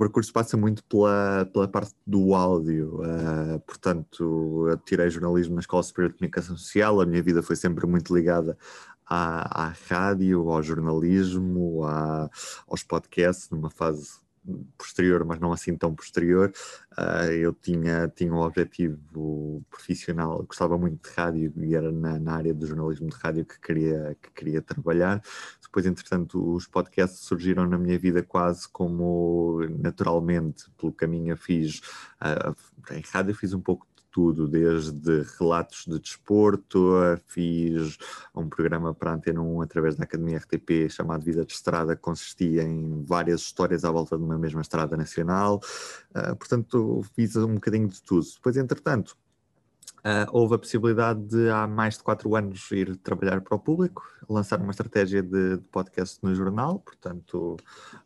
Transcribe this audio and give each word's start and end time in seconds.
percurso 0.00 0.32
passa 0.32 0.56
muito 0.56 0.82
pela, 0.84 1.46
pela 1.52 1.68
parte 1.68 1.94
do 2.06 2.34
áudio, 2.34 3.02
uh, 3.02 3.60
portanto, 3.66 4.66
eu 4.70 4.78
tirei 4.78 5.10
jornalismo 5.10 5.54
na 5.54 5.60
Escola 5.60 5.82
Superior 5.82 6.10
de 6.10 6.16
Comunicação 6.16 6.56
Social, 6.56 7.02
a 7.02 7.06
minha 7.06 7.22
vida 7.22 7.42
foi 7.42 7.54
sempre 7.54 7.86
muito 7.86 8.16
ligada 8.16 8.56
à, 9.06 9.66
à 9.66 9.74
rádio, 9.90 10.48
ao 10.48 10.62
jornalismo, 10.62 11.84
à, 11.84 12.30
aos 12.66 12.82
podcasts, 12.82 13.50
numa 13.50 13.68
fase 13.68 14.19
posterior, 14.76 15.24
mas 15.24 15.38
não 15.38 15.52
assim 15.52 15.76
tão 15.76 15.94
posterior, 15.94 16.52
uh, 16.98 17.30
eu 17.30 17.52
tinha, 17.52 18.08
tinha 18.08 18.32
um 18.32 18.40
objetivo 18.40 19.62
profissional, 19.70 20.42
gostava 20.44 20.78
muito 20.78 21.08
de 21.08 21.14
rádio 21.14 21.52
e 21.58 21.74
era 21.74 21.92
na, 21.92 22.18
na, 22.18 22.34
área 22.34 22.54
do 22.54 22.66
jornalismo 22.66 23.08
de 23.08 23.16
rádio 23.16 23.44
que 23.44 23.60
queria, 23.60 24.16
que 24.20 24.30
queria 24.30 24.62
trabalhar. 24.62 25.22
Depois, 25.62 25.86
entretanto, 25.86 26.54
os 26.54 26.66
podcasts 26.66 27.20
surgiram 27.20 27.66
na 27.66 27.78
minha 27.78 27.98
vida 27.98 28.22
quase 28.22 28.68
como 28.68 29.60
naturalmente, 29.78 30.70
pelo 30.78 30.92
caminho 30.92 31.32
eu 31.32 31.36
fiz. 31.36 31.80
Uh, 32.20 32.54
em 32.92 33.02
rádio 33.12 33.34
fiz 33.34 33.52
um 33.52 33.60
pouco 33.60 33.86
tudo, 34.10 34.48
desde 34.48 35.22
relatos 35.38 35.84
de 35.86 35.98
desporto, 35.98 36.94
fiz 37.26 37.96
um 38.34 38.48
programa 38.48 38.94
para 38.94 39.12
a 39.12 39.14
Antena 39.14 39.40
1 39.40 39.62
através 39.62 39.96
da 39.96 40.04
Academia 40.04 40.38
RTP 40.38 40.88
chamado 40.90 41.24
Vida 41.24 41.44
de 41.44 41.52
Estrada, 41.52 41.94
que 41.94 42.02
consistia 42.02 42.62
em 42.62 43.04
várias 43.04 43.40
histórias 43.40 43.84
à 43.84 43.90
volta 43.90 44.16
de 44.16 44.22
uma 44.22 44.38
mesma 44.38 44.60
estrada 44.60 44.96
nacional. 44.96 45.60
Uh, 46.10 46.36
portanto, 46.36 47.02
fiz 47.14 47.36
um 47.36 47.54
bocadinho 47.54 47.88
de 47.88 48.02
tudo. 48.02 48.26
Depois, 48.34 48.56
entretanto, 48.56 49.16
Uh, 50.00 50.26
houve 50.32 50.54
a 50.54 50.58
possibilidade 50.58 51.20
de, 51.20 51.50
há 51.50 51.66
mais 51.66 51.98
de 51.98 52.02
quatro 52.02 52.34
anos, 52.34 52.70
ir 52.72 52.96
trabalhar 52.96 53.40
para 53.40 53.54
o 53.54 53.58
público, 53.58 54.02
lançar 54.28 54.60
uma 54.60 54.70
estratégia 54.70 55.22
de, 55.22 55.56
de 55.56 55.62
podcast 55.70 56.18
no 56.22 56.34
jornal. 56.34 56.78
Portanto, 56.78 57.56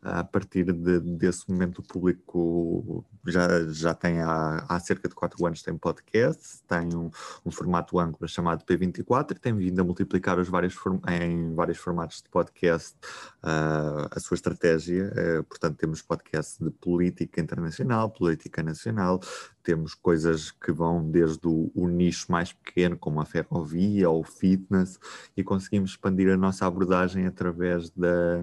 a 0.02 0.24
partir 0.24 0.72
de, 0.72 1.00
desse 1.00 1.48
momento, 1.48 1.78
o 1.78 1.82
público 1.82 3.04
já, 3.26 3.64
já 3.68 3.94
tem, 3.94 4.20
há, 4.20 4.64
há 4.68 4.80
cerca 4.80 5.08
de 5.08 5.14
quatro 5.14 5.46
anos, 5.46 5.62
tem 5.62 5.76
podcast, 5.76 6.62
tem 6.66 6.94
um, 6.94 7.10
um 7.46 7.50
formato 7.50 7.98
âncora 7.98 8.26
chamado 8.26 8.64
P24 8.64 9.32
e 9.32 9.34
tem 9.38 9.54
vindo 9.54 9.80
a 9.80 9.84
multiplicar 9.84 10.38
os 10.38 10.48
vários 10.48 10.74
em 11.08 11.54
vários 11.54 11.78
formatos 11.78 12.22
de 12.22 12.28
podcast 12.28 12.96
uh, 13.42 14.08
a 14.10 14.20
sua 14.20 14.34
estratégia. 14.34 15.12
Uh, 15.12 15.44
portanto, 15.44 15.76
temos 15.76 16.02
podcast 16.02 16.62
de 16.62 16.70
política 16.70 17.40
internacional, 17.40 18.10
política 18.10 18.62
nacional, 18.62 19.20
temos 19.64 19.94
coisas 19.94 20.50
que 20.50 20.70
vão 20.70 21.10
desde 21.10 21.48
o, 21.48 21.72
o, 21.74 21.88
nicho 21.88 22.30
mais 22.30 22.52
pequeno, 22.52 22.96
como 22.98 23.20
a 23.20 23.24
ferrovia 23.24 24.08
ou 24.10 24.20
o 24.20 24.24
fitness, 24.24 25.00
e 25.34 25.42
conseguimos 25.42 25.92
expandir 25.92 26.30
a 26.30 26.36
nossa 26.36 26.66
abordagem 26.66 27.26
através 27.26 27.88
da, 27.90 28.42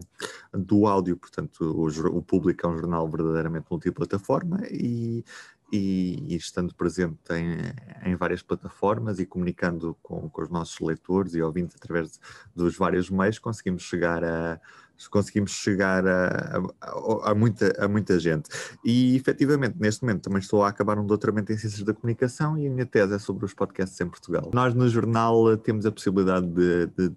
do 0.51 0.87
áudio. 0.87 1.15
Portanto, 1.15 1.61
o, 1.61 2.17
o 2.17 2.21
público 2.23 2.65
é 2.65 2.69
um 2.69 2.75
jornal 2.75 3.07
verdadeiramente 3.07 3.67
multiplataforma 3.69 4.61
e, 4.71 5.23
e, 5.71 6.23
e, 6.27 6.35
estando 6.35 6.73
presente 6.73 7.19
em, 7.31 8.11
em, 8.11 8.15
várias 8.15 8.41
plataformas 8.41 9.19
e 9.19 9.25
comunicando 9.25 9.95
com, 10.01 10.27
com, 10.27 10.41
os 10.41 10.49
nossos 10.49 10.79
leitores 10.79 11.35
e 11.35 11.41
ouvintes 11.41 11.75
através 11.75 12.19
dos 12.55 12.75
vários 12.75 13.11
meios, 13.11 13.37
conseguimos 13.37 13.83
chegar 13.83 14.23
a, 14.23 14.59
conseguimos 15.07 15.51
chegar 15.51 16.05
a, 16.07 16.61
a, 16.81 17.31
a, 17.31 17.35
muita, 17.35 17.73
a 17.83 17.87
muita 17.87 18.19
gente. 18.19 18.49
E 18.83 19.15
efetivamente, 19.15 19.75
neste 19.79 20.03
momento, 20.03 20.23
também 20.23 20.39
estou 20.39 20.63
a 20.63 20.69
acabar 20.69 20.97
um 20.97 21.05
doutoramento 21.05 21.51
em 21.51 21.57
Ciências 21.57 21.83
da 21.83 21.93
Comunicação 21.93 22.57
e 22.57 22.67
a 22.67 22.69
minha 22.69 22.85
tese 22.85 23.13
é 23.13 23.19
sobre 23.19 23.45
os 23.45 23.53
podcasts 23.53 23.99
em 24.01 24.07
Portugal. 24.07 24.51
Nós, 24.53 24.73
no 24.73 24.87
jornal, 24.87 25.57
temos 25.57 25.85
a 25.85 25.91
possibilidade 25.91 26.47
de, 26.47 26.87
de, 26.87 27.11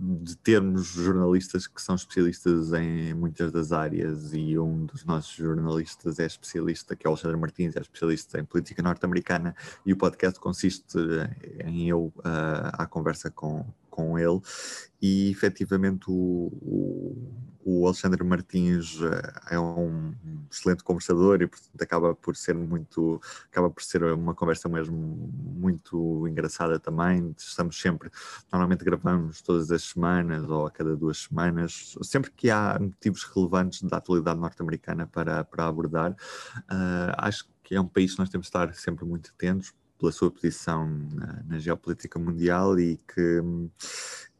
de 0.00 0.36
termos 0.38 0.86
jornalistas 0.86 1.66
que 1.66 1.80
são 1.80 1.94
especialistas 1.94 2.72
em 2.72 3.14
muitas 3.14 3.52
das 3.52 3.72
áreas 3.72 4.32
e 4.32 4.58
um 4.58 4.84
dos 4.86 5.04
nossos 5.04 5.34
jornalistas 5.34 6.18
é 6.18 6.26
especialista, 6.26 6.96
que 6.96 7.06
é 7.06 7.10
o 7.10 7.12
Alexandre 7.12 7.36
Martins, 7.36 7.76
é 7.76 7.80
especialista 7.80 8.40
em 8.40 8.44
política 8.44 8.82
norte-americana 8.82 9.54
e 9.84 9.92
o 9.92 9.96
podcast 9.96 10.38
consiste 10.38 10.98
em 11.64 11.88
eu 11.88 12.12
uh, 12.18 12.70
à 12.72 12.86
conversa 12.86 13.30
com 13.30 13.64
com 13.94 14.18
ele. 14.18 14.40
E 15.00 15.30
efetivamente 15.30 16.06
o, 16.08 16.50
o, 16.60 17.32
o, 17.64 17.86
Alexandre 17.86 18.24
Martins 18.24 18.98
eh, 19.00 19.54
é 19.54 19.60
um 19.60 20.12
excelente 20.50 20.82
conversador 20.82 21.42
e 21.42 21.46
portanto 21.46 21.80
acaba 21.80 22.14
por 22.14 22.34
ser 22.34 22.54
muito 22.54 23.20
acaba 23.50 23.70
por 23.70 23.82
ser 23.82 24.02
uma 24.02 24.34
conversa 24.34 24.68
mesmo 24.68 24.96
muito 24.96 26.26
engraçada 26.26 26.80
também. 26.80 27.34
Estamos 27.38 27.80
sempre 27.80 28.10
normalmente 28.50 28.84
gravamos 28.84 29.40
todas 29.42 29.70
as 29.70 29.84
semanas 29.84 30.48
ou 30.48 30.66
a 30.66 30.70
cada 30.70 30.96
duas 30.96 31.18
semanas 31.18 31.94
sempre 32.02 32.32
que 32.32 32.50
há 32.50 32.76
motivos 32.80 33.22
relevantes 33.24 33.82
da 33.82 33.98
atualidade 33.98 34.40
norte-americana 34.40 35.06
para, 35.06 35.44
para 35.44 35.66
abordar. 35.66 36.12
Uh, 36.62 37.14
acho 37.18 37.46
que 37.62 37.76
é 37.76 37.80
um 37.80 37.86
país 37.86 38.14
que 38.14 38.18
nós 38.18 38.28
temos 38.28 38.46
de 38.46 38.48
estar 38.48 38.74
sempre 38.74 39.04
muito 39.04 39.30
atentos 39.30 39.72
pela 39.98 40.12
sua 40.12 40.30
posição 40.30 40.86
na, 41.12 41.42
na 41.46 41.58
geopolítica 41.58 42.18
mundial 42.18 42.78
e 42.78 42.98
que 43.08 43.42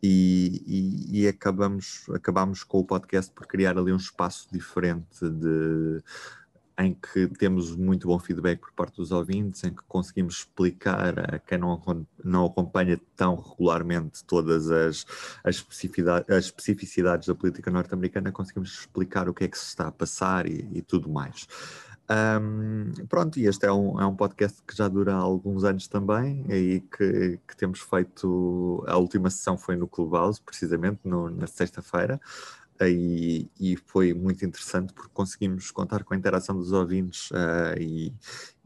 e, 0.02 0.62
e, 0.66 1.22
e, 1.22 1.28
acabamos, 1.28 2.04
acabamos 2.10 2.62
com 2.62 2.78
o 2.78 2.84
podcast 2.84 3.32
por 3.32 3.46
criar 3.46 3.78
ali 3.78 3.90
um 3.90 3.96
espaço 3.96 4.46
diferente 4.52 5.18
de, 5.22 6.02
em 6.78 6.92
que 6.92 7.26
temos 7.38 7.74
muito 7.74 8.08
bom 8.08 8.18
feedback 8.18 8.60
por 8.60 8.72
parte 8.72 8.96
dos 8.96 9.12
ouvintes, 9.12 9.64
em 9.64 9.72
que 9.72 9.82
conseguimos 9.88 10.38
explicar 10.40 11.34
a 11.34 11.38
quem 11.38 11.56
não, 11.56 11.80
não 12.22 12.46
acompanha 12.46 13.00
tão 13.16 13.36
regularmente 13.36 14.24
todas 14.24 14.70
as, 14.70 15.06
as, 15.42 15.56
especificidades, 15.56 16.28
as 16.28 16.44
especificidades 16.46 17.28
da 17.28 17.34
política 17.34 17.70
norte-americana, 17.70 18.32
conseguimos 18.32 18.80
explicar 18.80 19.28
o 19.28 19.34
que 19.34 19.44
é 19.44 19.48
que 19.48 19.58
se 19.58 19.68
está 19.68 19.88
a 19.88 19.92
passar 19.92 20.46
e, 20.46 20.68
e 20.72 20.82
tudo 20.82 21.08
mais. 21.08 21.46
Um, 22.10 23.06
pronto, 23.06 23.38
e 23.38 23.46
este 23.46 23.64
é 23.64 23.72
um, 23.72 23.98
é 23.98 24.04
um 24.04 24.14
podcast 24.14 24.62
que 24.66 24.76
já 24.76 24.88
dura 24.88 25.14
alguns 25.14 25.64
anos 25.64 25.88
também, 25.88 26.44
e 26.50 26.80
que, 26.80 27.40
que 27.46 27.56
temos 27.56 27.80
feito. 27.80 28.84
A 28.86 28.96
última 28.96 29.30
sessão 29.30 29.56
foi 29.56 29.76
no 29.76 29.88
Clubhouse, 29.88 30.40
precisamente, 30.40 31.00
no, 31.04 31.30
na 31.30 31.46
sexta-feira, 31.46 32.20
e, 32.82 33.48
e, 33.58 33.76
foi 33.86 34.12
muito 34.12 34.44
interessante 34.44 34.92
porque 34.92 35.10
conseguimos 35.14 35.70
contar 35.70 36.02
com 36.04 36.12
a 36.12 36.16
interação 36.16 36.56
dos 36.56 36.72
ouvintes, 36.72 37.30
uh, 37.30 37.78
e, 37.78 38.12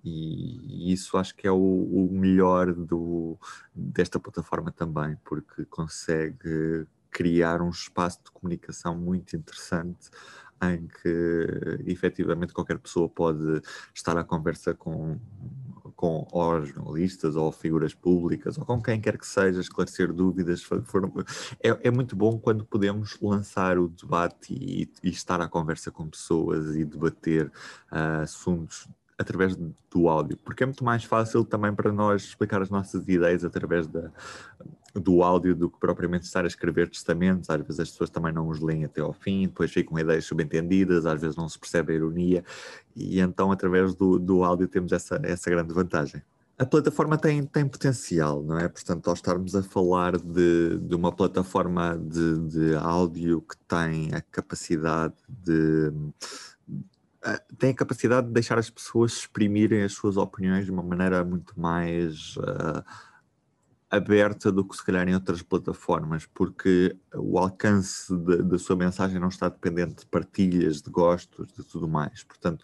e, 0.02 0.92
isso 0.92 1.16
acho 1.16 1.34
que 1.36 1.46
é 1.46 1.50
o, 1.52 1.56
o 1.56 2.08
melhor 2.10 2.72
do, 2.72 3.38
desta 3.74 4.18
plataforma 4.18 4.72
também, 4.72 5.16
porque 5.24 5.64
consegue 5.66 6.86
criar 7.10 7.62
um 7.62 7.70
espaço 7.70 8.20
de 8.24 8.30
comunicação 8.30 8.96
muito 8.96 9.36
interessante 9.36 10.10
em 10.62 10.86
que 10.86 11.82
efetivamente 11.86 12.52
qualquer 12.52 12.78
pessoa 12.78 13.08
pode 13.08 13.62
estar 13.94 14.16
à 14.16 14.24
conversa 14.24 14.74
com, 14.74 15.18
com 15.94 16.26
ou 16.32 16.64
jornalistas 16.64 17.36
ou 17.36 17.50
figuras 17.52 17.94
públicas 17.94 18.58
ou 18.58 18.64
com 18.64 18.80
quem 18.80 19.00
quer 19.00 19.18
que 19.18 19.26
seja, 19.26 19.60
esclarecer 19.60 20.12
dúvidas. 20.12 20.62
é, 21.60 21.88
é, 21.88 21.90
muito 21.90 22.16
bom 22.16 22.38
quando 22.38 22.64
podemos 22.64 23.18
lançar 23.20 23.78
o 23.78 23.88
debate 23.88 24.52
e, 24.52 24.90
e 25.02 25.10
estar 25.10 25.40
à 25.40 25.48
conversa 25.48 25.90
com 25.90 26.08
pessoas 26.08 26.76
e 26.76 26.84
debater 26.84 27.46
uh, 27.92 28.22
assuntos 28.22 28.88
através 29.18 29.56
do 29.56 30.08
áudio, 30.08 30.38
porque 30.44 30.62
é 30.62 30.66
muito 30.66 30.84
mais 30.84 31.02
fácil 31.02 31.44
também 31.44 31.74
para 31.74 31.90
nós 31.92 32.22
explicar 32.22 32.62
as 32.62 32.70
nossas 32.70 33.08
ideias 33.08 33.44
através 33.44 33.88
da, 33.88 34.12
do 34.98 35.22
áudio 35.22 35.54
do 35.54 35.70
que 35.70 35.78
propriamente 35.78 36.24
estar 36.24 36.44
a 36.44 36.46
escrever 36.46 36.88
testamentos. 36.88 37.48
Às 37.50 37.60
vezes 37.62 37.80
as 37.80 37.90
pessoas 37.90 38.10
também 38.10 38.32
não 38.32 38.48
os 38.48 38.60
leem 38.60 38.84
até 38.84 39.00
ao 39.00 39.12
fim, 39.12 39.42
depois 39.42 39.72
ficam 39.72 39.98
ideias 39.98 40.24
subentendidas, 40.24 41.06
às 41.06 41.20
vezes 41.20 41.36
não 41.36 41.48
se 41.48 41.58
percebe 41.58 41.92
a 41.92 41.96
ironia, 41.96 42.44
e 42.94 43.20
então 43.20 43.52
através 43.52 43.94
do, 43.94 44.18
do 44.18 44.44
áudio 44.44 44.68
temos 44.68 44.92
essa, 44.92 45.20
essa 45.22 45.50
grande 45.50 45.72
vantagem. 45.72 46.22
A 46.58 46.66
plataforma 46.66 47.16
tem, 47.16 47.44
tem 47.44 47.68
potencial, 47.68 48.42
não 48.42 48.58
é? 48.58 48.68
Portanto, 48.68 49.06
ao 49.06 49.14
estarmos 49.14 49.54
a 49.54 49.62
falar 49.62 50.18
de, 50.18 50.76
de 50.78 50.94
uma 50.96 51.12
plataforma 51.12 51.96
de, 51.96 52.38
de 52.48 52.74
áudio 52.74 53.40
que 53.42 53.56
tem 53.68 54.12
a 54.12 54.20
capacidade 54.20 55.14
de, 55.28 55.92
tem 57.58 57.70
a 57.70 57.74
capacidade 57.74 58.26
de 58.26 58.32
deixar 58.32 58.58
as 58.58 58.70
pessoas 58.70 59.12
exprimirem 59.12 59.82
as 59.82 59.92
suas 59.92 60.16
opiniões 60.16 60.64
de 60.64 60.70
uma 60.70 60.82
maneira 60.82 61.24
muito 61.24 61.58
mais 61.58 62.36
uh, 62.36 62.84
aberta 63.90 64.52
do 64.52 64.64
que 64.64 64.76
se 64.76 64.84
calhar 64.84 65.08
em 65.08 65.14
outras 65.14 65.42
plataformas, 65.42 66.26
porque 66.26 66.94
o 67.14 67.38
alcance 67.38 68.14
da 68.16 68.58
sua 68.58 68.76
mensagem 68.76 69.18
não 69.18 69.28
está 69.28 69.48
dependente 69.48 70.00
de 70.00 70.06
partilhas, 70.06 70.82
de 70.82 70.90
gostos, 70.90 71.48
de 71.56 71.64
tudo 71.64 71.88
mais. 71.88 72.22
Portanto, 72.22 72.62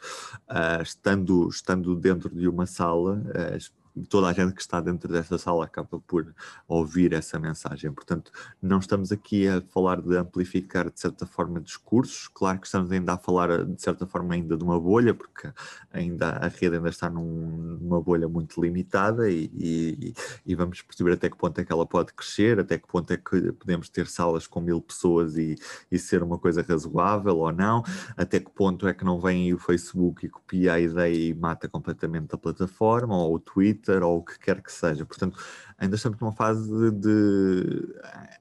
uh, 0.50 0.82
estando, 0.82 1.48
estando 1.48 1.94
dentro 1.96 2.28
de 2.28 2.46
uma 2.46 2.66
sala, 2.66 3.14
uh, 3.14 3.83
toda 4.08 4.28
a 4.28 4.32
gente 4.32 4.54
que 4.54 4.60
está 4.60 4.80
dentro 4.80 5.12
dessa 5.12 5.38
sala 5.38 5.64
acaba 5.64 6.00
por 6.00 6.34
ouvir 6.66 7.12
essa 7.12 7.38
mensagem. 7.38 7.92
Portanto, 7.92 8.32
não 8.60 8.78
estamos 8.78 9.12
aqui 9.12 9.46
a 9.46 9.60
falar 9.60 10.00
de 10.00 10.16
amplificar 10.16 10.90
de 10.90 10.98
certa 10.98 11.26
forma 11.26 11.60
discursos, 11.60 12.28
claro 12.28 12.58
que 12.58 12.66
estamos 12.66 12.90
ainda 12.90 13.14
a 13.14 13.18
falar 13.18 13.64
de 13.64 13.80
certa 13.80 14.06
forma 14.06 14.34
ainda 14.34 14.56
de 14.56 14.64
uma 14.64 14.80
bolha, 14.80 15.14
porque 15.14 15.52
ainda 15.92 16.30
a 16.30 16.48
rede 16.48 16.76
ainda 16.76 16.88
está 16.88 17.08
num, 17.08 17.78
numa 17.80 18.00
bolha 18.00 18.28
muito 18.28 18.60
limitada 18.60 19.30
e, 19.30 19.50
e, 19.54 20.14
e, 20.44 20.54
vamos 20.54 20.82
perceber 20.82 21.12
até 21.12 21.30
que 21.30 21.36
ponto 21.36 21.60
é 21.60 21.64
que 21.64 21.72
ela 21.72 21.86
pode 21.86 22.12
crescer, 22.12 22.58
até 22.58 22.78
que 22.78 22.88
ponto 22.88 23.12
é 23.12 23.16
que 23.16 23.52
podemos 23.52 23.88
ter 23.88 24.06
salas 24.06 24.46
com 24.46 24.60
mil 24.60 24.80
pessoas 24.80 25.36
e, 25.36 25.56
e 25.90 25.98
ser 25.98 26.22
uma 26.22 26.38
coisa 26.38 26.62
razoável 26.62 27.36
ou 27.38 27.52
não, 27.52 27.84
até 28.16 28.40
que 28.40 28.50
ponto 28.50 28.88
é 28.88 28.94
que 28.94 29.04
não 29.04 29.20
vem 29.20 29.52
o 29.52 29.58
Facebook 29.58 30.26
e 30.26 30.28
copia 30.28 30.74
a 30.74 30.80
ideia 30.80 31.14
e 31.14 31.34
mata 31.34 31.68
completamente 31.68 32.34
a 32.34 32.38
plataforma 32.38 33.16
ou 33.16 33.34
o 33.34 33.38
Twitter 33.38 33.83
Twitter 33.84 34.02
ou 34.02 34.18
o 34.18 34.24
que 34.24 34.38
quer 34.38 34.62
que 34.62 34.72
seja. 34.72 35.04
Portanto, 35.04 35.38
ainda 35.78 35.96
estamos 35.96 36.18
numa 36.18 36.32
fase 36.32 36.90
de, 36.92 37.94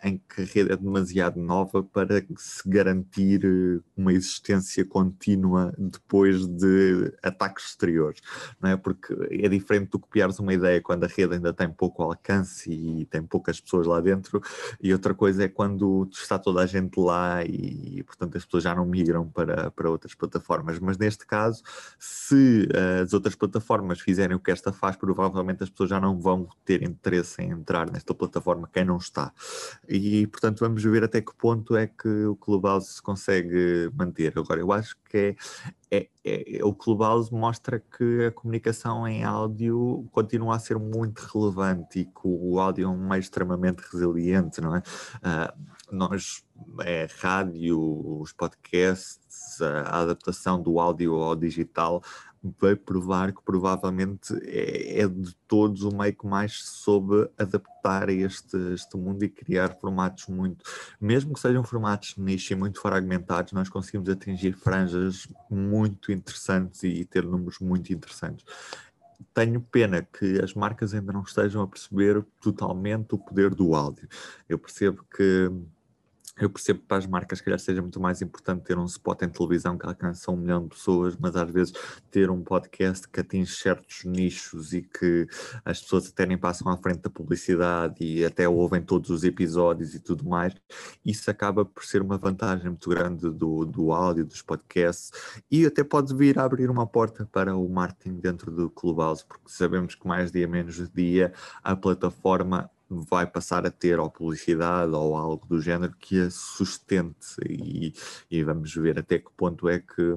em 0.03 0.17
que 0.17 0.41
a 0.41 0.45
rede 0.45 0.71
é 0.71 0.77
demasiado 0.77 1.39
nova 1.39 1.83
para 1.83 2.23
se 2.37 2.67
garantir 2.67 3.43
eh, 3.43 3.81
uma 3.97 4.13
existência 4.13 4.85
contínua 4.85 5.73
depois 5.77 6.47
de 6.47 7.13
ataques 7.21 7.65
exteriores, 7.65 8.21
não 8.61 8.69
é? 8.69 8.77
Porque 8.77 9.13
é 9.31 9.49
diferente 9.49 9.89
do 9.89 9.99
copiares 9.99 10.39
uma 10.39 10.53
ideia 10.53 10.81
quando 10.81 11.03
a 11.03 11.07
rede 11.07 11.35
ainda 11.35 11.53
tem 11.53 11.69
pouco 11.69 12.03
alcance 12.03 12.71
e 12.71 13.05
tem 13.05 13.23
poucas 13.23 13.59
pessoas 13.59 13.87
lá 13.87 13.99
dentro, 13.99 14.41
e 14.81 14.93
outra 14.93 15.13
coisa 15.13 15.43
é 15.43 15.47
quando 15.47 16.07
está 16.11 16.39
toda 16.39 16.61
a 16.61 16.65
gente 16.65 16.99
lá 16.99 17.43
e, 17.43 18.03
portanto, 18.03 18.37
as 18.37 18.45
pessoas 18.45 18.63
já 18.63 18.75
não 18.75 18.85
migram 18.85 19.27
para, 19.29 19.71
para 19.71 19.89
outras 19.89 20.13
plataformas. 20.13 20.79
Mas 20.79 20.97
neste 20.97 21.25
caso, 21.25 21.63
se 21.99 22.67
uh, 22.71 23.03
as 23.03 23.13
outras 23.13 23.35
plataformas 23.35 23.99
fizerem 23.99 24.35
o 24.35 24.39
que 24.39 24.51
esta 24.51 24.71
faz, 24.71 24.95
provavelmente 24.95 25.32
as 25.61 25.69
pessoas 25.69 25.89
já 25.89 25.99
não 25.99 26.19
vão 26.19 26.47
ter 26.65 26.83
interesse 26.83 27.41
em 27.41 27.51
entrar 27.51 27.89
nesta 27.91 28.13
plataforma, 28.13 28.69
quem 28.71 28.85
não 28.85 28.97
está. 28.97 29.33
E, 29.87 30.27
portanto, 30.27 30.59
vamos 30.59 30.83
ver 30.83 31.03
até 31.03 31.21
que 31.21 31.33
ponto 31.35 31.75
é 31.75 31.87
que 31.87 32.25
o 32.25 32.35
Clubhouse 32.35 32.93
se 32.93 33.01
consegue 33.01 33.89
manter. 33.93 34.33
Agora, 34.37 34.59
eu 34.59 34.71
acho 34.71 34.95
que 35.09 35.35
é, 35.91 36.07
é, 36.23 36.57
é, 36.57 36.65
o 36.65 36.73
Clubhouse 36.73 37.31
mostra 37.31 37.79
que 37.79 38.25
a 38.25 38.31
comunicação 38.31 39.07
em 39.07 39.23
áudio 39.23 40.07
continua 40.11 40.55
a 40.55 40.59
ser 40.59 40.79
muito 40.79 41.19
relevante 41.19 41.99
e 41.99 42.05
que 42.05 42.21
o 42.23 42.59
áudio 42.59 42.85
é 42.85 42.89
um 42.89 42.97
meio 42.97 43.19
extremamente 43.19 43.81
resiliente, 43.91 44.59
não 44.59 44.75
é? 44.75 44.79
Uh, 44.79 45.73
nós, 45.91 46.43
é 46.81 47.07
rádio, 47.19 47.79
os 48.19 48.33
podcasts, 48.33 49.61
a 49.61 50.01
adaptação 50.01 50.59
do 50.59 50.79
áudio 50.79 51.13
ao 51.13 51.35
digital 51.35 52.01
vai 52.59 52.75
provar 52.75 53.31
que 53.31 53.41
provavelmente 53.41 54.33
é, 54.43 55.01
é, 55.01 55.07
de 55.07 55.33
todos 55.47 55.83
o 55.83 55.95
meio 55.95 56.13
que 56.13 56.27
mais 56.27 56.63
soube 56.63 57.29
adaptar 57.37 58.09
a 58.09 58.13
este, 58.13 58.57
este 58.73 58.97
mundo 58.97 59.23
e 59.23 59.29
criar 59.29 59.77
formatos 59.79 60.27
muito, 60.27 60.63
mesmo 60.99 61.33
que 61.33 61.39
sejam 61.39 61.63
formatos 61.63 62.15
nicho 62.17 62.51
e 62.51 62.55
muito 62.55 62.81
fragmentados, 62.81 63.53
nós 63.53 63.69
conseguimos 63.69 64.09
atingir 64.09 64.53
franjas 64.53 65.27
muito 65.49 66.11
interessantes 66.11 66.83
e 66.83 67.05
ter 67.05 67.23
números 67.23 67.59
muito 67.59 67.93
interessantes. 67.93 68.45
Tenho 69.33 69.61
pena 69.61 70.01
que 70.01 70.41
as 70.41 70.53
marcas 70.53 70.93
ainda 70.93 71.13
não 71.13 71.21
estejam 71.21 71.61
a 71.61 71.67
perceber 71.67 72.25
totalmente 72.41 73.15
o 73.15 73.17
poder 73.17 73.55
do 73.55 73.73
áudio. 73.73 74.07
Eu 74.49 74.59
percebo 74.59 75.05
que 75.15 75.49
eu 76.39 76.49
percebo 76.49 76.79
que 76.79 76.87
para 76.87 76.97
as 76.97 77.05
marcas, 77.05 77.37
se 77.37 77.43
calhar, 77.43 77.59
seja 77.59 77.81
muito 77.81 77.99
mais 77.99 78.21
importante 78.21 78.63
ter 78.63 78.77
um 78.77 78.85
spot 78.85 79.21
em 79.21 79.29
televisão 79.29 79.77
que 79.77 79.85
alcança 79.85 80.31
um 80.31 80.35
milhão 80.35 80.63
de 80.63 80.69
pessoas, 80.69 81.15
mas 81.15 81.35
às 81.35 81.49
vezes 81.49 81.73
ter 82.09 82.29
um 82.31 82.41
podcast 82.41 83.07
que 83.07 83.19
atinge 83.19 83.53
certos 83.55 84.03
nichos 84.03 84.73
e 84.73 84.81
que 84.81 85.27
as 85.63 85.81
pessoas 85.81 86.07
até 86.09 86.25
nem 86.25 86.37
passam 86.37 86.71
à 86.71 86.77
frente 86.77 87.01
da 87.01 87.09
publicidade 87.09 88.03
e 88.03 88.25
até 88.25 88.49
ouvem 88.49 88.81
todos 88.81 89.11
os 89.11 89.23
episódios 89.23 89.93
e 89.93 89.99
tudo 89.99 90.27
mais, 90.27 90.53
isso 91.05 91.29
acaba 91.29 91.63
por 91.63 91.85
ser 91.85 92.01
uma 92.01 92.17
vantagem 92.17 92.69
muito 92.69 92.89
grande 92.89 93.29
do, 93.29 93.63
do 93.65 93.91
áudio, 93.91 94.25
dos 94.25 94.41
podcasts 94.41 95.11
e 95.51 95.65
até 95.65 95.83
pode 95.83 96.15
vir 96.15 96.39
a 96.39 96.45
abrir 96.45 96.69
uma 96.69 96.87
porta 96.87 97.27
para 97.31 97.55
o 97.55 97.69
marketing 97.69 98.19
dentro 98.19 98.51
do 98.51 98.69
Clubhouse, 98.71 99.23
porque 99.23 99.49
sabemos 99.49 99.93
que 99.93 100.07
mais 100.07 100.31
dia 100.31 100.47
menos 100.47 100.89
dia 100.89 101.31
a 101.63 101.75
plataforma 101.75 102.69
vai 103.01 103.25
passar 103.25 103.65
a 103.65 103.71
ter 103.71 103.99
ou 103.99 104.09
publicidade 104.09 104.91
ou 104.93 105.15
algo 105.15 105.45
do 105.47 105.61
género 105.61 105.93
que 105.99 106.21
a 106.21 106.29
sustente 106.29 107.35
e, 107.47 107.93
e, 108.29 108.43
vamos 108.43 108.73
ver 108.73 108.99
até 108.99 109.19
que 109.19 109.31
ponto 109.35 109.67
é 109.67 109.79
que 109.79 110.13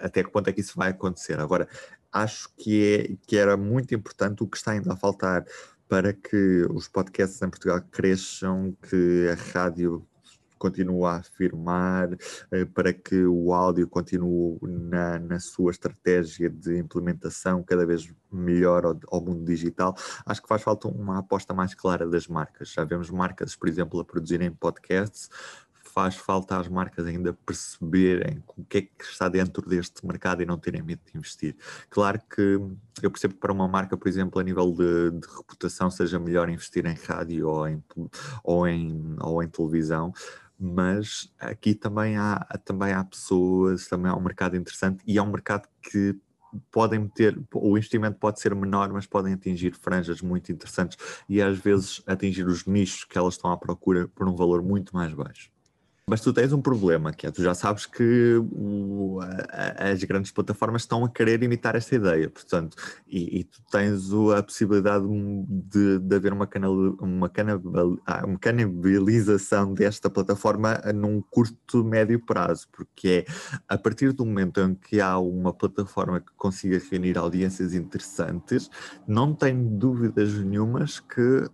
até 0.00 0.22
que 0.22 0.30
ponto 0.30 0.48
é 0.48 0.52
que 0.52 0.60
isso 0.60 0.74
vai 0.76 0.90
acontecer. 0.90 1.38
Agora, 1.40 1.68
acho 2.12 2.48
que, 2.56 2.94
é, 2.94 3.26
que 3.26 3.36
era 3.36 3.56
muito 3.56 3.94
importante 3.94 4.42
o 4.42 4.46
que 4.46 4.56
está 4.56 4.72
ainda 4.72 4.92
a 4.92 4.96
faltar 4.96 5.44
para 5.88 6.12
que 6.12 6.66
os 6.70 6.88
podcasts 6.88 7.40
em 7.42 7.50
Portugal 7.50 7.80
cresçam, 7.90 8.76
que 8.88 9.28
a 9.28 9.52
rádio 9.52 10.06
continua 10.58 11.12
a 11.12 11.16
afirmar, 11.16 12.10
eh, 12.50 12.64
para 12.64 12.92
que 12.92 13.24
o 13.24 13.52
áudio 13.52 13.88
continue 13.88 14.58
na, 14.62 15.18
na 15.18 15.40
sua 15.40 15.70
estratégia 15.70 16.50
de 16.50 16.78
implementação 16.78 17.62
cada 17.62 17.86
vez 17.86 18.12
melhor 18.32 18.84
ao, 18.84 18.98
ao, 19.10 19.20
mundo 19.20 19.44
digital. 19.44 19.94
Acho 20.24 20.42
que 20.42 20.48
faz 20.48 20.62
falta 20.62 20.88
uma 20.88 21.18
aposta 21.18 21.54
mais 21.54 21.74
clara 21.74 22.06
das 22.06 22.26
marcas. 22.26 22.72
Já 22.72 22.84
vemos 22.84 23.10
marcas, 23.10 23.56
por 23.56 23.68
exemplo, 23.68 24.00
a 24.00 24.04
produzirem 24.04 24.50
podcasts, 24.50 25.30
faz 25.96 26.14
falta 26.14 26.58
às 26.58 26.68
marcas 26.68 27.06
ainda 27.06 27.32
perceberem 27.32 28.44
o 28.54 28.62
que 28.66 28.78
é 28.78 28.82
que 28.82 29.04
está 29.04 29.30
dentro 29.30 29.66
deste 29.66 30.06
mercado 30.06 30.42
e 30.42 30.46
não 30.46 30.58
terem 30.58 30.82
medo 30.82 31.00
de 31.10 31.16
investir. 31.16 31.56
Claro 31.88 32.20
que 32.28 32.60
eu 33.02 33.10
percebo 33.10 33.32
que 33.32 33.40
para 33.40 33.50
uma 33.50 33.66
marca, 33.66 33.96
por 33.96 34.06
exemplo, 34.06 34.38
a 34.38 34.44
nível 34.44 34.72
de, 34.72 35.12
de 35.12 35.26
reputação, 35.26 35.90
seja 35.90 36.18
melhor 36.18 36.50
investir 36.50 36.84
em 36.84 36.94
rádio 36.94 37.48
ou 37.48 37.66
em, 37.66 37.82
ou 38.44 38.68
em, 38.68 39.16
ou 39.22 39.42
em 39.42 39.48
televisão, 39.48 40.12
mas 40.58 41.32
aqui 41.38 41.74
também 41.74 42.16
há, 42.16 42.38
também 42.64 42.92
há 42.92 43.04
pessoas, 43.04 43.86
também 43.88 44.10
há 44.10 44.16
um 44.16 44.20
mercado 44.20 44.56
interessante 44.56 45.02
e 45.06 45.18
é 45.18 45.22
um 45.22 45.30
mercado 45.30 45.68
que 45.82 46.18
podem 46.70 47.06
ter, 47.08 47.38
o 47.52 47.76
investimento 47.76 48.18
pode 48.18 48.40
ser 48.40 48.54
menor, 48.54 48.92
mas 48.92 49.06
podem 49.06 49.34
atingir 49.34 49.74
franjas 49.74 50.22
muito 50.22 50.50
interessantes 50.50 50.96
e 51.28 51.42
às 51.42 51.58
vezes 51.58 52.02
atingir 52.06 52.46
os 52.46 52.64
nichos 52.66 53.04
que 53.04 53.18
elas 53.18 53.34
estão 53.34 53.50
à 53.50 53.56
procura 53.56 54.08
por 54.08 54.28
um 54.28 54.34
valor 54.34 54.62
muito 54.62 54.94
mais 54.94 55.12
baixo. 55.12 55.55
Mas 56.08 56.20
tu 56.20 56.32
tens 56.32 56.52
um 56.52 56.62
problema, 56.62 57.12
que 57.12 57.26
é, 57.26 57.32
tu 57.32 57.42
já 57.42 57.52
sabes 57.52 57.84
que 57.84 58.36
o, 58.52 59.18
a, 59.20 59.90
as 59.90 60.04
grandes 60.04 60.30
plataformas 60.30 60.82
estão 60.82 61.04
a 61.04 61.10
querer 61.10 61.42
imitar 61.42 61.74
esta 61.74 61.96
ideia, 61.96 62.30
portanto, 62.30 62.76
e, 63.08 63.40
e 63.40 63.42
tu 63.42 63.60
tens 63.72 64.12
a 64.36 64.40
possibilidade 64.40 65.04
de, 65.48 65.98
de 65.98 66.14
haver 66.14 66.32
uma, 66.32 66.46
canal, 66.46 66.72
uma, 67.00 67.28
canabal, 67.28 67.98
ah, 68.06 68.24
uma 68.24 68.38
canibalização 68.38 69.74
desta 69.74 70.08
plataforma 70.08 70.80
num 70.94 71.20
curto, 71.20 71.82
médio 71.82 72.24
prazo, 72.24 72.68
porque 72.70 73.26
é 73.26 73.32
a 73.68 73.76
partir 73.76 74.12
do 74.12 74.24
momento 74.24 74.60
em 74.60 74.76
que 74.76 75.00
há 75.00 75.18
uma 75.18 75.52
plataforma 75.52 76.20
que 76.20 76.30
consiga 76.36 76.80
reunir 76.88 77.18
audiências 77.18 77.74
interessantes, 77.74 78.70
não 79.08 79.34
tenho 79.34 79.68
dúvidas 79.76 80.32
nenhumas 80.34 81.00
que 81.00 81.50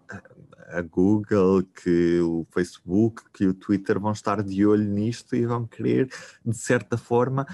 a 0.73 0.83
Google, 0.83 1.63
que 1.63 2.21
o 2.21 2.47
Facebook, 2.51 3.23
que 3.33 3.47
o 3.47 3.55
Twitter 3.55 3.99
vão 4.01 4.13
estar 4.13 4.43
de 4.43 4.67
olho 4.67 4.85
nisto 4.85 5.37
e 5.37 5.47
vão 5.47 5.67
querer, 5.67 6.09
de 6.45 6.57
certa 6.57 6.97
forma, 6.97 7.47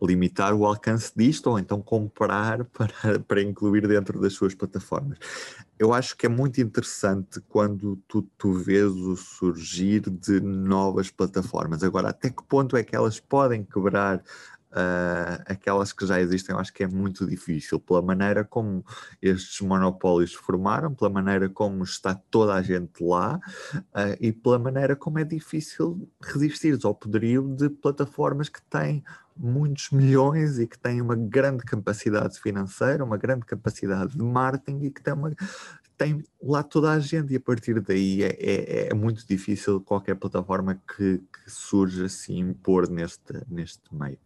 limitar 0.00 0.54
o 0.54 0.64
alcance 0.64 1.12
disto 1.16 1.48
ou 1.50 1.58
então 1.58 1.82
comprar 1.82 2.64
para, 2.72 3.18
para 3.20 3.42
incluir 3.42 3.86
dentro 3.86 4.20
das 4.20 4.34
suas 4.34 4.54
plataformas. 4.54 5.18
Eu 5.78 5.92
acho 5.92 6.16
que 6.16 6.26
é 6.26 6.28
muito 6.28 6.60
interessante 6.60 7.40
quando 7.48 7.96
tu, 8.08 8.22
tu 8.36 8.52
vês 8.52 8.90
o 8.90 9.16
surgir 9.16 10.00
de 10.08 10.40
novas 10.40 11.10
plataformas. 11.10 11.82
Agora, 11.82 12.08
até 12.08 12.30
que 12.30 12.42
ponto 12.42 12.76
é 12.76 12.82
que 12.82 12.96
elas 12.96 13.20
podem 13.20 13.64
quebrar 13.64 14.22
Uh, 14.70 15.40
aquelas 15.46 15.94
que 15.94 16.04
já 16.06 16.20
existem, 16.20 16.54
eu 16.54 16.60
acho 16.60 16.74
que 16.74 16.84
é 16.84 16.86
muito 16.86 17.26
difícil, 17.26 17.80
pela 17.80 18.02
maneira 18.02 18.44
como 18.44 18.84
estes 19.20 19.62
monopólios 19.62 20.32
se 20.32 20.36
formaram, 20.36 20.94
pela 20.94 21.08
maneira 21.08 21.48
como 21.48 21.82
está 21.82 22.14
toda 22.14 22.52
a 22.52 22.60
gente 22.60 23.02
lá 23.02 23.40
uh, 23.74 24.16
e 24.20 24.30
pela 24.30 24.58
maneira 24.58 24.94
como 24.94 25.18
é 25.18 25.24
difícil 25.24 26.06
resistir 26.22 26.78
ao 26.84 26.94
poderio 26.94 27.42
de 27.56 27.70
plataformas 27.70 28.50
que 28.50 28.60
têm 28.62 29.02
muitos 29.34 29.90
milhões 29.90 30.58
e 30.58 30.66
que 30.66 30.78
têm 30.78 31.00
uma 31.00 31.16
grande 31.16 31.64
capacidade 31.64 32.38
financeira, 32.38 33.04
uma 33.04 33.16
grande 33.16 33.46
capacidade 33.46 34.16
de 34.16 34.22
marketing 34.22 34.84
e 34.84 34.90
que 34.90 35.02
tem, 35.02 35.14
uma, 35.14 35.34
tem 35.96 36.22
lá 36.42 36.62
toda 36.62 36.92
a 36.92 36.98
gente, 36.98 37.32
e 37.32 37.36
a 37.36 37.40
partir 37.40 37.80
daí 37.80 38.22
é, 38.22 38.36
é, 38.38 38.88
é 38.88 38.94
muito 38.94 39.26
difícil 39.26 39.80
qualquer 39.80 40.16
plataforma 40.16 40.74
que, 40.74 41.18
que 41.18 41.50
surja 41.50 42.04
assim 42.04 42.40
impor 42.40 42.90
neste, 42.90 43.32
neste 43.48 43.94
meio. 43.94 44.18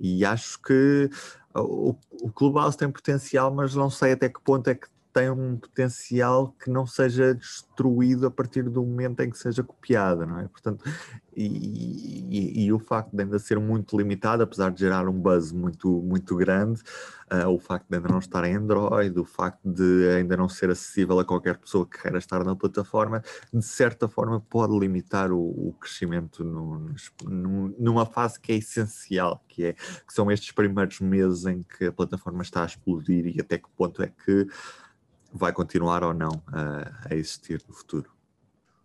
E 0.00 0.24
acho 0.24 0.60
que 0.60 1.10
o, 1.54 1.94
o 2.22 2.30
Clubhouse 2.30 2.76
tem 2.76 2.90
potencial, 2.90 3.52
mas 3.52 3.74
não 3.74 3.90
sei 3.90 4.12
até 4.12 4.28
que 4.28 4.40
ponto 4.40 4.68
é 4.68 4.74
que 4.74 4.86
tem 5.12 5.30
um 5.30 5.56
potencial 5.56 6.54
que 6.62 6.70
não 6.70 6.86
seja 6.86 7.34
destruído 7.34 8.26
a 8.26 8.30
partir 8.30 8.62
do 8.62 8.82
momento 8.82 9.20
em 9.20 9.30
que 9.30 9.38
seja 9.38 9.62
copiada, 9.62 10.26
não 10.26 10.38
é? 10.38 10.48
Portanto, 10.48 10.84
e, 11.34 12.26
e, 12.30 12.64
e, 12.64 12.72
o 12.72 12.78
facto 12.80 13.14
de 13.14 13.22
ainda 13.22 13.38
ser 13.38 13.60
muito 13.60 13.96
limitado, 13.96 14.42
apesar 14.42 14.70
de 14.70 14.80
gerar 14.80 15.08
um 15.08 15.12
buzz 15.12 15.52
muito, 15.52 15.88
muito 16.02 16.34
grande, 16.34 16.82
uh, 17.32 17.48
o 17.48 17.60
facto 17.60 17.86
de 17.88 17.96
ainda 17.96 18.08
não 18.08 18.18
estar 18.18 18.44
em 18.44 18.56
Android, 18.56 19.18
o 19.18 19.24
facto 19.24 19.60
de 19.64 20.08
ainda 20.08 20.36
não 20.36 20.48
ser 20.48 20.70
acessível 20.70 21.18
a 21.20 21.24
qualquer 21.24 21.56
pessoa 21.56 21.86
que 21.86 22.02
queira 22.02 22.18
estar 22.18 22.44
na 22.44 22.56
plataforma, 22.56 23.22
de 23.52 23.64
certa 23.64 24.08
forma 24.08 24.40
pode 24.40 24.76
limitar 24.76 25.30
o, 25.30 25.38
o 25.38 25.74
crescimento 25.80 26.42
no, 26.42 26.92
no, 27.24 27.68
numa 27.78 28.04
fase 28.04 28.40
que 28.40 28.52
é 28.52 28.56
essencial, 28.56 29.42
que, 29.48 29.64
é, 29.64 29.72
que 29.74 30.12
são 30.12 30.30
estes 30.32 30.50
primeiros 30.50 31.00
meses 31.00 31.46
em 31.46 31.62
que 31.62 31.86
a 31.86 31.92
plataforma 31.92 32.42
está 32.42 32.62
a 32.62 32.66
explodir 32.66 33.26
e 33.26 33.40
até 33.40 33.58
que 33.58 33.68
ponto 33.76 34.02
é 34.02 34.08
que 34.08 34.48
vai 35.38 35.52
continuar 35.52 36.04
ou 36.04 36.12
não 36.12 36.42
a, 36.46 37.10
a 37.10 37.14
existir 37.14 37.62
no 37.68 37.74
futuro. 37.74 38.10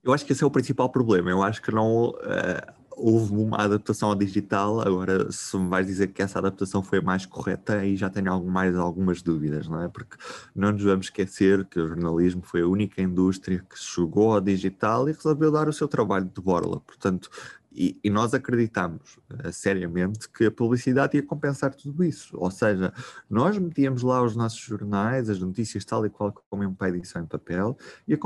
Eu 0.04 0.14
acho 0.14 0.26
que 0.26 0.34
esse 0.34 0.44
é 0.44 0.48
o 0.48 0.52
principal 0.52 0.90
problema. 0.90 1.30
Eu 1.32 1.42
acho 1.42 1.62
que 1.62 1.72
não 1.72 2.10
uh, 2.10 2.14
houve 2.92 3.34
uma 3.34 3.58
adaptação 3.58 4.10
ao 4.10 4.16
digital. 4.16 4.82
Agora, 4.82 5.32
se 5.32 5.58
me 5.58 5.70
vais 5.70 5.88
dizer 5.88 6.08
que 6.08 6.22
essa 6.22 6.40
adaptação 6.40 6.84
foi 6.84 7.02
mais 7.02 7.26
correta, 7.26 7.78
aí 7.78 7.96
já 7.96 8.10
tenho 8.10 8.32
algum, 8.32 8.50
mais 8.50 8.76
algumas 8.76 9.22
dúvidas, 9.22 9.68
não 9.68 9.82
é? 9.82 9.88
Porque 9.88 10.18
não 10.56 10.72
nos 10.72 10.84
vamos 10.84 11.08
esquecer 11.08 11.66
que 11.66 11.80
o 11.80 11.88
jornalismo 11.88 12.42
foi 12.44 12.62
a 12.62 12.68
única 12.68 13.02
indústria 13.02 13.64
que 13.70 13.78
chegou 13.78 14.34
ao 14.34 14.42
digital 14.42 15.08
e 15.10 15.14
resolveu 15.14 15.52
dar 15.52 15.68
o 15.68 15.74
seu 15.74 15.88
trabalho 15.88 16.30
de 16.34 16.42
borla. 16.42 16.80
Portanto, 16.82 17.30
e, 17.76 18.00
e, 18.04 18.10
nós 18.10 18.34
acreditamos 18.34 19.18
uh, 19.32 19.52
seriamente 19.52 20.30
que 20.30 20.46
a 20.46 20.52
publicidade 20.52 21.18
ia 21.18 21.24
compensar 21.24 21.74
tudo 21.74 22.04
isso. 22.04 22.38
Ou 22.38 22.52
seja, 22.52 22.94
nós 23.30 23.58
metíamos 23.58 24.04
lá 24.04 24.22
os 24.22 24.36
nossos 24.36 24.60
jornais, 24.60 25.30
as 25.30 25.40
notícias 25.40 25.84
tal 25.84 26.06
e 26.06 26.10
qual 26.10 26.32
como 26.50 26.64
uma 26.64 26.90
edição 26.90 27.24
em 27.24 27.26
papel, 27.26 27.78
e 28.08 28.14
a, 28.14 28.18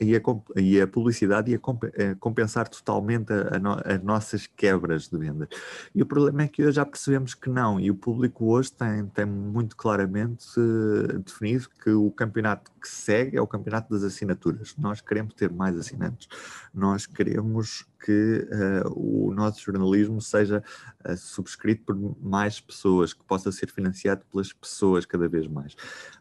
e 0.00 0.16
a, 0.16 0.20
e 0.60 0.80
a 0.80 0.86
publicidade 0.86 1.50
ia 1.50 1.58
comp 1.58 1.84
uh, 1.84 1.90
compensar 2.20 2.68
totalmente 2.68 3.32
a, 3.32 3.58
no 3.58 3.74
as 3.84 4.02
nossas 4.02 4.46
quebras 4.46 5.08
de 5.08 5.18
vendas. 5.18 5.48
E 5.94 6.02
o 6.02 6.06
problema 6.06 6.42
é 6.42 6.48
que 6.48 6.62
hoje 6.62 6.76
já 6.76 6.86
percebemos 6.86 7.34
que 7.34 7.50
não, 7.50 7.80
e 7.80 7.90
o 7.90 7.94
público 7.94 8.46
hoje 8.52 8.72
tem, 8.72 9.06
tem 9.06 9.26
muito 9.26 9.76
claramente 9.76 10.46
uh, 10.58 11.18
definido 11.18 11.68
que 11.82 11.90
o 11.90 12.10
campeonato 12.10 12.70
que 12.80 12.88
segue 12.88 13.36
é 13.36 13.40
o 13.40 13.46
campeonato 13.46 13.92
das 13.92 14.02
assinaturas. 14.02 14.74
Nós 14.78 15.00
queremos 15.00 15.34
ter 15.34 15.50
mais 15.50 15.76
assinantes, 15.76 16.28
nós 16.72 17.06
queremos 17.06 17.86
que 18.04 18.46
o 18.90 19.32
nosso 19.34 19.60
jornalismo 19.60 20.20
seja 20.20 20.62
uh, 21.04 21.16
subscrito 21.16 21.84
por 21.84 22.16
mais 22.22 22.60
pessoas, 22.60 23.12
que 23.12 23.24
possa 23.24 23.50
ser 23.52 23.70
financiado 23.70 24.24
pelas 24.30 24.52
pessoas 24.52 25.06
cada 25.06 25.28
vez 25.28 25.46
mais. 25.46 25.74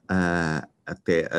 Uh, 0.03 0.67
até, 0.85 1.29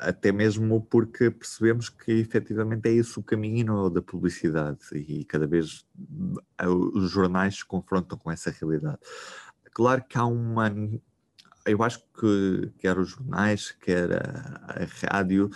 até 0.00 0.32
mesmo 0.32 0.80
porque 0.82 1.30
percebemos 1.30 1.88
que 1.88 2.12
efetivamente 2.12 2.88
é 2.88 2.92
esse 2.92 3.18
o 3.18 3.22
caminho 3.22 3.88
da 3.88 4.02
publicidade 4.02 4.80
e 4.92 5.24
cada 5.24 5.46
vez 5.46 5.86
os 6.94 7.10
jornais 7.10 7.58
se 7.58 7.64
confrontam 7.64 8.18
com 8.18 8.30
essa 8.30 8.50
realidade. 8.50 8.98
Claro 9.72 10.04
que 10.08 10.18
há 10.18 10.24
uma. 10.26 10.72
Eu 11.64 11.82
acho 11.82 12.00
que 12.18 12.72
quer 12.78 12.98
os 12.98 13.10
jornais, 13.10 13.70
quer 13.70 14.12
a, 14.12 14.82
a 14.82 15.16
rádio, 15.16 15.50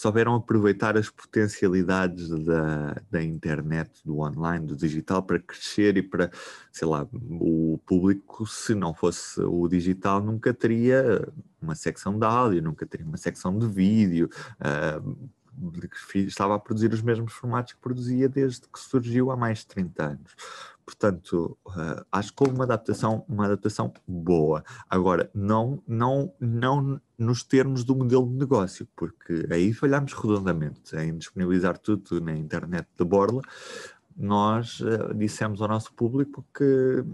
souberam 0.00 0.34
aproveitar 0.34 0.96
as 0.96 1.10
potencialidades 1.10 2.30
da, 2.30 2.96
da 3.10 3.22
internet, 3.22 4.00
do 4.02 4.20
online, 4.20 4.66
do 4.66 4.74
digital 4.74 5.22
para 5.22 5.38
crescer 5.38 5.98
e 5.98 6.02
para, 6.02 6.30
sei 6.72 6.88
lá, 6.88 7.06
o 7.12 7.78
público, 7.84 8.46
se 8.46 8.74
não 8.74 8.94
fosse 8.94 9.42
o 9.42 9.68
digital, 9.68 10.22
nunca 10.22 10.54
teria 10.54 11.28
uma 11.60 11.74
secção 11.74 12.18
de 12.18 12.24
áudio, 12.24 12.62
nunca 12.62 12.86
teria 12.86 13.06
uma 13.06 13.18
secção 13.18 13.58
de 13.58 13.66
vídeo. 13.66 14.30
Uh, 14.56 15.30
estava 16.14 16.54
a 16.54 16.58
produzir 16.58 16.90
os 16.94 17.02
mesmos 17.02 17.34
formatos 17.34 17.74
que 17.74 17.80
produzia 17.80 18.26
desde 18.26 18.62
que 18.62 18.80
surgiu 18.80 19.30
há 19.30 19.36
mais 19.36 19.58
de 19.58 19.66
30 19.66 20.02
anos. 20.02 20.34
Portanto, 20.90 21.56
uh, 21.66 22.04
acho 22.10 22.34
que 22.34 22.42
houve 22.42 22.56
uma 22.56 22.64
adaptação, 22.64 23.24
uma 23.28 23.44
adaptação 23.46 23.92
boa. 24.08 24.64
Agora, 24.88 25.30
não, 25.32 25.80
não, 25.86 26.34
não 26.40 27.00
nos 27.16 27.44
termos 27.44 27.84
do 27.84 27.94
modelo 27.94 28.26
de 28.26 28.34
negócio, 28.34 28.88
porque 28.96 29.46
aí 29.52 29.72
falhámos 29.72 30.12
redondamente 30.12 30.96
em 30.96 31.16
disponibilizar 31.16 31.78
tudo 31.78 32.20
na 32.20 32.32
internet 32.32 32.88
de 32.98 33.04
borla. 33.04 33.40
Nós 34.16 34.80
uh, 34.80 35.14
dissemos 35.14 35.62
ao 35.62 35.68
nosso 35.68 35.92
público 35.94 36.44
que 36.52 37.04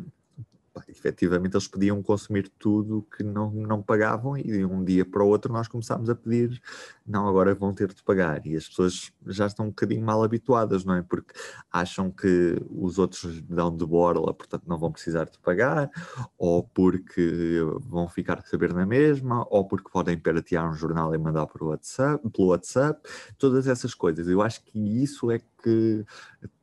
pá, 0.76 0.84
efetivamente 0.88 1.54
eles 1.54 1.66
podiam 1.66 2.02
consumir 2.02 2.50
tudo 2.58 3.06
que 3.16 3.22
não, 3.22 3.50
não 3.50 3.82
pagavam 3.82 4.36
e 4.36 4.42
de 4.42 4.64
um 4.64 4.84
dia 4.84 5.06
para 5.06 5.24
o 5.24 5.26
outro 5.26 5.50
nós 5.50 5.66
começámos 5.66 6.10
a 6.10 6.14
pedir, 6.14 6.60
não, 7.06 7.26
agora 7.26 7.54
vão 7.54 7.72
ter 7.72 7.88
de 7.94 8.02
pagar. 8.02 8.46
E 8.46 8.54
as 8.54 8.68
pessoas 8.68 9.10
já 9.26 9.46
estão 9.46 9.66
um 9.66 9.68
bocadinho 9.70 10.04
mal 10.04 10.22
habituadas, 10.22 10.84
não 10.84 10.94
é? 10.94 11.02
Porque 11.02 11.32
acham 11.72 12.10
que 12.10 12.60
os 12.70 12.98
outros 12.98 13.40
dão 13.42 13.74
de 13.74 13.86
borla, 13.86 14.34
portanto 14.34 14.64
não 14.66 14.76
vão 14.76 14.92
precisar 14.92 15.24
de 15.24 15.38
pagar, 15.38 15.90
ou 16.36 16.62
porque 16.62 17.60
vão 17.88 18.06
ficar 18.06 18.40
a 18.40 18.42
saber 18.42 18.74
na 18.74 18.84
mesma, 18.84 19.46
ou 19.48 19.64
porque 19.66 19.88
podem 19.90 20.18
piratear 20.18 20.68
um 20.68 20.74
jornal 20.74 21.14
e 21.14 21.18
mandar 21.18 21.46
por 21.46 21.62
WhatsApp, 21.62 22.28
pelo 22.28 22.48
WhatsApp, 22.48 23.00
todas 23.38 23.66
essas 23.66 23.94
coisas. 23.94 24.28
Eu 24.28 24.42
acho 24.42 24.62
que 24.62 24.78
isso 24.78 25.30
é 25.30 25.38
que 25.38 25.46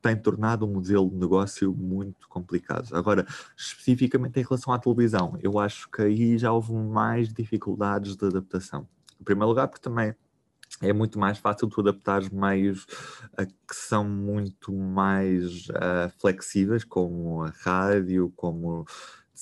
tem 0.01 0.15
tornado 0.15 0.65
um 0.65 0.73
modelo 0.73 1.09
de 1.09 1.15
negócio 1.15 1.73
muito 1.73 2.27
complicado. 2.27 2.95
Agora, 2.95 3.25
especificamente 3.57 4.39
em 4.39 4.43
relação 4.43 4.73
à 4.73 4.79
televisão, 4.79 5.37
eu 5.41 5.59
acho 5.59 5.89
que 5.89 6.01
aí 6.01 6.37
já 6.37 6.51
houve 6.51 6.73
mais 6.73 7.33
dificuldades 7.33 8.15
de 8.15 8.25
adaptação. 8.25 8.87
Em 9.19 9.23
primeiro 9.23 9.49
lugar, 9.49 9.67
porque 9.67 9.81
também 9.81 10.15
é 10.81 10.91
muito 10.91 11.19
mais 11.19 11.37
fácil 11.37 11.67
tu 11.67 11.81
adaptar 11.81 12.21
meios 12.31 12.83
uh, 13.39 13.45
que 13.45 13.75
são 13.75 14.03
muito 14.07 14.73
mais 14.73 15.67
uh, 15.69 16.09
flexíveis, 16.19 16.83
como 16.83 17.43
a 17.43 17.49
rádio, 17.49 18.33
como 18.35 18.85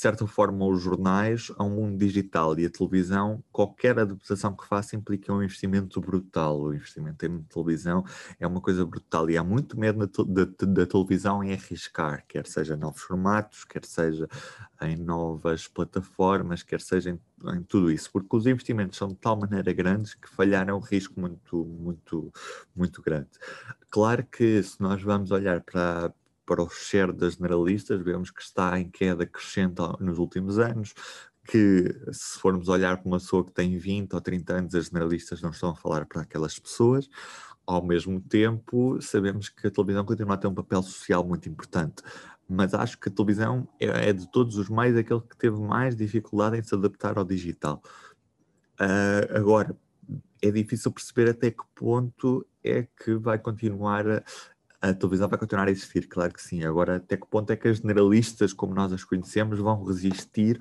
certa 0.02 0.26
forma, 0.26 0.66
os 0.66 0.82
jornais 0.82 1.52
a 1.58 1.64
um 1.64 1.70
mundo 1.70 1.98
digital 1.98 2.58
e 2.58 2.66
a 2.66 2.70
televisão, 2.70 3.44
qualquer 3.52 4.00
adaptação 4.00 4.56
que 4.56 4.66
faça 4.66 4.96
implica 4.96 5.32
um 5.32 5.44
investimento 5.44 6.02
brutal. 6.02 6.60
O 6.60 6.74
investimento 6.74 7.24
em 7.24 7.44
televisão 7.44 8.04
é 8.40 8.48
uma 8.48 8.60
coisa 8.60 8.84
brutal 8.84 9.30
e 9.30 9.38
há 9.38 9.44
muito 9.44 9.80
medo 9.80 10.10
da, 10.26 10.86
televisão 10.88 11.44
em 11.44 11.54
arriscar, 11.54 12.26
quer 12.28 12.48
seja 12.48 12.76
novos 12.76 13.02
formatos, 13.02 13.64
quer 13.64 13.86
seja 13.86 14.28
em 14.82 14.96
novas 14.96 15.68
plataformas, 15.68 16.64
quer 16.64 16.82
seja 16.82 17.12
em, 17.12 17.20
em 17.56 17.62
tudo 17.62 17.92
isso, 17.92 18.10
porque 18.12 18.36
os 18.36 18.48
investimentos 18.48 18.98
são 18.98 19.10
de 19.10 19.16
tal 19.16 19.40
maneira 19.40 19.72
grandes 19.72 20.16
que 20.16 20.28
falhar 20.28 20.68
é 20.68 20.74
um 20.74 20.80
risco 20.80 21.20
muito, 21.20 21.64
muito, 21.64 22.34
muito 22.76 23.04
grande. 23.04 23.30
Claro 23.92 24.26
que 24.26 24.64
se 24.64 24.82
nós 24.82 25.02
vamos 25.04 25.30
olhar 25.30 25.62
para, 25.62 26.12
para 26.52 26.64
o 26.64 26.70
share 26.70 27.14
das 27.14 27.36
generalistas, 27.36 28.02
vemos 28.02 28.30
que 28.30 28.42
está 28.42 28.78
em 28.78 28.90
queda 28.90 29.26
crescente 29.26 29.82
nos 30.02 30.20
últimos 30.20 30.60
anos, 30.60 30.94
que 31.48 31.86
se 32.12 32.38
formos 32.40 32.68
olhar 32.68 32.98
para 32.98 33.08
uma 33.08 33.20
pessoa 33.20 33.46
que 33.46 33.54
tem 33.54 33.78
20 33.78 34.14
ou 34.14 34.20
30 34.20 34.54
anos, 34.54 34.76
as 34.76 34.88
generalistas 34.88 35.42
não 35.42 35.52
estão 35.52 35.70
a 35.70 35.76
falar 35.76 36.06
para 36.06 36.24
aquelas 36.24 36.60
pessoas. 36.60 37.10
Ao 37.66 37.82
mesmo 37.82 38.20
tempo, 38.20 39.02
sabemos 39.02 39.48
que 39.48 39.68
a 39.68 39.72
televisão 39.72 40.04
continua 40.04 40.34
a 40.34 40.38
ter 40.38 40.48
um 40.48 40.54
papel 40.54 40.84
social 40.84 41.26
muito 41.26 41.48
importante, 41.48 42.04
mas 42.50 42.74
acho 42.74 43.00
que 43.00 43.08
a 43.08 43.12
televisão 43.14 43.66
é, 43.80 44.10
é 44.10 44.12
de 44.12 44.30
todos 44.30 44.58
os 44.58 44.68
meios 44.68 44.98
aquele 44.98 45.22
que 45.22 45.38
teve 45.38 45.58
mais 45.58 45.96
dificuldade 45.96 46.58
em 46.58 46.64
se 46.64 46.76
adaptar 46.76 47.18
ao 47.18 47.24
digital. 47.24 47.82
Uh, 48.78 49.38
agora, 49.38 49.74
é 50.42 50.52
difícil 50.52 50.92
perceber 50.92 51.30
até 51.30 51.50
que 51.50 51.64
ponto 51.74 52.46
é 52.62 52.84
que 52.84 53.14
vai 53.16 53.40
continuar 53.40 54.04
a 54.82 54.94
televisão 54.94 55.30
vai 55.30 55.38
continuar 55.38 55.68
a 55.68 55.72
existir, 55.72 56.08
claro 56.08 56.34
que 56.34 56.42
sim. 56.42 56.64
Agora, 56.64 56.96
até 56.98 57.16
que 57.16 57.28
ponto 57.28 57.52
é 57.52 57.56
que 57.56 57.68
as 57.68 57.78
generalistas, 57.78 58.52
como 58.52 58.74
nós 58.74 58.92
as 58.92 59.04
conhecemos, 59.04 59.60
vão 59.60 59.84
resistir 59.84 60.60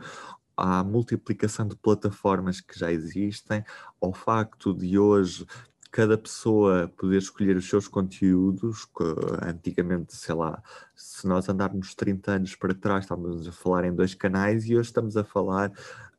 à 0.56 0.84
multiplicação 0.84 1.66
de 1.66 1.74
plataformas 1.74 2.60
que 2.60 2.78
já 2.78 2.92
existem, 2.92 3.64
ao 4.00 4.12
facto 4.12 4.74
de 4.74 4.98
hoje 4.98 5.46
cada 5.90 6.16
pessoa 6.16 6.86
poder 6.96 7.18
escolher 7.18 7.56
os 7.56 7.68
seus 7.68 7.88
conteúdos, 7.88 8.84
que 8.84 9.04
antigamente, 9.42 10.14
sei 10.14 10.34
lá, 10.34 10.62
se 10.94 11.26
nós 11.26 11.48
andarmos 11.48 11.94
30 11.94 12.32
anos 12.32 12.54
para 12.54 12.74
trás, 12.74 13.04
estávamos 13.04 13.48
a 13.48 13.52
falar 13.52 13.84
em 13.84 13.94
dois 13.94 14.14
canais 14.14 14.66
e 14.66 14.76
hoje 14.76 14.90
estamos 14.90 15.16
a 15.16 15.24
falar 15.24 15.72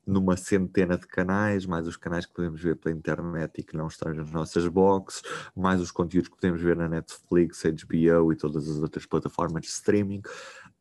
numa 0.05 0.35
centena 0.35 0.97
de 0.97 1.05
canais, 1.07 1.65
mais 1.65 1.87
os 1.87 1.97
canais 1.97 2.25
que 2.25 2.33
podemos 2.33 2.61
ver 2.61 2.75
pela 2.75 2.95
internet 2.95 3.59
e 3.59 3.63
que 3.63 3.77
não 3.77 3.87
estão 3.87 4.13
nas 4.13 4.31
nossas 4.31 4.67
boxes, 4.67 5.21
mais 5.55 5.79
os 5.79 5.91
conteúdos 5.91 6.29
que 6.29 6.35
podemos 6.35 6.61
ver 6.61 6.75
na 6.75 6.89
Netflix, 6.89 7.63
HBO 7.63 8.33
e 8.33 8.35
todas 8.35 8.67
as 8.67 8.77
outras 8.77 9.05
plataformas 9.05 9.63
de 9.63 9.69
streaming. 9.69 10.21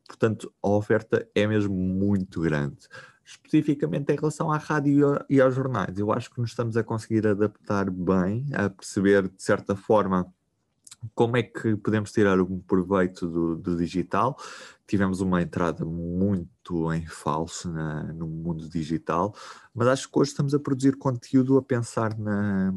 Portanto, 0.07 0.53
a 0.63 0.69
oferta 0.69 1.29
é 1.35 1.47
mesmo 1.47 1.75
muito 1.75 2.41
grande. 2.41 2.89
Especificamente 3.25 4.13
em 4.13 4.17
relação 4.17 4.51
à 4.51 4.57
rádio 4.57 5.17
e 5.29 5.41
aos 5.41 5.55
jornais, 5.55 5.97
eu 5.99 6.11
acho 6.11 6.31
que 6.31 6.41
nos 6.41 6.51
estamos 6.51 6.77
a 6.77 6.83
conseguir 6.83 7.27
adaptar 7.27 7.89
bem, 7.89 8.47
a 8.53 8.69
perceber 8.69 9.29
de 9.29 9.41
certa 9.43 9.77
forma 9.77 10.27
como 11.15 11.37
é 11.37 11.43
que 11.43 11.77
podemos 11.77 12.13
tirar 12.13 12.39
algum 12.39 12.59
proveito 12.59 13.27
do, 13.27 13.57
do 13.57 13.77
digital, 13.77 14.37
tivemos 14.91 15.21
uma 15.21 15.41
entrada 15.41 15.85
muito 15.85 16.93
em 16.93 17.07
falso 17.07 17.71
na, 17.71 18.13
no 18.13 18.27
mundo 18.27 18.69
digital, 18.69 19.33
mas 19.73 19.87
acho 19.87 20.11
que 20.11 20.19
hoje 20.19 20.33
estamos 20.33 20.53
a 20.53 20.59
produzir 20.59 20.97
conteúdo 20.97 21.57
a 21.57 21.63
pensar, 21.63 22.19
na, 22.19 22.75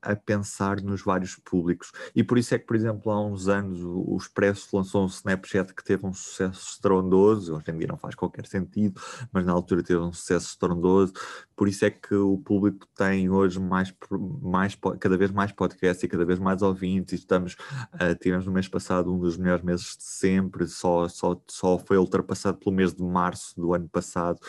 a 0.00 0.16
pensar 0.16 0.80
nos 0.80 1.02
vários 1.02 1.36
públicos. 1.36 1.92
E 2.16 2.24
por 2.24 2.36
isso 2.36 2.52
é 2.52 2.58
que, 2.58 2.66
por 2.66 2.74
exemplo, 2.74 3.12
há 3.12 3.24
uns 3.24 3.46
anos 3.46 3.80
o, 3.80 4.16
Expresso 4.16 4.76
lançou 4.76 5.04
um 5.04 5.06
Snapchat 5.06 5.72
que 5.72 5.84
teve 5.84 6.04
um 6.04 6.12
sucesso 6.12 6.70
estrondoso, 6.70 7.54
hoje 7.54 7.70
em 7.70 7.78
dia 7.78 7.86
não 7.86 7.96
faz 7.96 8.16
qualquer 8.16 8.46
sentido, 8.46 9.00
mas 9.32 9.44
na 9.44 9.52
altura 9.52 9.84
teve 9.84 10.00
um 10.00 10.12
sucesso 10.12 10.48
estrondoso. 10.48 11.12
Por 11.54 11.68
isso 11.68 11.84
é 11.84 11.90
que 11.90 12.14
o 12.14 12.38
público 12.38 12.88
tem 12.96 13.30
hoje 13.30 13.60
mais, 13.60 13.94
mais 14.42 14.76
cada 14.98 15.16
vez 15.16 15.30
mais 15.30 15.52
podcasts 15.52 16.02
e 16.02 16.08
cada 16.08 16.24
vez 16.24 16.40
mais 16.40 16.60
ouvintes. 16.60 17.20
Estamos, 17.20 17.54
uh, 17.94 18.16
tivemos 18.20 18.46
no 18.46 18.52
mês 18.52 18.66
passado 18.66 19.14
um 19.14 19.18
dos 19.18 19.36
melhores 19.36 19.64
meses 19.64 19.96
de 19.96 20.02
sempre, 20.02 20.66
só, 20.66 21.08
só, 21.08 21.40
só 21.52 21.78
foi 21.78 21.98
ultrapassado 21.98 22.58
pelo 22.58 22.74
mês 22.74 22.94
de 22.94 23.02
março 23.02 23.54
do 23.60 23.74
ano 23.74 23.88
passado, 23.88 24.40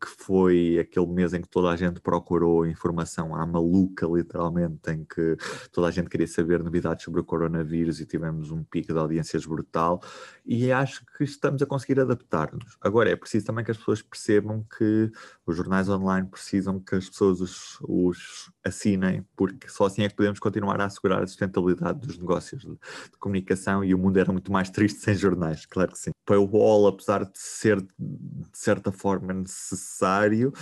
que 0.00 0.06
foi 0.06 0.78
aquele 0.78 1.06
mês 1.06 1.34
em 1.34 1.40
que 1.40 1.48
toda 1.48 1.70
a 1.70 1.76
gente 1.76 2.00
procurou 2.00 2.64
informação 2.66 3.34
à 3.34 3.44
maluca, 3.44 4.06
literalmente, 4.06 4.90
em 4.90 5.04
que 5.04 5.36
toda 5.72 5.88
a 5.88 5.90
gente 5.90 6.08
queria 6.08 6.26
saber 6.26 6.62
novidades 6.62 7.04
sobre 7.04 7.20
o 7.20 7.24
coronavírus 7.24 7.98
e 8.00 8.06
tivemos 8.06 8.52
um 8.52 8.62
pico 8.62 8.92
de 8.92 8.98
audiências 8.98 9.44
brutal. 9.44 10.00
E 10.46 10.70
acho 10.70 11.04
que 11.16 11.24
estamos 11.24 11.60
a 11.62 11.66
conseguir 11.66 11.98
adaptar-nos. 11.98 12.76
Agora, 12.80 13.10
é 13.10 13.16
preciso 13.16 13.46
também 13.46 13.64
que 13.64 13.72
as 13.72 13.76
pessoas 13.76 14.00
percebam 14.00 14.64
que 14.78 15.10
os 15.44 15.56
jornais 15.56 15.88
online 15.88 16.28
precisam 16.28 16.78
que 16.78 16.94
as 16.94 17.08
pessoas 17.08 17.40
os, 17.40 17.78
os 17.80 18.52
assinem, 18.64 19.26
porque 19.36 19.68
só 19.68 19.86
assim 19.86 20.02
é 20.02 20.08
que 20.08 20.14
podemos 20.14 20.38
continuar 20.38 20.80
a 20.80 20.84
assegurar 20.84 21.22
a 21.22 21.26
sustentabilidade 21.26 22.06
dos 22.06 22.18
negócios 22.18 22.62
de, 22.62 22.70
de 22.70 23.18
comunicação 23.18 23.84
e 23.84 23.94
o 23.94 23.98
mundo 23.98 24.18
era 24.18 24.30
muito 24.30 24.52
mais 24.52 24.70
triste 24.70 25.00
sem 25.02 25.14
jornais, 25.14 25.66
claro 25.66 25.92
que 25.92 25.98
sim. 25.98 26.12
Paywall, 26.52 26.86
apesar 26.86 27.24
de 27.24 27.38
ser 27.38 27.80
de 27.80 28.58
certa 28.58 28.92
forma 28.92 29.32
necessário, 29.32 30.52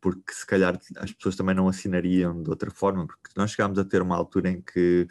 porque 0.00 0.32
se 0.32 0.46
calhar 0.46 0.78
as 0.96 1.12
pessoas 1.12 1.36
também 1.36 1.54
não 1.54 1.68
assinariam 1.68 2.42
de 2.42 2.50
outra 2.50 2.70
forma, 2.70 3.06
porque 3.06 3.30
nós 3.36 3.50
chegámos 3.50 3.78
a 3.78 3.84
ter 3.84 4.02
uma 4.02 4.16
altura 4.16 4.50
em 4.50 4.60
que 4.60 5.06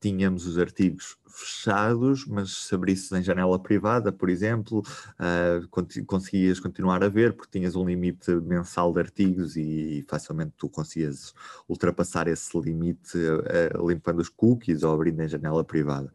tínhamos 0.00 0.46
os 0.46 0.58
artigos 0.58 1.16
fechados, 1.26 2.26
mas 2.26 2.52
se 2.68 2.74
abrisses 2.74 3.10
em 3.12 3.22
janela 3.22 3.58
privada, 3.58 4.12
por 4.12 4.28
exemplo, 4.28 4.82
uh, 5.18 6.04
conseguias 6.06 6.60
continuar 6.60 7.02
a 7.02 7.08
ver, 7.08 7.34
porque 7.34 7.58
tinhas 7.58 7.74
um 7.74 7.84
limite 7.84 8.30
mensal 8.30 8.92
de 8.92 9.00
artigos 9.00 9.56
e 9.56 10.04
facilmente 10.08 10.52
tu 10.56 10.68
conseguias 10.68 11.34
ultrapassar 11.68 12.28
esse 12.28 12.56
limite 12.58 13.18
uh, 13.18 13.88
limpando 13.88 14.20
os 14.20 14.28
cookies 14.28 14.82
ou 14.82 14.94
abrindo 14.94 15.20
em 15.22 15.28
janela 15.28 15.64
privada. 15.64 16.12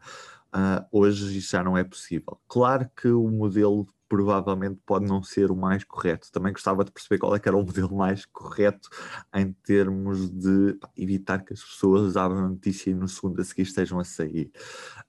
Uh, 0.53 0.83
hoje 0.91 1.37
isso 1.37 1.51
já 1.51 1.63
não 1.63 1.77
é 1.77 1.83
possível. 1.83 2.39
Claro 2.47 2.89
que 2.95 3.07
o 3.07 3.27
modelo 3.29 3.87
provavelmente 4.09 4.79
pode 4.85 5.05
não 5.05 5.21
ser 5.21 5.51
o 5.51 5.55
mais 5.55 5.83
correto. 5.83 6.31
Também 6.31 6.51
gostava 6.51 6.83
de 6.83 6.91
perceber 6.91 7.19
qual 7.19 7.35
é 7.35 7.39
que 7.39 7.47
era 7.47 7.55
o 7.55 7.63
modelo 7.63 7.95
mais 7.95 8.25
correto 8.25 8.89
em 9.33 9.53
termos 9.63 10.29
de 10.31 10.77
evitar 10.97 11.45
que 11.45 11.53
as 11.53 11.63
pessoas 11.63 12.17
abram 12.17 12.45
a 12.45 12.49
notícia 12.49 12.89
e 12.89 12.95
no 12.95 13.07
segundo 13.07 13.39
a 13.39 13.43
seguir 13.43 13.61
estejam 13.61 13.99
a 13.99 14.03
sair. 14.03 14.51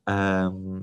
Um, 0.07 0.83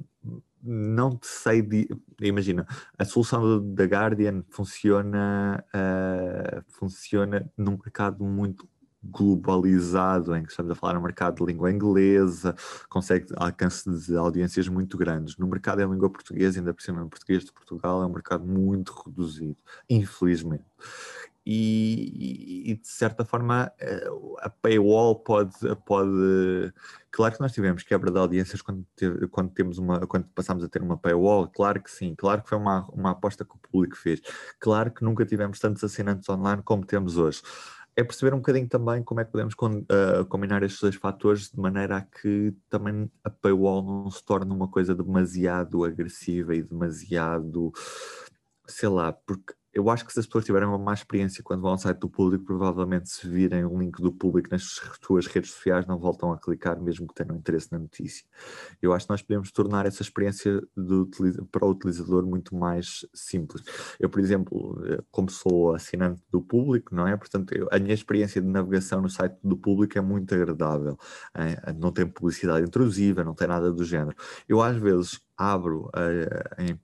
não 0.64 1.16
te 1.16 1.28
sei, 1.28 1.62
de, 1.62 1.88
imagina, 2.20 2.66
a 2.98 3.06
solução 3.06 3.74
da 3.74 3.86
Guardian 3.86 4.44
funciona, 4.50 5.64
uh, 5.70 6.64
funciona 6.68 7.50
num 7.56 7.78
mercado 7.78 8.24
muito 8.24 8.68
globalizado, 9.04 10.36
em 10.36 10.44
que 10.44 10.50
estamos 10.50 10.72
a 10.72 10.76
falar 10.76 10.96
no 10.96 11.02
mercado 11.02 11.38
de 11.38 11.52
língua 11.52 11.72
inglesa, 11.72 12.56
consegue 12.90 13.28
alcance 13.36 13.90
de 13.90 14.16
audiências 14.16 14.68
muito 14.68 14.98
grandes. 14.98 15.38
No 15.38 15.48
mercado 15.48 15.82
em 15.82 15.90
língua 15.90 16.10
portuguesa, 16.10 16.60
ainda 16.60 16.74
por 16.74 16.82
cima 16.82 17.02
em 17.02 17.10
português 17.10 17.46
de 17.46 17.52
Portugal, 17.52 18.02
é 18.02 18.06
um 18.06 18.14
mercado 18.14 18.46
muito 18.46 18.92
reduzido, 19.06 19.58
infelizmente. 19.90 20.66
E, 21.50 22.72
e, 22.72 22.76
de 22.76 22.86
certa 22.86 23.24
forma 23.24 23.72
eh, 23.80 24.10
a 24.40 24.50
paywall 24.50 25.16
pode, 25.16 25.56
pode 25.86 26.74
claro 27.10 27.36
que 27.36 27.40
nós 27.40 27.54
tivemos 27.54 27.84
quebra 27.84 28.12
de 28.12 28.20
audiências 28.20 28.62
quando, 28.62 28.86
teve, 28.98 29.30
quando 29.30 29.52
temos 29.52 29.78
uma 29.78 30.06
quando 30.06 30.26
passamos 30.36 30.62
a 30.62 30.68
ter 30.68 30.82
uma 30.82 30.98
paywall, 30.98 31.48
claro 31.48 31.82
que 31.82 31.90
sim, 31.90 32.14
claro 32.16 32.42
que 32.44 32.50
foi 32.50 32.58
uma, 32.58 32.86
uma 32.90 33.12
aposta 33.12 33.46
que 33.46 33.56
o 33.56 33.60
público 33.60 33.96
fez, 33.96 34.22
claro 34.60 34.92
que 34.92 35.06
nunca 35.06 35.26
tivemos 35.26 35.58
tantos 35.58 35.82
assinantes 35.86 36.28
online 36.28 36.62
como 36.64 36.86
temos 36.86 37.16
hoje 37.16 37.42
é 37.98 38.04
perceber 38.04 38.32
um 38.36 38.38
bocadinho 38.38 38.70
também 38.70 39.02
como 39.02 39.20
é 39.20 39.26
que 39.26 39.32
podemos 39.32 39.56
uh, 39.56 40.24
combinar 40.30 40.62
estes 40.62 40.80
dois 40.80 40.96
fatores 40.96 41.50
de 41.50 41.60
maneira 41.60 41.98
a 41.98 42.02
que 42.02 42.54
também 42.70 43.12
a 43.24 43.30
paywall 43.30 43.82
não 43.82 44.12
se 44.12 44.24
torne 44.24 44.54
uma 44.54 44.68
coisa 44.68 44.94
demasiado 44.94 45.84
agressiva 45.84 46.54
e 46.54 46.62
demasiado, 46.62 47.74
sei 48.68 48.88
lá, 48.88 49.12
porque 49.12 49.56
eu 49.74 49.90
acho 49.90 50.06
que 50.06 50.14
se 50.14 50.20
as 50.20 50.26
pessoas 50.26 50.46
tiverem 50.46 50.68
uma 50.68 50.78
má 50.78 50.94
experiência 50.94 51.44
quando 51.44 51.62
vão 51.62 51.72
ao 51.72 51.78
site 51.78 52.00
do 52.00 52.10
público, 52.10 52.46
provavelmente 52.46 53.10
se 53.10 53.28
virem 53.28 53.66
um 53.66 53.80
link 53.80 54.02
do 54.02 54.12
público 54.12 54.50
nas 54.52 54.80
suas 55.02 55.28
redes 55.28 55.52
sociais, 55.52 55.86
não 55.86 56.00
voltam 56.00 56.32
a 56.32 56.38
clicar, 56.38 56.82
mesmo 56.82 57.08
que 57.08 57.14
tenham 57.14 57.38
interesse 57.38 57.72
na 57.72 57.80
notícia. 57.80 58.26
Eu 58.82 58.94
acho 58.94 59.06
que 59.06 59.12
nós 59.12 59.22
podemos 59.22 59.52
tornar 59.52 59.86
essa 59.86 60.02
experiência 60.02 60.62
do, 60.76 61.10
para 61.52 61.66
o 61.66 61.70
utilizador 61.70 62.26
muito 62.26 62.56
mais 62.56 63.06
simples. 63.14 63.64
Eu, 64.00 64.10
por 64.10 64.20
exemplo, 64.20 64.82
eh, 64.86 65.04
como 65.12 65.30
sou 65.30 65.76
assinante 65.76 66.22
do 66.32 66.42
público, 66.42 66.96
não 66.96 67.08
é? 67.08 67.16
Portanto, 67.16 67.54
eu, 67.54 67.68
a 67.72 67.80
minha 67.80 67.94
experiência 67.94 68.42
de 68.42 68.48
navegação 68.48 69.02
no 69.02 69.10
site 69.10 69.38
do 69.44 69.58
público 69.58 69.98
é 69.98 70.02
muito 70.02 70.34
agradável. 70.34 70.98
É? 71.34 71.74
Não 71.74 71.92
tem 71.92 72.08
publicidade 72.08 72.66
intrusiva, 72.66 73.24
não 73.24 73.36
tem 73.36 73.48
nada 73.48 73.72
do 73.72 73.84
género. 73.84 74.16
Eu, 74.48 74.62
às 74.62 74.78
vezes, 74.78 75.20
abro 75.38 75.90
em, 76.58 76.80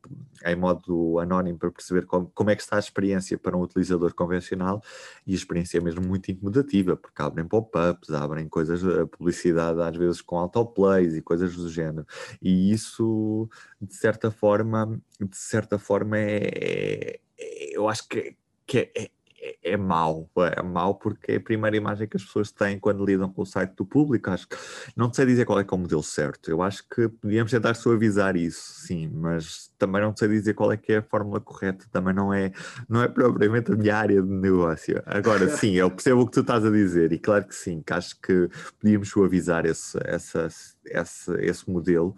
em, 0.46 0.56
modo 0.56 1.18
anónimo 1.20 1.58
para 1.58 1.72
perceber 1.72 2.06
como, 2.06 2.32
como, 2.36 2.52
é 2.52 2.56
que 2.56 2.62
está 2.62 2.76
a 2.76 2.80
experiência 2.80 3.38
para 3.38 3.58
um 3.58 3.62
utilizador 3.62 4.14
convencional 4.14 4.82
e 5.26 5.34
a 5.34 5.36
experiência 5.36 5.80
é 5.80 5.82
mesmo 5.82 6.06
muito 6.06 6.30
incomodativa, 6.30 6.96
porque 6.96 7.22
abrem 7.22 7.48
pop-ups, 7.48 8.12
abrem 8.12 8.48
coisas, 8.48 8.86
a 8.86 9.08
publicidade 9.08 9.82
às 9.82 9.98
vezes 9.98 10.22
com 10.22 10.38
autoplays 10.38 11.16
e 11.16 11.22
coisas 11.22 11.56
do 11.56 11.70
género. 11.70 12.06
E 12.42 12.72
isso, 12.72 13.50
de 13.82 13.96
certa 13.96 14.30
forma, 14.30 15.02
de 15.20 15.38
certa 15.38 15.80
forma 15.80 16.20
é, 16.20 17.20
é 17.38 17.78
eu 17.78 17.90
acho 17.90 18.08
que, 18.08 18.36
que 18.68 18.92
é, 18.96 19.10
é, 19.44 19.74
é 19.74 19.78
mau, 19.78 20.30
é 20.38 20.62
mau 20.62 20.96
porque 20.96 21.34
é 21.34 21.36
a 21.36 21.42
primeira 21.42 21.76
imagem 21.76 22.08
que 22.08 22.16
as 22.16 22.24
pessoas 22.24 22.50
têm 22.50 22.80
quando 22.80 23.06
lidam 23.06 23.30
com 23.30 23.42
o 23.42 23.46
site 23.46 23.76
do 23.76 23.86
público. 23.86 24.30
Acho 24.30 24.48
que 24.48 24.56
não 24.96 25.12
sei 25.12 25.26
dizer 25.26 25.46
qual 25.46 25.60
é, 25.60 25.66
que 25.66 25.74
é 25.74 25.76
o 25.76 25.80
modelo 25.80 26.02
certo. 26.02 26.50
Eu 26.50 26.62
acho 26.62 26.88
que 26.88 27.10
podíamos 27.10 27.52
tentar 27.52 27.74
suavizar 27.74 28.38
isso, 28.38 28.62
sim, 28.88 29.10
mas 29.14 29.70
também 29.78 30.02
não 30.02 30.16
sei 30.16 30.30
dizer 30.30 30.54
qual 30.54 30.72
é 30.72 30.78
que 30.78 30.94
é 30.94 30.98
a 30.98 31.04
fórmula 31.04 31.42
correta. 31.42 31.86
Também 31.92 32.14
não 32.14 32.34
é, 32.34 32.54
não 32.88 33.04
é 33.04 33.08
propriamente 33.10 33.72
a 33.74 33.76
minha 33.76 33.98
área 33.98 34.22
de 34.22 34.30
negócio. 34.30 35.04
Agora, 35.06 35.50
sim, 35.58 35.74
eu 35.74 35.92
percebo 35.92 36.22
o 36.22 36.26
que 36.26 36.32
tu 36.32 36.40
estás 36.40 36.66
a 36.66 36.70
dizer 36.70 37.12
e 37.12 37.20
claro 37.20 37.46
que 37.46 37.56
sim, 37.56 37.82
que 37.86 37.94
acho 37.94 38.20
que 38.22 38.50
podíamos 38.80 39.10
suavizar 39.10 39.66
esse, 39.66 40.00
essa, 40.06 40.48
esse, 40.86 41.34
esse 41.42 41.70
modelo. 41.70 42.16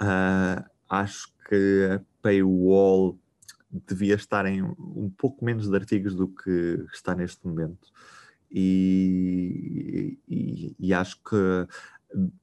Uh, 0.00 0.64
acho 0.88 1.28
que 1.48 1.88
a 1.92 2.00
paywall 2.22 3.18
devia 3.72 4.14
estar 4.14 4.44
em 4.46 4.62
um 4.62 5.10
pouco 5.16 5.44
menos 5.44 5.68
de 5.68 5.74
artigos 5.74 6.14
do 6.14 6.28
que 6.28 6.84
está 6.92 7.14
neste 7.14 7.46
momento. 7.46 7.88
E, 8.50 10.18
e, 10.28 10.76
e, 10.78 10.92
acho 10.92 11.16
que 11.22 11.66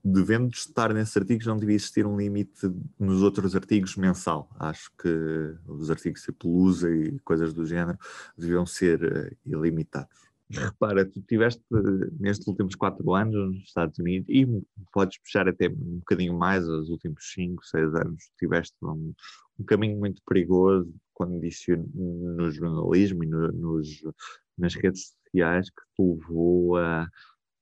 devendo 0.04 0.52
estar 0.52 0.92
nesses 0.94 1.16
artigos 1.16 1.46
não 1.46 1.58
devia 1.58 1.76
existir 1.76 2.06
um 2.06 2.18
limite 2.18 2.68
nos 3.00 3.22
outros 3.22 3.56
artigos 3.56 3.96
mensal. 3.96 4.50
Acho 4.60 4.92
que 4.98 5.56
os 5.68 5.92
artigos 5.92 6.24
de 6.24 6.32
pelusa 6.32 6.90
e 6.90 7.20
coisas 7.20 7.54
do 7.54 7.66
género 7.66 7.98
deviam 8.36 8.66
ser 8.66 9.04
uh, 9.04 9.38
ilimitados. 9.46 10.29
Repara, 10.52 11.06
tu 11.06 11.22
tiveste 11.22 11.64
nestes 12.20 12.48
últimos 12.48 12.74
quatro 12.74 13.14
anos 13.14 13.36
nos 13.36 13.68
Estados 13.68 14.00
Unidos 14.00 14.28
e 14.30 14.48
podes 14.92 15.20
puxar 15.20 15.48
até 15.48 15.70
um 15.70 16.00
bocadinho 16.00 16.36
mais, 16.36 16.68
os 16.68 16.90
últimos 16.90 17.32
cinco, 17.32 17.64
seis 17.64 17.94
anos, 17.94 18.32
tiveste 18.40 18.76
um, 18.82 19.14
um 19.60 19.64
caminho 19.64 20.00
muito 20.00 20.22
perigoso 20.28 20.92
quando 21.14 21.40
disse 21.40 21.76
no 21.76 22.50
jornalismo 22.50 23.24
e 23.24 23.28
no, 23.28 23.52
nos, 23.52 24.02
nas 24.58 24.74
redes 24.74 25.14
sociais 25.24 25.70
que 25.70 25.82
te 25.96 26.02
levou 26.02 26.78
a, 26.78 27.08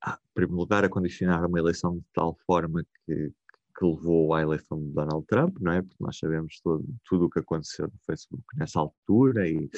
a, 0.01 0.13
em 0.13 0.33
primeiro 0.33 0.61
lugar, 0.61 0.85
a 0.85 0.89
condicionar 0.89 1.45
uma 1.45 1.59
eleição 1.59 1.97
de 1.97 2.05
tal 2.13 2.37
forma 2.45 2.85
que, 3.05 3.33
que 3.77 3.85
levou 3.85 4.33
à 4.33 4.41
eleição 4.41 4.79
de 4.79 4.91
Donald 4.91 5.25
Trump, 5.27 5.57
não 5.59 5.71
é? 5.71 5.81
Porque 5.81 6.03
nós 6.03 6.17
sabemos 6.17 6.59
todo, 6.63 6.83
tudo 7.05 7.25
o 7.25 7.29
que 7.29 7.39
aconteceu 7.39 7.85
no 7.85 7.99
Facebook 8.05 8.43
nessa 8.55 8.79
altura 8.79 9.47
e, 9.47 9.69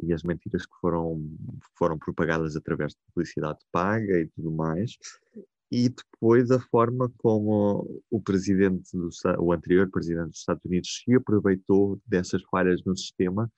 e 0.00 0.12
as 0.12 0.22
mentiras 0.22 0.64
que 0.64 0.74
foram, 0.80 1.20
foram 1.76 1.98
propagadas 1.98 2.54
através 2.54 2.92
de 2.92 2.98
publicidade 3.12 3.58
paga 3.72 4.20
e 4.20 4.28
tudo 4.28 4.52
mais 4.52 4.96
e 5.70 5.88
depois 5.88 6.50
a 6.50 6.58
forma 6.58 7.12
como 7.18 8.02
o 8.10 8.20
presidente 8.20 8.90
do, 8.96 9.10
o 9.38 9.52
anterior 9.52 9.90
presidente 9.90 10.30
dos 10.30 10.38
Estados 10.38 10.64
Unidos 10.64 11.02
se 11.02 11.14
aproveitou 11.14 12.00
dessas 12.06 12.42
falhas 12.50 12.82
no 12.84 12.96
sistema 12.96 13.50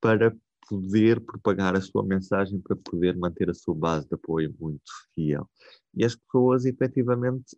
para 0.00 0.36
poder 0.68 1.20
propagar 1.20 1.76
a 1.76 1.80
sua 1.80 2.04
mensagem, 2.04 2.60
para 2.60 2.76
poder 2.76 3.16
manter 3.16 3.50
a 3.50 3.54
sua 3.54 3.74
base 3.74 4.08
de 4.08 4.14
apoio 4.14 4.54
muito 4.58 4.82
fiel. 5.14 5.48
E 5.94 6.04
as 6.04 6.16
pessoas 6.16 6.64
efetivamente 6.64 7.56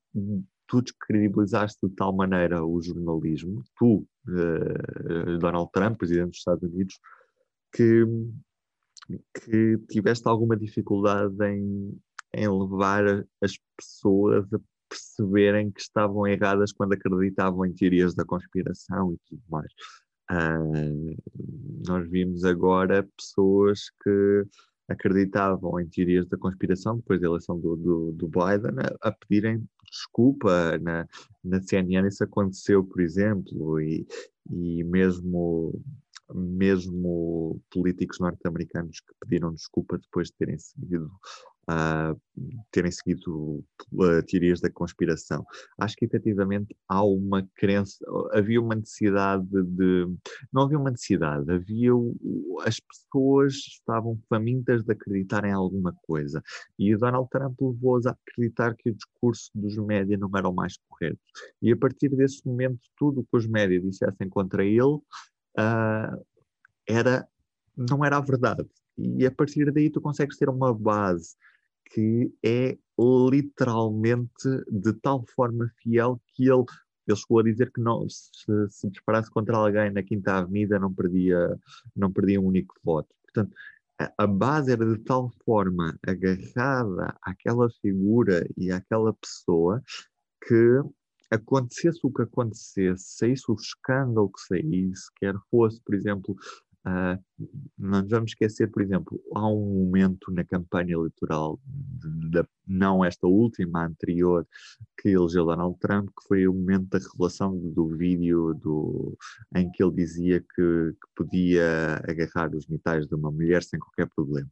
tu 0.66 0.82
descredibilizaste 0.82 1.86
de 1.86 1.94
tal 1.94 2.14
maneira 2.14 2.64
o 2.64 2.80
jornalismo, 2.82 3.62
tu, 3.76 4.06
uh, 4.28 5.38
Donald 5.38 5.70
Trump, 5.72 5.98
presidente 5.98 6.30
dos 6.30 6.38
Estados 6.38 6.62
Unidos, 6.62 6.98
que, 7.72 8.04
que 9.34 9.78
tiveste 9.90 10.26
alguma 10.28 10.56
dificuldade 10.56 11.34
em, 11.44 11.98
em 12.34 12.48
levar 12.48 13.04
as 13.42 13.58
pessoas 13.76 14.52
a 14.52 14.58
perceberem 14.88 15.70
que 15.70 15.80
estavam 15.80 16.26
erradas 16.26 16.72
quando 16.72 16.92
acreditavam 16.92 17.66
em 17.66 17.74
teorias 17.74 18.14
da 18.14 18.24
conspiração 18.24 19.12
e 19.12 19.18
tudo 19.28 19.42
mais. 19.48 19.72
Uh, 20.30 21.16
nós 21.86 22.08
vimos 22.08 22.44
agora 22.44 23.06
pessoas 23.16 23.90
que 24.02 24.44
acreditavam 24.88 25.80
em 25.80 25.88
teorias 25.88 26.26
da 26.28 26.36
conspiração 26.36 26.96
depois 26.96 27.20
da 27.20 27.26
eleição 27.26 27.58
do, 27.58 27.76
do, 27.76 28.12
do 28.12 28.28
Biden 28.28 28.78
a, 28.78 29.08
a, 29.08 29.12
pedirem 29.12 29.64
desculpa 29.90 30.78
na, 30.78 31.06
na 31.42 31.60
CNN 31.62 32.06
isso 32.06 32.24
aconteceu 32.24 32.84
por 32.84 33.00
exemplo 33.00 33.80
e, 33.80 34.06
e 34.50 34.84
mesmo 34.84 35.80
mesmo 36.34 37.60
políticos 37.70 38.18
norte-americanos 38.18 39.00
que 39.00 39.12
pediram 39.20 39.54
desculpa 39.54 39.98
depois 39.98 40.28
de 40.28 40.34
terem 40.34 40.58
seguido 40.58 41.10
uh, 41.70 42.20
terem 42.70 42.90
seguido 42.90 43.64
uh, 43.92 44.22
teorias 44.26 44.60
da 44.60 44.70
conspiração. 44.70 45.44
Acho 45.78 45.96
que 45.96 46.04
efetivamente 46.04 46.76
há 46.88 47.04
uma 47.04 47.48
crença, 47.56 48.04
havia 48.32 48.60
uma 48.60 48.74
necessidade 48.74 49.46
de. 49.50 50.06
Não 50.52 50.62
havia 50.62 50.78
uma 50.78 50.90
necessidade, 50.90 51.50
havia. 51.50 51.92
As 52.64 52.80
pessoas 52.80 53.54
estavam 53.54 54.18
famintas 54.28 54.82
de 54.84 54.92
acreditar 54.92 55.44
em 55.44 55.52
alguma 55.52 55.94
coisa. 56.02 56.42
E 56.78 56.94
o 56.94 56.98
Donald 56.98 57.28
Trump 57.30 57.60
levou-as 57.60 58.06
a 58.06 58.10
acreditar 58.10 58.74
que 58.74 58.90
o 58.90 58.94
discurso 58.94 59.50
dos 59.54 59.76
médias 59.76 60.18
não 60.18 60.30
era 60.36 60.48
o 60.48 60.54
mais 60.54 60.76
correto. 60.88 61.18
E 61.62 61.72
a 61.72 61.76
partir 61.76 62.08
desse 62.10 62.46
momento, 62.46 62.80
tudo 62.96 63.20
o 63.20 63.24
que 63.24 63.36
os 63.36 63.46
médias 63.46 63.82
dissessem 63.82 64.28
contra 64.28 64.64
ele 64.64 64.98
uh, 65.58 66.24
era, 66.86 67.26
não 67.76 68.04
era 68.04 68.16
a 68.16 68.20
verdade. 68.20 68.66
E 68.96 69.26
a 69.26 69.30
partir 69.30 69.72
daí 69.72 69.90
tu 69.90 70.00
consegues 70.00 70.36
ter 70.36 70.48
uma 70.48 70.72
base 70.72 71.34
que 71.86 72.32
é 72.44 72.78
literalmente 73.30 74.48
de 74.70 74.92
tal 74.94 75.24
forma 75.34 75.70
fiel 75.82 76.20
que 76.34 76.48
ele, 76.48 76.64
ele 77.06 77.16
chegou 77.16 77.40
a 77.40 77.42
dizer 77.42 77.72
que 77.72 77.80
não, 77.80 78.08
se, 78.08 78.68
se 78.70 78.88
disparasse 78.88 79.30
contra 79.30 79.56
alguém 79.56 79.90
na 79.90 80.02
Quinta 80.02 80.38
Avenida 80.38 80.78
não 80.78 80.92
perdia, 80.92 81.58
não 81.94 82.12
perdia 82.12 82.40
um 82.40 82.46
único 82.46 82.74
voto. 82.82 83.08
Portanto, 83.24 83.54
a, 83.98 84.12
a 84.18 84.26
base 84.26 84.72
era 84.72 84.84
de 84.86 84.98
tal 84.98 85.30
forma 85.44 85.98
agarrada 86.06 87.16
àquela 87.22 87.68
figura 87.80 88.46
e 88.56 88.70
àquela 88.70 89.12
pessoa 89.14 89.82
que 90.46 90.80
acontecesse 91.30 92.00
o 92.02 92.12
que 92.12 92.22
acontecesse, 92.22 93.16
saísse 93.16 93.50
o 93.50 93.54
escândalo 93.54 94.30
que 94.30 94.40
saísse, 94.40 95.10
quer 95.16 95.34
fosse, 95.50 95.80
por 95.82 95.94
exemplo, 95.94 96.36
Uh, 96.86 97.18
não 97.78 98.02
nos 98.02 98.10
vamos 98.10 98.30
esquecer, 98.32 98.70
por 98.70 98.82
exemplo, 98.82 99.18
há 99.34 99.48
um 99.48 99.84
momento 99.84 100.30
na 100.30 100.44
campanha 100.44 100.92
eleitoral, 100.92 101.58
de, 101.66 102.30
de, 102.30 102.48
não 102.66 103.02
esta 103.02 103.26
última, 103.26 103.86
anterior, 103.86 104.46
que 105.00 105.08
elegeu 105.08 105.46
Donald 105.46 105.78
Trump, 105.78 106.08
que 106.08 106.28
foi 106.28 106.46
o 106.46 106.52
momento 106.52 106.88
da 106.88 106.98
revelação 106.98 107.56
do 107.56 107.88
vídeo 107.88 108.52
do, 108.54 109.16
em 109.56 109.70
que 109.70 109.82
ele 109.82 109.94
dizia 109.94 110.40
que, 110.40 110.46
que 110.56 111.08
podia 111.16 111.96
agarrar 112.06 112.54
os 112.54 112.66
metais 112.66 113.06
de 113.06 113.14
uma 113.14 113.30
mulher 113.30 113.62
sem 113.62 113.78
qualquer 113.80 114.08
problema. 114.14 114.50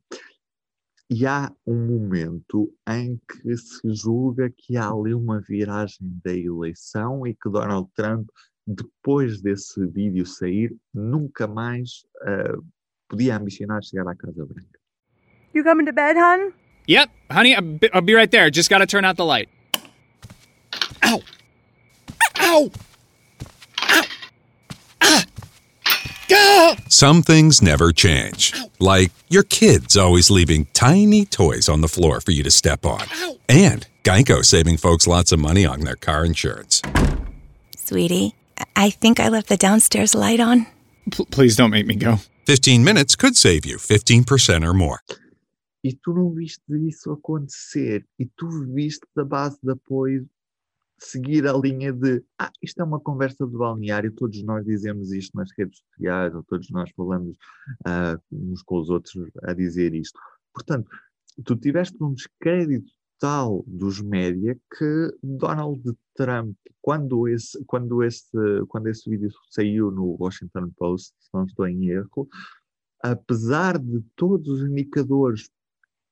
E 1.11 1.27
há 1.27 1.53
um 1.67 1.87
momento 1.87 2.73
em 2.89 3.21
que 3.31 3.55
se 3.59 3.93
julga 3.93 4.51
que 4.51 4.79
há 4.79 4.89
ali 4.89 5.13
uma 5.13 5.43
viragem 5.43 5.99
da 6.25 6.33
eleição 6.33 7.27
e 7.27 7.35
que 7.35 7.51
Donald 7.51 7.91
Trump 7.95 8.31
depois 8.67 9.41
desse 9.41 9.79
vídeo 9.87 10.25
sair, 10.27 10.71
nunca 10.95 11.47
mais 11.47 12.05
uh, 12.27 12.63
podia 13.09 13.37
ambicionar 13.37 13.83
chegar 13.83 14.07
à 14.09 14.15
Casa 14.15 14.45
Branca. 14.45 14.79
You 15.53 15.63
coming 15.65 15.87
to 15.87 15.93
bed, 15.93 16.17
hon? 16.17 16.53
Yep, 16.87 17.11
honey, 17.31 17.55
I'll 17.55 18.01
be, 18.01 18.15
right 18.15 18.31
there. 18.31 18.51
Just 18.51 18.71
gotta 18.71 18.87
turn 18.87 19.05
out 19.05 19.17
the 19.17 19.25
light. 19.25 19.49
Ow! 21.05 21.21
Ow! 22.41 22.71
Ow! 23.81 24.05
Ah! 25.03 25.25
Ah! 26.33 26.77
Some 26.89 27.23
things 27.23 27.61
never 27.61 27.93
change. 27.93 28.55
Like 28.79 29.13
your 29.29 29.43
kids 29.43 29.97
always 29.97 30.31
leaving 30.31 30.67
tiny 30.73 31.25
toys 31.25 31.69
on 31.69 31.83
the 31.83 31.89
floor 31.89 32.21
for 32.21 32.31
you 32.33 32.43
to 32.43 32.51
step 32.51 32.85
on. 32.87 33.03
Ow! 33.13 33.37
And 33.49 33.87
Geico 34.03 34.45
saving 34.45 34.79
folks 34.79 35.07
lots 35.07 35.31
of 35.33 35.39
money 35.39 35.67
on 35.67 35.81
their 35.81 35.97
car 35.97 36.25
insurance. 36.25 36.83
Sweetie. 37.77 38.35
I 38.77 38.91
think 38.91 39.21
I 39.21 39.29
left 39.29 39.49
the 39.49 39.57
downstairs 39.57 40.15
light 40.15 40.41
on. 40.41 40.67
P- 41.11 41.27
please 41.27 41.57
don't 41.57 41.71
make 41.71 41.87
me 41.87 41.97
go. 41.97 42.19
15 42.47 42.83
minutes 42.85 43.17
could 43.17 43.37
save 43.37 43.65
you 43.65 43.77
15% 43.79 44.67
or 44.67 44.75
more. 44.75 44.99
E 45.85 45.93
tu 45.95 46.13
não 46.15 46.31
viste 46.33 46.63
isso 46.89 47.11
acontecer. 47.13 48.05
E 48.19 48.27
tu 48.27 48.49
viste 48.73 49.07
da 49.17 49.25
base 49.25 49.59
de 49.63 49.73
apoio 49.73 50.29
seguir 51.03 51.47
a 51.47 51.53
linha 51.53 51.93
de 51.93 52.23
ah, 52.39 52.51
isto 52.63 52.81
é 52.81 52.85
uma 52.85 53.01
conversa 53.01 53.47
de 53.47 53.57
balneário, 53.57 54.13
todos 54.13 54.43
nós 54.45 54.65
dizemos 54.65 55.13
isto 55.13 55.37
nas 55.37 55.51
redes 55.57 55.79
sociais, 55.79 56.35
ou 56.35 56.43
todos 56.45 56.71
nós 56.71 56.91
falamos 56.97 57.37
uh, 57.87 58.21
uns 58.31 58.63
com 58.63 58.79
os 58.79 58.89
outros 58.89 59.15
a 59.43 59.53
dizer 59.53 59.95
isto. 59.95 60.19
Portanto, 60.55 60.89
tu 61.45 61.57
tiveste 61.57 61.97
um 62.03 62.15
descrédito 62.15 62.93
tal 63.23 63.63
dos 63.69 64.01
média 64.01 64.59
que 64.77 65.17
Donald 65.23 65.81
Trump, 66.17 66.57
quando 66.81 67.29
esse, 67.29 67.65
quando 67.67 68.03
esse, 68.03 68.37
quando 68.67 68.89
esse 68.89 69.09
vídeo 69.09 69.31
saiu 69.49 69.93
no 69.93 70.17
Washington 70.19 70.73
Post, 70.77 71.15
se 71.21 71.29
não 71.33 71.45
estou 71.45 71.69
em 71.69 71.87
erro, 71.87 72.29
apesar 73.01 73.79
de 73.79 74.03
todos 74.17 74.49
os 74.49 74.69
indicadores 74.69 75.49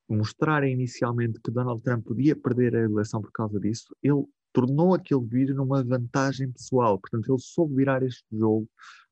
mostrarem 0.07 0.71
inicialmente 0.71 1.41
que 1.41 1.51
Donald 1.51 1.83
Trump 1.83 2.05
podia 2.05 2.33
perder 2.33 2.77
a 2.77 2.83
eleição 2.83 3.21
por 3.21 3.31
causa 3.33 3.59
disso, 3.59 3.93
ele 4.01 4.23
tornou 4.53 4.93
aquele 4.93 5.25
vídeo 5.25 5.53
numa 5.53 5.83
vantagem 5.83 6.49
pessoal. 6.49 6.97
Portanto, 6.97 7.29
ele 7.29 7.39
soube 7.41 7.75
virar 7.75 8.03
este 8.03 8.25
jogo 8.31 8.69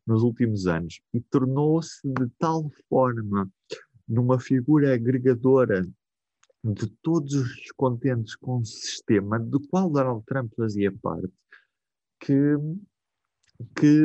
nos 0.08 0.24
últimos 0.24 0.68
anos 0.68 1.02
e 1.14 1.20
tornou-se 1.20 2.00
de 2.02 2.30
tal 2.40 2.70
forma 2.88 3.50
numa 4.08 4.40
figura 4.40 4.94
agregadora 4.94 5.86
de 6.64 6.88
todos 7.02 7.34
os 7.34 7.56
descontentes 7.56 8.36
com 8.36 8.58
o 8.58 8.66
sistema 8.66 9.40
do 9.40 9.60
qual 9.68 9.90
Donald 9.90 10.24
Trump 10.26 10.52
fazia 10.56 10.92
parte, 10.92 11.34
que, 12.20 12.56
que 13.76 14.04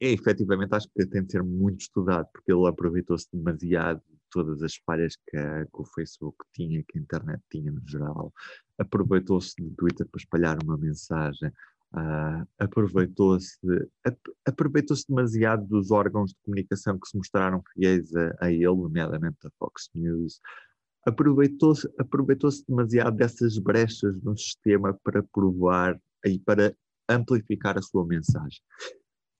é, 0.00 0.12
efetivamente 0.12 0.74
acho 0.74 0.88
que 0.88 1.06
tem 1.06 1.24
de 1.24 1.32
ser 1.32 1.42
muito 1.42 1.80
estudado, 1.80 2.28
porque 2.32 2.52
ele 2.52 2.66
aproveitou-se 2.66 3.28
demasiado 3.32 4.02
de 4.08 4.18
todas 4.30 4.62
as 4.62 4.76
falhas 4.76 5.16
que, 5.16 5.38
que, 5.38 5.80
o 5.80 5.84
Facebook 5.84 6.36
tinha, 6.52 6.82
que 6.86 6.98
a 6.98 7.00
internet 7.00 7.42
tinha 7.50 7.72
no 7.72 7.80
geral, 7.86 8.32
aproveitou-se 8.78 9.54
do 9.58 9.70
Twitter 9.74 10.06
para 10.06 10.18
espalhar 10.18 10.58
uma 10.62 10.76
mensagem, 10.76 11.48
uh, 11.94 12.46
aproveitou-se 12.58 13.58
aproveitou-se 14.44 15.06
demasiado 15.08 15.66
dos 15.66 15.90
órgãos 15.90 16.32
de 16.32 16.36
comunicação 16.44 16.98
que 16.98 17.08
se 17.08 17.16
mostraram 17.16 17.62
fiéis 17.72 18.14
a, 18.14 18.36
a 18.40 18.52
ele, 18.52 18.66
nomeadamente 18.66 19.38
a 19.46 19.50
Fox 19.58 19.88
News, 19.94 20.40
aproveitou-se 21.06 21.88
aproveitou 21.98 22.50
demasiado 22.68 23.16
dessas 23.16 23.58
brechas 23.58 24.20
no 24.22 24.36
sistema 24.36 24.92
para 25.04 25.22
provar 25.22 25.98
e 26.24 26.38
para 26.40 26.74
amplificar 27.08 27.78
a 27.78 27.82
sua 27.82 28.04
mensagem. 28.04 28.60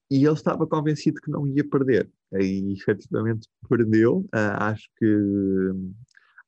E 0.09 0.25
ele 0.25 0.33
estava 0.33 0.65
convencido 0.65 1.19
que 1.19 1.29
não 1.29 1.45
ia 1.45 1.67
perder. 1.67 2.09
E 2.33 2.73
efetivamente 2.73 3.49
perdeu. 3.69 4.19
Uh, 4.33 4.55
acho 4.59 4.89
que 4.97 5.15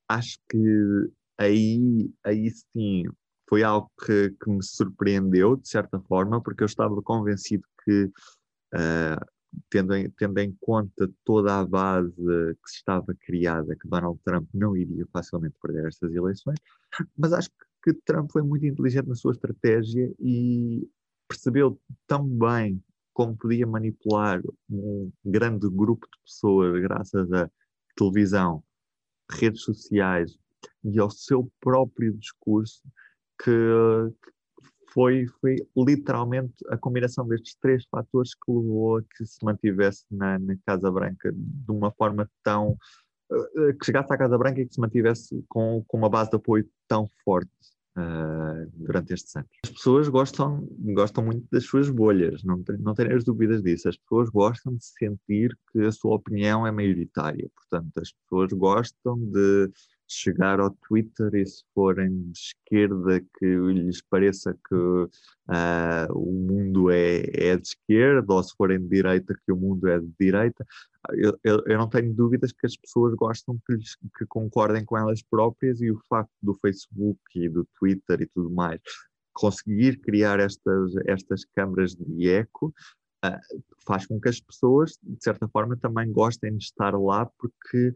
acho 0.08 0.40
que 0.50 1.12
aí, 1.38 2.10
aí 2.24 2.50
sim 2.50 3.04
foi 3.50 3.64
algo 3.64 3.92
que, 4.06 4.30
que 4.30 4.50
me 4.50 4.64
surpreendeu, 4.64 5.58
de 5.58 5.68
certa 5.68 6.00
forma, 6.02 6.42
porque 6.42 6.64
eu 6.64 6.68
estava 6.68 7.02
convencido 7.02 7.64
que 7.84 8.06
uh, 8.76 9.26
tendo 9.70 9.96
em, 9.96 10.10
tendo 10.12 10.38
em 10.40 10.56
conta 10.60 11.10
toda 11.26 11.60
a 11.60 11.66
base 11.66 12.16
que 12.16 12.70
se 12.70 12.78
estava 12.78 13.14
criada, 13.22 13.76
que 13.76 13.88
Donald 13.88 14.20
Trump 14.24 14.48
não 14.54 14.76
iria 14.76 15.06
facilmente 15.12 15.56
perder 15.62 15.88
estas 15.88 16.14
eleições, 16.14 16.58
mas 17.18 17.34
acho 17.34 17.50
que 17.84 17.94
Trump 18.06 18.32
foi 18.32 18.42
muito 18.42 18.66
inteligente 18.66 19.08
na 19.08 19.16
sua 19.16 19.32
estratégia 19.32 20.14
e 20.20 20.88
percebeu 21.28 21.80
tão 22.08 22.28
bem 22.28 22.84
como 23.14 23.36
podia 23.36 23.68
manipular 23.68 24.42
um 24.70 25.12
grande 25.26 25.70
grupo 25.70 26.08
de 26.08 26.20
pessoas 26.24 26.82
graças 26.82 27.32
à 27.32 27.50
televisão, 27.96 28.64
redes 29.30 29.62
sociais 29.62 30.38
e 30.84 31.00
ao 31.00 31.10
seu 31.10 31.52
próprio 31.60 32.14
discurso 32.14 32.82
que, 33.44 33.52
foi, 34.94 35.26
foi 35.40 35.56
literalmente 35.76 36.54
a 36.70 36.78
combinação 36.78 37.28
destes 37.28 37.56
três 37.62 37.86
fatores 37.86 38.34
que 38.34 38.52
levou 38.52 38.98
a 38.98 39.02
que 39.02 39.26
se 39.26 39.44
mantivesse 39.44 40.06
na, 40.12 40.38
na 40.40 40.56
Casa 40.66 40.92
Branca 40.92 41.32
de 41.34 41.72
uma 41.72 41.92
forma 41.92 42.30
tão. 42.44 42.78
Uh, 43.32 43.78
que 43.78 43.86
chegasse 43.86 44.12
à 44.12 44.18
Casa 44.18 44.38
Branca 44.38 44.60
e 44.60 44.66
que 44.66 44.74
se 44.74 44.80
mantivesse 44.80 45.44
com, 45.48 45.84
com 45.88 45.98
uma 45.98 46.10
base 46.10 46.32
de 46.32 46.36
apoio 46.36 46.68
tão 46.88 47.08
forte 47.24 47.52
uh, 47.96 48.70
durante 48.74 49.14
estes 49.14 49.36
anos. 49.36 49.50
As 49.64 49.72
pessoas 49.72 50.10
gostam, 50.10 50.68
gostam 50.80 51.24
muito 51.24 51.46
das 51.52 51.64
suas 51.66 51.90
bolhas, 51.90 52.44
não, 52.44 52.64
não 52.80 52.94
tenho 52.96 53.16
as 53.16 53.24
dúvidas 53.24 53.62
disso. 53.62 53.88
As 53.88 53.98
pessoas 53.98 54.30
gostam 54.30 54.76
de 54.76 54.84
sentir 54.84 55.56
que 55.72 55.82
a 55.82 55.92
sua 55.92 56.16
opinião 56.16 56.66
é 56.66 56.72
maioritária, 56.72 57.48
portanto, 57.56 57.92
as 57.98 58.12
pessoas 58.12 58.52
gostam 58.54 59.18
de 59.18 59.72
chegar 60.12 60.60
ao 60.60 60.72
Twitter 60.72 61.34
e 61.36 61.46
se 61.46 61.64
forem 61.74 62.32
de 62.32 62.40
esquerda 62.40 63.22
que 63.38 63.46
lhes 63.46 64.02
pareça 64.02 64.54
que 64.68 64.76
uh, 64.76 66.14
o 66.14 66.32
mundo 66.32 66.90
é, 66.90 67.22
é 67.34 67.56
de 67.56 67.68
esquerda 67.68 68.34
ou 68.34 68.44
se 68.44 68.56
forem 68.56 68.80
de 68.80 68.88
direita 68.88 69.36
que 69.46 69.52
o 69.52 69.58
mundo 69.58 69.88
é 69.88 70.00
de 70.00 70.12
direita, 70.20 70.66
eu, 71.14 71.38
eu, 71.44 71.64
eu 71.66 71.78
não 71.78 71.88
tenho 71.88 72.14
dúvidas 72.14 72.52
que 72.52 72.66
as 72.66 72.76
pessoas 72.76 73.14
gostam 73.16 73.60
que, 73.66 73.74
lhes, 73.74 73.96
que 74.18 74.26
concordem 74.28 74.84
com 74.84 74.98
elas 74.98 75.22
próprias 75.22 75.82
e 75.82 75.92
o 75.92 76.00
facto 76.10 76.34
do 76.42 76.54
Facebook 76.56 77.20
e 77.36 77.48
do 77.48 77.66
Twitter 77.80 78.22
e 78.22 78.26
tudo 78.28 78.50
mais 78.50 78.82
conseguir 79.32 80.02
criar 80.02 80.40
estas, 80.40 80.96
estas 81.08 81.46
câmaras 81.56 81.96
de 81.96 82.30
eco 82.30 82.74
uh, 83.26 83.64
faz 83.86 84.06
com 84.06 84.20
que 84.20 84.28
as 84.28 84.42
pessoas, 84.42 84.98
de 85.02 85.24
certa 85.24 85.48
forma, 85.48 85.78
também 85.78 86.12
gostem 86.12 86.58
de 86.58 86.64
estar 86.64 86.94
lá 87.00 87.26
porque 87.38 87.94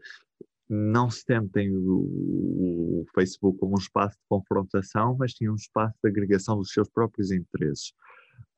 não 0.74 1.10
sentem 1.10 1.70
o, 1.74 3.02
o, 3.02 3.06
Facebook 3.14 3.58
como 3.58 3.74
um 3.74 3.78
espaço 3.78 4.16
de 4.16 4.24
confrontação, 4.28 5.16
mas 5.18 5.32
sim 5.36 5.48
um 5.48 5.54
espaço 5.54 5.94
de 6.02 6.10
agregação 6.10 6.56
dos 6.56 6.72
seus 6.72 6.88
próprios 6.88 7.30
interesses. 7.30 7.92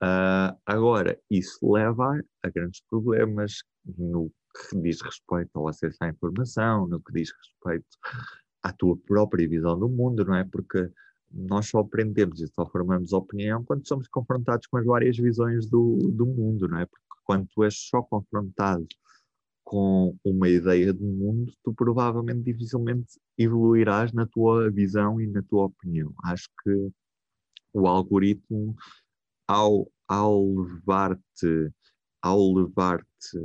Uh, 0.02 0.56
agora, 0.64 1.18
isso 1.30 1.58
leva 1.70 2.04
a, 2.04 2.46
a, 2.46 2.50
grandes 2.50 2.82
problemas 2.88 3.62
no 3.98 4.30
que 4.70 4.80
diz 4.80 5.00
respeito 5.02 5.50
ao 5.54 5.68
acesso 5.68 5.98
à 6.00 6.08
informação, 6.08 6.86
no 6.86 7.00
que 7.00 7.12
diz 7.12 7.30
respeito 7.30 7.86
à 8.62 8.72
tua 8.72 8.96
própria 8.96 9.48
visão 9.48 9.78
do 9.78 9.88
mundo, 9.88 10.24
não 10.24 10.34
é? 10.34 10.44
Porque 10.44 10.90
nós 11.30 11.68
só 11.68 11.80
aprendemos 11.80 12.40
e 12.40 12.48
só 12.48 12.66
formamos 12.66 13.12
opinião 13.12 13.64
quando 13.64 13.86
somos 13.86 14.08
confrontados 14.08 14.66
com 14.66 14.78
as 14.78 14.86
várias 14.86 15.16
visões 15.16 15.66
do, 15.68 15.98
do 16.12 16.26
mundo, 16.26 16.68
não 16.68 16.78
é? 16.78 16.86
Porque 16.86 17.04
quando 17.24 17.46
tu 17.54 17.64
és 17.64 17.74
só 17.76 18.02
confrontado 18.02 18.86
com 19.66 20.16
uma 20.24 20.48
ideia 20.48 20.94
de 20.94 21.02
mundo, 21.02 21.52
tu 21.64 21.74
provavelmente 21.74 22.40
dificilmente 22.44 23.18
evoluirás 23.36 24.12
na 24.12 24.24
tua 24.24 24.70
visão 24.70 25.20
e 25.20 25.26
na 25.26 25.42
tua 25.42 25.64
opinião. 25.64 26.14
Acho 26.22 26.48
que 26.62 26.88
o 27.74 27.88
algoritmo, 27.88 28.76
ao, 29.48 29.90
ao 30.06 30.46
levar-te 30.46 31.72
ao 32.22 32.52
levar-te 32.54 33.38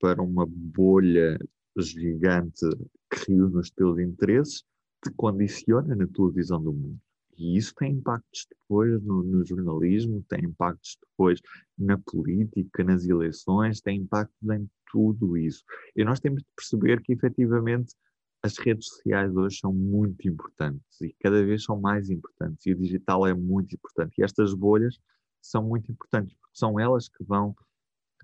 para 0.00 0.22
uma 0.22 0.46
bolha 0.46 1.38
gigante 1.76 2.66
que 3.10 3.32
reúne 3.32 3.58
os 3.58 3.70
teus 3.70 3.98
interesses, 3.98 4.64
te 5.04 5.12
condiciona 5.16 5.94
na 5.94 6.06
tua 6.06 6.32
visão 6.32 6.62
do 6.62 6.72
mundo. 6.72 7.00
E 7.36 7.56
isso 7.56 7.74
tem 7.74 7.92
impactos 7.92 8.46
depois 8.48 9.02
no, 9.02 9.22
no, 9.22 9.44
jornalismo, 9.44 10.24
tem 10.28 10.44
impactos 10.44 10.96
depois 11.00 11.40
na 11.78 11.98
política, 11.98 12.84
nas 12.84 13.04
eleições, 13.06 13.80
tem 13.80 14.00
impactos 14.00 14.48
em 14.50 14.68
tudo 14.90 15.36
isso. 15.36 15.64
E 15.96 16.04
nós 16.04 16.20
temos 16.20 16.42
de 16.42 16.48
perceber 16.56 17.02
que, 17.02 17.12
efetivamente, 17.12 17.94
as 18.42 18.58
redes 18.58 18.88
sociais 18.88 19.34
hoje 19.34 19.58
são 19.58 19.72
muito 19.72 20.28
importantes 20.28 21.00
e 21.00 21.14
cada 21.20 21.42
vez 21.44 21.64
são 21.64 21.80
mais 21.80 22.10
importantes. 22.10 22.66
E 22.66 22.72
o 22.72 22.76
digital 22.76 23.26
é 23.26 23.32
muito 23.32 23.74
importante. 23.74 24.14
E 24.18 24.22
estas 24.22 24.52
bolhas 24.52 24.98
são 25.40 25.62
muito 25.62 25.90
importantes 25.90 26.34
porque 26.34 26.58
são 26.58 26.78
elas 26.78 27.08
que 27.08 27.24
vão 27.24 27.54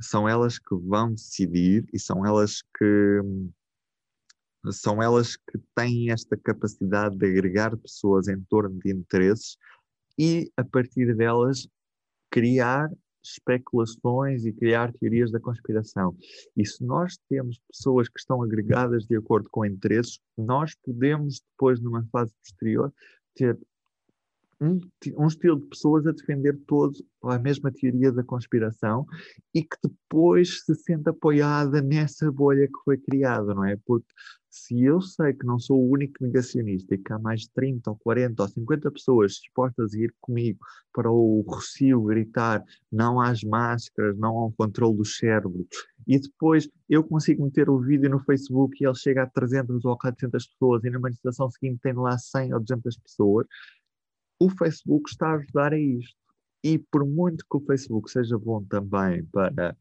são 0.02 0.26
elas 0.26 0.58
que 0.58 0.74
vão 0.74 1.12
decidir 1.12 1.86
e 1.92 1.98
são 1.98 2.24
elas 2.24 2.62
que 2.78 3.20
são 4.70 5.02
elas 5.02 5.36
que 5.36 5.58
têm 5.74 6.10
esta 6.10 6.36
capacidade 6.36 7.16
de 7.16 7.26
agregar 7.26 7.76
pessoas 7.76 8.28
em 8.28 8.40
torno 8.48 8.78
de 8.80 8.92
interesses 8.92 9.56
e, 10.18 10.52
a 10.56 10.64
partir 10.64 11.16
delas, 11.16 11.66
criar 12.30 12.90
especulações 13.22 14.44
e 14.44 14.52
criar 14.52 14.92
teorias 14.94 15.30
da 15.30 15.40
conspiração. 15.40 16.16
E 16.56 16.66
se 16.66 16.84
nós 16.84 17.18
temos 17.28 17.60
pessoas 17.70 18.08
que 18.08 18.18
estão 18.18 18.42
agregadas 18.42 19.06
de 19.06 19.16
acordo 19.16 19.48
com 19.50 19.64
interesses, 19.64 20.18
nós 20.36 20.74
podemos, 20.84 21.42
depois, 21.52 21.80
numa 21.80 22.04
fase 22.10 22.32
posterior, 22.42 22.92
ter 23.34 23.58
um, 24.60 24.78
um, 25.16 25.26
estilo 25.26 25.58
de 25.58 25.66
pessoas 25.66 26.06
a 26.06 26.12
defender 26.12 26.58
todos 26.66 27.02
a 27.24 27.38
mesma 27.38 27.72
teoria 27.72 28.12
da 28.12 28.22
conspiração 28.22 29.06
e 29.54 29.62
que 29.62 29.76
depois 29.82 30.62
se 30.64 30.74
sente 30.74 31.08
apoiada 31.08 31.80
nessa 31.80 32.30
bolha 32.30 32.66
que 32.66 32.78
foi 32.84 32.98
criada, 32.98 33.54
não 33.54 33.64
é? 33.64 33.76
Porque 33.86 34.12
se 34.50 34.82
eu 34.82 35.00
sei 35.00 35.32
que 35.32 35.46
não 35.46 35.58
sou 35.58 35.80
o 35.80 35.90
único 35.90 36.14
negacionista 36.20 36.94
e 36.94 36.98
que 36.98 37.12
há 37.12 37.18
mais 37.18 37.42
de 37.42 37.50
30 37.50 37.90
ou 37.90 37.96
40 37.96 38.42
ou 38.42 38.48
50 38.48 38.90
pessoas 38.90 39.32
dispostas 39.34 39.94
a 39.94 39.98
ir 39.98 40.12
comigo 40.20 40.58
para 40.92 41.10
o 41.10 41.44
Rocio 41.46 42.02
gritar 42.02 42.64
não 42.90 43.20
às 43.20 43.42
máscaras, 43.44 44.18
não 44.18 44.36
ao 44.36 44.52
controle 44.52 44.96
do 44.96 45.04
cérebro, 45.04 45.66
e 46.06 46.18
depois 46.18 46.68
eu 46.88 47.04
consigo 47.04 47.44
meter 47.44 47.70
o 47.70 47.78
vídeo 47.78 48.10
no 48.10 48.18
Facebook 48.24 48.76
e 48.80 48.86
ele 48.86 48.94
chega 48.96 49.22
a 49.22 49.26
300 49.26 49.84
ou 49.84 49.96
400 49.96 50.46
pessoas 50.48 50.84
e 50.84 50.90
na 50.90 50.98
manifestação 50.98 51.48
seguinte 51.50 51.80
tem 51.80 51.92
lá 51.92 52.18
100 52.18 52.54
ou 52.54 52.60
200 52.60 52.96
pessoas, 52.98 53.46
o 54.40 54.50
Facebook 54.50 55.08
está 55.10 55.28
a 55.28 55.34
ajudar 55.34 55.72
a 55.72 55.78
isto. 55.78 56.18
E 56.62 56.78
por 56.78 57.06
muito 57.06 57.44
que 57.50 57.56
o 57.56 57.60
Facebook 57.60 58.10
seja 58.10 58.36
bom 58.38 58.62
também 58.64 59.24
para. 59.26 59.76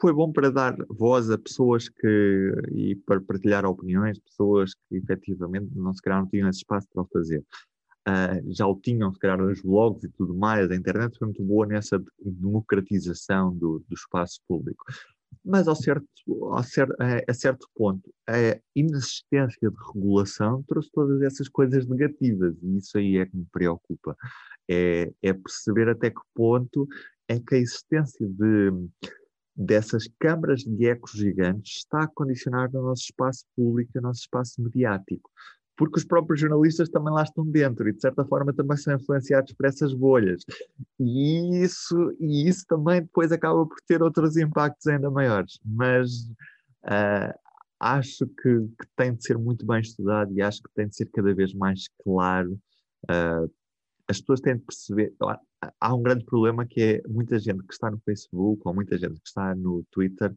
Foi 0.00 0.12
bom 0.12 0.32
para 0.32 0.50
dar 0.50 0.76
voz 0.88 1.30
a 1.30 1.38
pessoas 1.38 1.88
que. 1.88 2.52
e 2.72 2.96
para 3.06 3.20
partilhar 3.20 3.64
opiniões, 3.64 4.18
pessoas 4.18 4.74
que 4.74 4.96
efetivamente 4.96 5.70
não 5.74 5.92
se 5.92 6.02
calhar 6.02 6.20
não 6.20 6.28
tinham 6.28 6.48
esse 6.48 6.60
espaço 6.60 6.88
para 6.92 7.02
o 7.02 7.08
fazer. 7.12 7.44
Uh, 8.08 8.52
já 8.52 8.66
o 8.66 8.74
tinham, 8.74 9.12
se 9.12 9.18
calhar, 9.18 9.38
nos 9.38 9.60
blogs 9.62 10.02
e 10.02 10.08
tudo 10.08 10.34
mais. 10.34 10.70
A 10.70 10.74
internet 10.74 11.16
foi 11.18 11.28
muito 11.28 11.42
boa 11.42 11.66
nessa 11.66 12.02
democratização 12.18 13.54
do, 13.54 13.84
do 13.86 13.94
espaço 13.94 14.40
público 14.48 14.84
mas 15.44 15.68
ao 15.68 15.74
certo, 15.74 16.06
ao 16.52 16.62
certo, 16.62 16.94
a, 17.00 17.34
certo 17.34 17.68
ponto, 17.74 18.12
a 18.26 18.58
inexistência 18.74 19.70
de 19.70 19.76
regulação 19.94 20.62
trouxe 20.64 20.90
todas 20.92 21.22
essas 21.22 21.48
coisas 21.48 21.86
negativas 21.86 22.54
e 22.62 22.76
isso 22.78 22.98
aí 22.98 23.16
é 23.16 23.26
que 23.26 23.36
me 23.36 23.46
preocupa. 23.50 24.16
É, 24.68 25.10
é 25.22 25.32
perceber 25.32 25.88
até 25.88 26.10
que 26.10 26.20
ponto 26.34 26.86
é 27.26 27.40
que 27.40 27.54
a 27.54 27.58
existência 27.58 28.26
de, 28.26 28.70
dessas 29.60 30.08
câmaras 30.18 30.62
de 30.62 30.86
ecos 30.86 31.12
gigantes 31.12 31.78
está 31.78 32.04
a 32.04 32.08
condicionar 32.08 32.68
o 32.74 32.82
nosso 32.82 33.02
espaço 33.02 33.44
público, 33.54 33.90
o 33.98 34.00
nosso 34.00 34.20
espaço 34.20 34.60
mediático 34.62 35.30
porque 35.80 35.98
os 35.98 36.04
próprios 36.04 36.38
jornalistas 36.38 36.90
também 36.90 37.10
lá 37.10 37.22
estão 37.22 37.42
dentro 37.42 37.88
e 37.88 37.92
de 37.94 38.02
certa 38.02 38.22
forma 38.26 38.52
também 38.52 38.76
são 38.76 38.94
influenciados 38.94 39.54
por 39.54 39.64
essas 39.64 39.94
bolhas. 39.94 40.44
E 40.98 41.62
isso, 41.64 42.14
e 42.20 42.46
isso 42.46 42.66
também 42.68 43.00
depois 43.00 43.32
acaba 43.32 43.64
por 43.64 43.78
ter 43.86 44.02
outros 44.02 44.36
impactos 44.36 44.86
ainda 44.86 45.10
maiores. 45.10 45.58
Mas 45.64 46.26
uh, 46.84 47.32
acho 47.80 48.26
que, 48.26 48.60
que, 48.78 48.86
tem 48.94 49.14
de 49.14 49.24
ser 49.24 49.38
muito 49.38 49.64
bem 49.64 49.80
estudado 49.80 50.30
e 50.34 50.42
acho 50.42 50.62
que 50.62 50.68
tem 50.74 50.86
de 50.86 50.94
ser 50.94 51.06
cada 51.06 51.32
vez 51.34 51.54
mais 51.54 51.88
claro. 52.04 52.60
Uh, 53.04 53.50
as 54.06 54.20
pessoas 54.20 54.42
têm 54.42 54.58
de 54.58 54.62
perceber. 54.62 55.14
Há 55.80 55.94
um 55.94 56.02
grande 56.02 56.24
problema 56.24 56.66
que 56.66 56.80
é 56.80 57.08
muita 57.08 57.38
gente 57.38 57.62
que 57.64 57.72
está 57.72 57.90
no 57.90 57.98
Facebook 57.98 58.62
ou 58.64 58.74
muita 58.74 58.96
gente 58.96 59.20
que 59.20 59.28
está 59.28 59.54
no 59.54 59.84
Twitter 59.90 60.34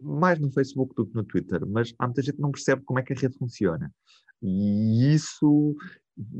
mais 0.00 0.38
no 0.38 0.50
Facebook 0.50 0.94
do 0.94 1.06
que 1.06 1.14
no 1.14 1.24
Twitter, 1.24 1.66
mas 1.66 1.94
há 1.98 2.06
muita 2.06 2.22
gente 2.22 2.36
que 2.36 2.42
não 2.42 2.52
percebe 2.52 2.82
como 2.84 2.98
é 2.98 3.02
que 3.02 3.12
a 3.12 3.16
rede 3.16 3.36
funciona. 3.36 3.92
E 4.40 5.14
isso, 5.14 5.74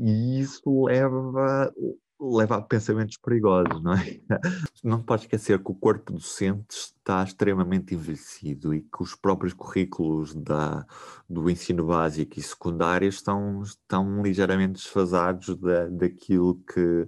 isso 0.01 0.85
leva, 0.85 1.73
leva 2.19 2.57
a 2.57 2.61
pensamentos 2.61 3.17
perigosos, 3.17 3.81
não 3.81 3.93
é? 3.93 4.19
Não 4.83 5.01
pode 5.01 5.23
esquecer 5.23 5.63
que 5.63 5.71
o 5.71 5.75
corpo 5.75 6.11
docente 6.11 6.75
está 6.75 7.23
extremamente 7.23 7.95
envelhecido 7.95 8.73
e 8.73 8.81
que 8.81 9.01
os 9.01 9.15
próprios 9.15 9.53
currículos 9.53 10.35
da, 10.35 10.85
do 11.29 11.49
ensino 11.49 11.85
básico 11.85 12.37
e 12.37 12.43
secundário 12.43 13.07
estão, 13.07 13.61
estão 13.61 14.21
ligeiramente 14.21 14.73
desfasados 14.73 15.55
da, 15.57 15.87
daquilo 15.87 16.61
que 16.65 17.07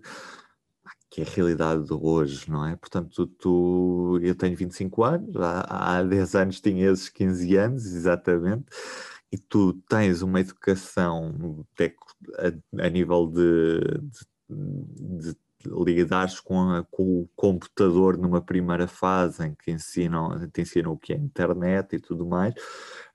que 1.15 1.21
é 1.21 1.23
a 1.23 1.29
realidade 1.29 1.85
de 1.85 1.93
hoje, 1.93 2.51
não 2.51 2.65
é? 2.67 2.75
Portanto, 2.75 3.25
tu, 3.25 4.19
eu 4.21 4.35
tenho 4.35 4.53
25 4.57 5.01
anos, 5.01 5.33
há, 5.37 5.99
há 5.99 6.03
10 6.03 6.35
anos 6.35 6.59
tinha 6.59 6.91
esses 6.91 7.07
15 7.07 7.55
anos, 7.55 7.85
exatamente, 7.85 8.65
e 9.31 9.37
tu 9.37 9.71
tens 9.87 10.21
uma 10.21 10.41
educação 10.41 11.65
a, 12.37 12.85
a 12.85 12.89
nível 12.89 13.27
de, 13.27 13.79
de, 14.49 15.31
de 15.31 15.35
lidares 15.85 16.41
com, 16.41 16.71
a, 16.71 16.83
com, 16.83 17.21
o 17.21 17.29
computador 17.33 18.17
numa 18.17 18.41
primeira 18.41 18.85
fase 18.85 19.47
em 19.47 19.55
que 19.55 19.71
ensinam, 19.71 20.49
te 20.49 20.63
ensinam 20.63 20.91
o 20.91 20.97
que 20.97 21.13
é 21.13 21.15
internet 21.15 21.95
e 21.95 21.99
tudo 21.99 22.25
mais, 22.25 22.53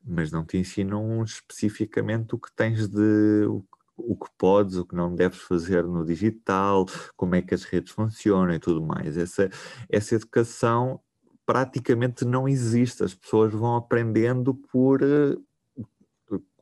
mas 0.02 0.32
não 0.32 0.42
te 0.42 0.56
ensinam 0.56 1.22
especificamente 1.22 2.34
o 2.34 2.38
que 2.38 2.50
tens 2.56 2.88
de 2.88 3.44
o, 3.46 3.62
o 4.06 4.16
que 4.16 4.30
podes, 4.38 4.76
o 4.76 4.86
que 4.86 4.94
não 4.94 5.14
deves 5.14 5.40
fazer 5.40 5.84
no 5.84 6.04
digital, 6.04 6.86
como 7.16 7.34
é 7.34 7.42
que 7.42 7.54
as 7.54 7.64
redes 7.64 7.92
funcionam 7.92 8.54
e 8.54 8.58
tudo 8.58 8.82
mais. 8.82 9.16
Essa, 9.16 9.50
essa 9.88 10.14
educação 10.14 11.00
praticamente 11.46 12.24
não 12.24 12.48
existe. 12.48 13.02
As 13.02 13.14
pessoas 13.14 13.52
vão 13.52 13.76
aprendendo 13.76 14.54
por 14.54 15.00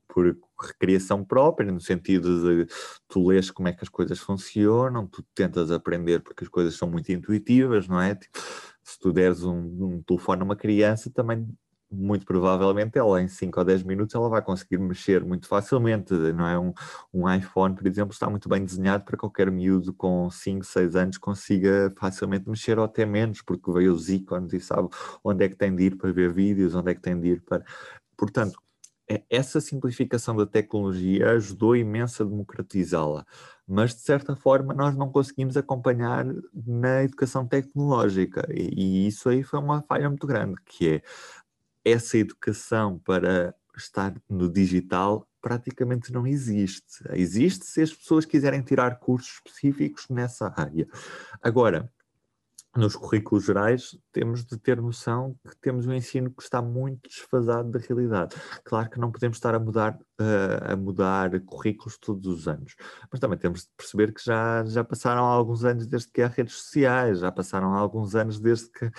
por 0.09 0.37
recriação 0.61 1.25
própria, 1.25 1.71
no 1.71 1.81
sentido 1.81 2.65
de 2.65 2.73
tu 3.07 3.29
lês 3.29 3.51
como 3.51 3.69
é 3.69 3.73
que 3.73 3.85
as 3.85 3.89
coisas 3.89 4.19
funcionam, 4.19 5.07
tu 5.07 5.23
tentas 5.35 5.71
aprender 5.71 6.21
porque 6.21 6.43
as 6.43 6.49
coisas 6.51 6.75
são 6.75 6.91
muito 6.91 7.13
intuitivas, 7.13 7.87
não 7.87 8.01
é? 8.01 8.15
Tipo, 8.15 8.39
se 8.83 8.99
tu 8.99 9.13
deres 9.13 9.45
um, 9.45 9.55
um 9.55 10.03
telefone 10.03 10.43
a 10.43 10.45
uma 10.45 10.57
criança, 10.57 11.11
também 11.11 11.47
muito 11.91 12.27
provavelmente 12.27 12.99
ela 12.99 13.21
em 13.23 13.29
5 13.29 13.59
ou 13.59 13.65
10 13.65 13.83
minutos 13.83 14.15
ela 14.15 14.29
vai 14.29 14.43
conseguir 14.43 14.79
mexer 14.79 15.25
muito 15.25 15.49
facilmente, 15.49 16.13
não 16.15 16.47
é? 16.47 16.59
Um, 16.59 16.73
um 17.13 17.33
iPhone, 17.35 17.75
por 17.75 17.87
exemplo, 17.87 18.13
está 18.13 18.29
muito 18.29 18.49
bem 18.49 18.65
desenhado 18.65 19.05
para 19.05 19.17
qualquer 19.17 19.51
miúdo 19.51 19.93
com 19.95 20.31
5, 20.31 20.65
6 20.65 20.97
anos 20.97 21.19
consiga 21.19 21.93
facilmente 21.99 22.49
mexer 22.49 22.79
ou 22.79 22.85
até 22.85 23.07
menos, 23.07 23.43
porque 23.43 23.73
veio 23.73 23.93
os 23.93 24.09
ícones 24.09 24.53
e 24.53 24.61
sabe 24.61 24.89
onde 25.25 25.45
é 25.45 25.49
que 25.49 25.57
tem 25.57 25.75
de 25.75 25.85
ir 25.85 25.97
para 25.97 26.13
ver 26.13 26.33
vídeos, 26.33 26.75
onde 26.75 26.91
é 26.91 26.95
que 26.95 27.01
tem 27.01 27.19
de 27.19 27.29
ir 27.29 27.43
para... 27.43 27.65
Portanto, 28.17 28.59
essa 29.31 29.61
simplificação 29.61 30.37
da 30.37 30.47
tecnologia 30.47 31.31
ajudou 31.33 31.75
imenso 31.75 32.23
a 32.23 32.27
democratizá-la, 32.27 33.25
mas 33.67 33.95
de 33.95 34.01
certa 34.03 34.37
forma 34.37 34.75
nós 34.75 34.95
não 34.97 35.11
conseguimos 35.11 35.57
acompanhar 35.57 36.27
na 36.67 37.03
educação 37.05 37.47
tecnológica 37.47 38.47
e, 38.53 39.05
e 39.05 39.07
isso 39.07 39.29
aí 39.29 39.43
foi 39.43 39.59
uma 39.61 39.83
falha 39.83 40.09
muito 40.09 40.27
grande, 40.27 40.57
que 40.67 40.97
é 40.97 41.03
essa 41.85 42.19
educação 42.19 42.99
para 42.99 43.55
estar 43.77 44.15
no 44.29 44.51
digital 44.51 45.27
praticamente 45.41 46.13
não 46.13 46.27
existe. 46.27 47.03
Existe 47.13 47.65
se 47.65 47.81
as 47.81 47.93
pessoas 47.93 48.25
quiserem 48.25 48.63
tirar 48.63 48.99
cursos 48.99 49.35
específicos 49.35 50.07
nessa 50.09 50.53
área. 50.57 50.87
Agora, 51.41 51.91
nos 52.79 52.95
currículos 52.95 53.45
gerais, 53.45 53.99
temos 54.13 54.45
de 54.45 54.57
ter 54.57 54.81
noção 54.81 55.37
que 55.49 55.57
temos 55.61 55.87
um 55.87 55.93
ensino 55.93 56.31
que 56.31 56.43
está 56.43 56.63
muito 56.63 57.09
desfasado 57.09 57.71
da 57.71 57.79
realidade. 57.79 58.37
Claro 58.65 58.89
que 58.89 59.01
não 59.01 59.11
podemos 59.11 59.37
estar 59.37 59.55
a 59.55 59.59
mudar, 59.59 59.99
uh, 60.21 60.73
a 60.73 60.77
mudar 60.77 61.41
currículos 61.41 61.99
todos 61.99 62.27
os 62.27 62.49
anos, 62.49 62.77
mas 63.11 63.21
também 63.21 63.39
temos 63.39 63.63
de 63.63 63.69
perceber 63.77 64.13
que 64.13 64.25
já, 64.25 64.65
já 64.65 64.85
passaram 64.85 65.25
alguns 65.25 65.65
anos 65.65 65.87
desde 65.87 66.11
que 66.11 66.23
há 66.23 66.29
redes 66.29 66.55
sociais, 66.55 67.19
já 67.19 67.33
passaram 67.33 67.75
alguns 67.75 68.15
anos 68.15 68.39
desde 68.39 68.71
que, 68.71 68.91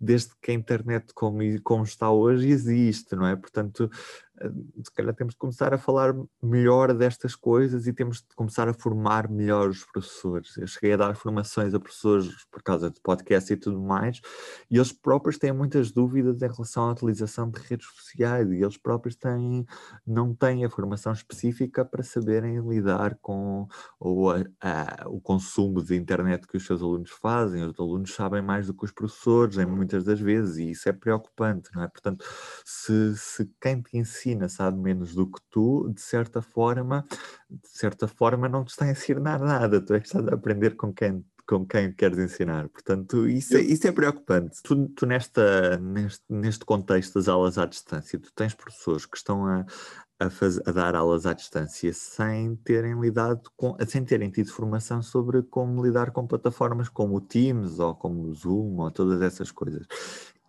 desde 0.00 0.32
que 0.42 0.50
a 0.50 0.54
internet 0.54 1.12
como, 1.14 1.38
como 1.62 1.84
está 1.84 2.10
hoje 2.10 2.48
existe, 2.48 3.14
não 3.14 3.26
é? 3.26 3.36
Portanto, 3.36 3.88
se 4.84 4.92
calhar 4.94 5.14
temos 5.14 5.34
de 5.34 5.38
começar 5.38 5.74
a 5.74 5.78
falar 5.78 6.14
melhor 6.42 6.94
destas 6.94 7.34
coisas 7.34 7.86
e 7.86 7.92
temos 7.92 8.18
de 8.18 8.34
começar 8.34 8.68
a 8.68 8.74
formar 8.74 9.28
melhor 9.28 9.68
os 9.68 9.84
professores. 9.84 10.56
Eu 10.56 10.66
cheguei 10.66 10.92
a 10.92 10.96
dar 10.96 11.16
formações 11.16 11.74
a 11.74 11.80
professores 11.80 12.46
por 12.50 12.62
causa 12.62 12.90
de 12.90 13.00
podcast 13.00 13.52
e 13.52 13.56
tudo 13.56 13.80
mais, 13.80 14.20
e 14.70 14.76
eles 14.76 14.92
próprios 14.92 15.38
têm 15.38 15.52
muitas 15.52 15.90
dúvidas 15.90 16.40
em 16.40 16.48
relação 16.48 16.88
à 16.88 16.92
utilização 16.92 17.50
de 17.50 17.60
redes 17.60 17.86
sociais, 17.88 18.50
e 18.50 18.62
eles 18.62 18.76
próprios 18.76 19.16
têm, 19.16 19.66
não 20.06 20.34
têm 20.34 20.64
a 20.64 20.70
formação 20.70 21.12
específica 21.12 21.84
para 21.84 22.02
saberem 22.02 22.58
lidar 22.68 23.16
com 23.20 23.66
a, 24.60 25.08
o 25.08 25.20
consumo 25.20 25.82
de 25.82 25.96
internet 25.96 26.46
que 26.46 26.56
os 26.56 26.66
seus 26.66 26.82
alunos 26.82 27.10
fazem. 27.10 27.64
Os 27.64 27.78
alunos 27.78 28.14
sabem 28.14 28.42
mais 28.42 28.66
do 28.66 28.74
que 28.74 28.84
os 28.84 28.92
professores, 28.92 29.58
em 29.58 29.66
muitas 29.66 30.04
das 30.04 30.20
vezes, 30.20 30.56
e 30.58 30.70
isso 30.70 30.88
é 30.88 30.92
preocupante, 30.92 31.70
não 31.74 31.82
é? 31.82 31.88
Portanto, 31.88 32.24
se, 32.64 33.16
se 33.16 33.50
quem 33.60 33.82
te 33.82 33.96
ensina 33.96 34.27
ensina 34.28 34.48
sabe 34.48 34.78
menos 34.78 35.14
do 35.14 35.26
que 35.26 35.40
tu, 35.50 35.90
de 35.94 36.00
certa 36.00 36.42
forma, 36.42 37.04
de 37.50 37.68
certa 37.68 38.06
forma 38.06 38.48
não 38.48 38.64
te 38.64 38.70
está 38.70 38.84
a 38.84 38.90
ensinar 38.90 39.38
nada, 39.40 39.80
tu 39.80 39.94
é 39.94 40.00
que 40.00 40.06
estás 40.06 40.26
a 40.28 40.34
aprender 40.34 40.76
com 40.76 40.92
quem 40.92 41.24
com 41.46 41.64
quem 41.64 41.90
queres 41.90 42.18
ensinar. 42.18 42.68
Portanto, 42.68 43.26
isso 43.26 43.56
é, 43.56 43.62
isso 43.62 43.88
é 43.88 43.90
preocupante. 43.90 44.62
Tu, 44.62 44.86
tu 44.88 45.06
nesta, 45.06 45.78
neste, 45.78 46.22
neste 46.28 46.62
contexto 46.62 47.14
das 47.14 47.26
aulas 47.26 47.56
à 47.56 47.64
distância, 47.64 48.18
tu 48.18 48.30
tens 48.34 48.52
professores 48.52 49.06
que 49.06 49.16
estão 49.16 49.46
a, 49.46 49.64
a, 50.20 50.28
faz, 50.28 50.58
a, 50.58 50.70
dar 50.72 50.94
aulas 50.94 51.24
à 51.24 51.32
distância 51.32 51.90
sem 51.94 52.54
terem 52.56 53.00
lidado 53.00 53.50
com, 53.56 53.74
sem 53.86 54.04
terem 54.04 54.28
tido 54.30 54.52
formação 54.52 55.00
sobre 55.00 55.42
como 55.42 55.82
lidar 55.82 56.10
com 56.10 56.26
plataformas 56.26 56.90
como 56.90 57.16
o 57.16 57.20
Teams 57.22 57.78
ou 57.78 57.94
como 57.94 58.24
o 58.24 58.34
Zoom 58.34 58.80
ou 58.80 58.90
todas 58.90 59.22
essas 59.22 59.50
coisas. 59.50 59.86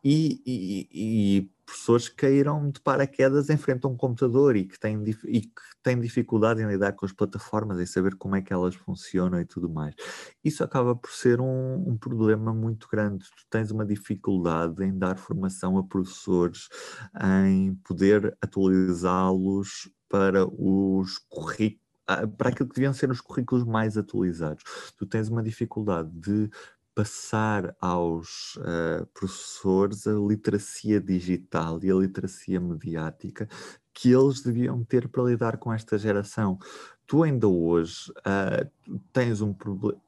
E, 0.03 0.41
e, 0.45 0.89
e 0.93 1.51
pessoas 1.65 2.09
que 2.09 2.15
caíram 2.15 2.69
de 2.71 2.79
paraquedas 2.79 3.49
em 3.49 3.57
frente 3.57 3.85
a 3.85 3.89
um 3.89 3.95
computador 3.95 4.55
e 4.55 4.65
que, 4.65 4.79
têm, 4.79 5.03
e 5.25 5.41
que 5.41 5.62
têm 5.83 5.99
dificuldade 5.99 6.62
em 6.62 6.67
lidar 6.67 6.93
com 6.93 7.05
as 7.05 7.12
plataformas, 7.12 7.79
em 7.79 7.85
saber 7.85 8.15
como 8.15 8.35
é 8.35 8.41
que 8.41 8.51
elas 8.51 8.75
funcionam 8.75 9.39
e 9.39 9.45
tudo 9.45 9.69
mais. 9.69 9.93
Isso 10.43 10.63
acaba 10.63 10.95
por 10.95 11.12
ser 11.12 11.39
um, 11.39 11.89
um 11.89 11.97
problema 11.97 12.53
muito 12.53 12.88
grande. 12.91 13.25
Tu 13.25 13.45
tens 13.49 13.71
uma 13.71 13.85
dificuldade 13.85 14.83
em 14.83 14.97
dar 14.97 15.17
formação 15.17 15.77
a 15.77 15.83
professores, 15.83 16.67
em 17.45 17.75
poder 17.75 18.35
atualizá-los 18.41 19.89
para 20.07 20.45
os 20.45 21.17
currículos 21.29 21.89
para 22.38 22.49
aquilo 22.49 22.67
que 22.67 22.75
deviam 22.75 22.93
ser 22.93 23.12
os 23.12 23.21
currículos 23.21 23.63
mais 23.63 23.97
atualizados. 23.97 24.63
Tu 24.97 25.05
tens 25.05 25.29
uma 25.29 25.43
dificuldade 25.43 26.09
de 26.12 26.49
passar 26.93 27.75
aos 27.80 28.56
uh, 28.58 29.06
professores 29.13 30.06
a 30.08 30.13
literacia 30.13 30.99
digital 30.99 31.80
e 31.84 31.91
a 31.91 31.95
literacia 31.95 32.60
mediática 32.60 33.47
que 33.93 34.12
eles 34.12 34.41
deviam 34.41 34.84
ter 34.84 35.10
para 35.10 35.23
lidar 35.23 35.58
com 35.58 35.73
esta 35.73 35.97
geração. 35.97 36.58
Tu 37.06 37.23
ainda 37.23 37.47
hoje 37.47 38.12
uh, 38.19 38.97
tens 39.12 39.41
um 39.41 39.52
problema, 39.52 39.99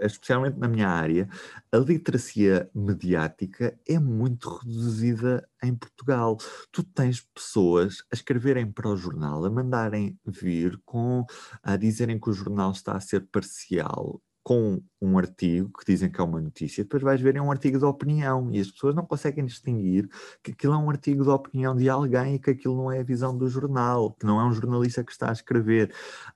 especialmente 0.00 0.58
na 0.58 0.68
minha 0.68 0.88
área, 0.88 1.28
a 1.72 1.78
literacia 1.78 2.70
mediática 2.74 3.76
é 3.88 3.98
muito 3.98 4.48
reduzida 4.48 5.48
em 5.62 5.74
Portugal. 5.74 6.36
Tu 6.70 6.84
tens 6.84 7.20
pessoas 7.34 8.04
a 8.12 8.14
escreverem 8.14 8.70
para 8.70 8.88
o 8.88 8.96
jornal, 8.96 9.44
a 9.44 9.50
mandarem 9.50 10.18
vir 10.26 10.80
com 10.84 11.24
a 11.62 11.76
dizerem 11.76 12.20
que 12.20 12.30
o 12.30 12.34
jornal 12.34 12.70
está 12.72 12.92
a 12.92 13.00
ser 13.00 13.26
parcial 13.32 14.20
com 14.44 14.82
um 15.02 15.18
artigo 15.18 15.70
que 15.78 15.84
dizem 15.84 16.10
que 16.10 16.20
é 16.20 16.24
uma 16.24 16.40
notícia, 16.40 16.84
depois 16.84 17.02
vais 17.02 17.20
ver 17.20 17.34
é 17.34 17.42
um 17.42 17.50
artigo 17.50 17.76
de 17.76 17.84
opinião 17.84 18.48
e 18.52 18.60
as 18.60 18.70
pessoas 18.70 18.94
não 18.94 19.04
conseguem 19.04 19.44
distinguir 19.44 20.08
que 20.42 20.52
aquilo 20.52 20.74
é 20.74 20.78
um 20.78 20.88
artigo 20.88 21.24
de 21.24 21.30
opinião 21.30 21.74
de 21.74 21.88
alguém 21.88 22.36
e 22.36 22.38
que 22.38 22.50
aquilo 22.50 22.76
não 22.76 22.92
é 22.92 23.00
a 23.00 23.02
visão 23.02 23.36
do 23.36 23.48
jornal, 23.48 24.12
que 24.12 24.24
não 24.24 24.40
é 24.40 24.44
um 24.44 24.52
jornalista 24.52 25.02
que 25.02 25.10
está 25.10 25.30
a 25.30 25.32
escrever. 25.32 25.92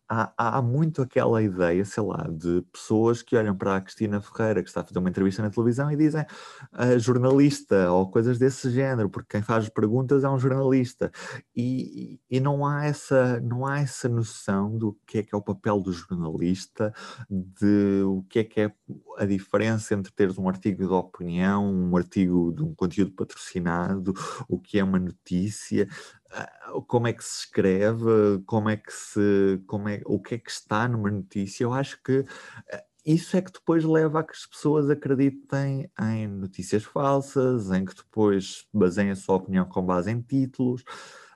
Há, 0.09 0.59
há 0.59 0.63
muito 0.63 1.01
aquela 1.01 1.43
ideia, 1.43 1.85
sei 1.85 2.03
lá, 2.03 2.29
de 2.29 2.63
pessoas 2.73 3.23
que 3.23 3.37
olham 3.37 3.57
para 3.57 3.77
a 3.77 3.81
Cristina 3.81 4.21
Ferreira, 4.21 4.63
que 4.63 4.69
está 4.69 4.81
a 4.81 4.85
fazer 4.85 4.99
uma 4.99 5.09
entrevista 5.09 5.43
na 5.43 5.51
televisão 5.51 5.91
e 5.91 5.97
dizem 5.97 6.23
uh, 6.23 6.99
jornalista 6.99 7.93
ou 7.93 8.11
coisas 8.11 8.39
desse 8.39 8.71
género, 8.71 9.09
porque 9.09 9.37
quem 9.37 9.43
faz 9.43 9.69
perguntas 9.69 10.25
é 10.25 10.29
um 10.29 10.39
jornalista. 10.39 11.13
E, 11.55 12.19
e 12.29 12.41
não, 12.41 12.67
há 12.67 12.85
essa, 12.85 13.41
não 13.41 13.65
há 13.65 13.81
essa 13.81 14.09
noção 14.09 14.77
do 14.77 14.99
que 15.07 15.19
é 15.19 15.23
que 15.23 15.35
é 15.35 15.39
o 15.39 15.43
papel 15.43 15.81
do 15.81 15.93
jornalista, 15.93 16.93
de 17.31 18.03
o 18.05 18.25
que 18.29 18.41
é 18.41 18.45
que 18.45 18.56
que 18.57 18.63
é 18.63 18.73
a 19.19 19.27
diferença 19.27 19.93
entre 19.93 20.11
teres 20.11 20.39
um 20.39 20.49
artigo 20.49 20.87
de 20.87 20.91
opinião, 20.91 21.71
um 21.71 21.95
artigo 21.95 22.55
de 22.55 22.63
um 22.63 22.75
conteúdo 22.75 23.13
patrocinado, 23.13 24.15
o 24.49 24.59
que 24.59 24.79
é 24.79 24.85
uma 24.85 24.99
notícia, 24.99 25.87
ah, 26.31 26.73
como 26.87 27.07
é 27.07 27.13
que 27.13 27.23
se 27.23 27.41
escreve, 27.41 28.41
como 28.47 28.71
é 28.71 28.79
que 28.79 28.91
se, 28.91 29.63
como 29.67 29.91
é, 29.91 30.01
o 30.07 30.19
que 30.19 30.37
é 30.37 30.39
que 30.39 30.51
está 30.51 30.89
numa 30.89 31.11
notícia. 31.11 31.65
Eu 31.65 31.75
acho 31.75 32.03
que 32.03 32.25
ah, 32.73 32.83
isso 33.05 33.37
é 33.37 33.43
que 33.43 33.53
depois 33.53 33.85
leva 33.85 34.21
a 34.21 34.25
que 34.25 34.33
as 34.33 34.47
pessoas 34.47 34.89
acreditem 34.89 35.91
em 36.01 36.27
notícias 36.27 36.83
falsas, 36.83 37.71
em 37.71 37.85
que 37.85 37.95
depois 37.95 38.67
baseiem 38.73 39.11
a 39.11 39.17
sua 39.17 39.37
opinião 39.37 39.67
com 39.67 39.85
base 39.85 40.11
em 40.11 40.23
títulos. 40.23 40.83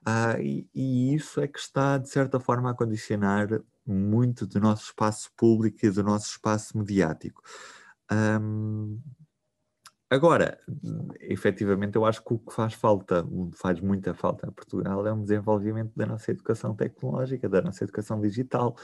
Uh, 0.06 0.40
e, 0.40 0.68
e, 0.74 1.14
isso 1.14 1.40
é 1.40 1.46
que 1.46 1.58
está, 1.58 1.98
de 1.98 2.08
certa 2.08 2.40
forma, 2.40 2.70
a 2.70 2.74
condicionar 2.74 3.48
muito 3.86 4.46
do 4.46 4.60
nosso 4.60 4.84
espaço 4.84 5.30
público 5.36 5.78
e 5.84 5.90
do 5.90 6.02
nosso 6.02 6.30
espaço 6.30 6.78
mediático. 6.78 7.42
Um, 8.10 8.98
agora, 10.08 10.58
efetivamente, 11.20 11.96
eu 11.96 12.04
acho 12.04 12.24
que 12.24 12.32
o 12.32 12.38
que 12.38 12.52
faz 12.52 12.72
falta, 12.72 13.26
faz 13.56 13.80
muita 13.80 14.14
falta 14.14 14.48
a 14.48 14.52
Portugal, 14.52 15.06
é 15.06 15.12
um 15.12 15.22
desenvolvimento 15.22 15.92
da 15.94 16.06
nossa 16.06 16.30
educação 16.30 16.74
tecnológica, 16.74 17.48
da 17.48 17.60
nossa 17.60 17.84
educação 17.84 18.20
digital. 18.20 18.76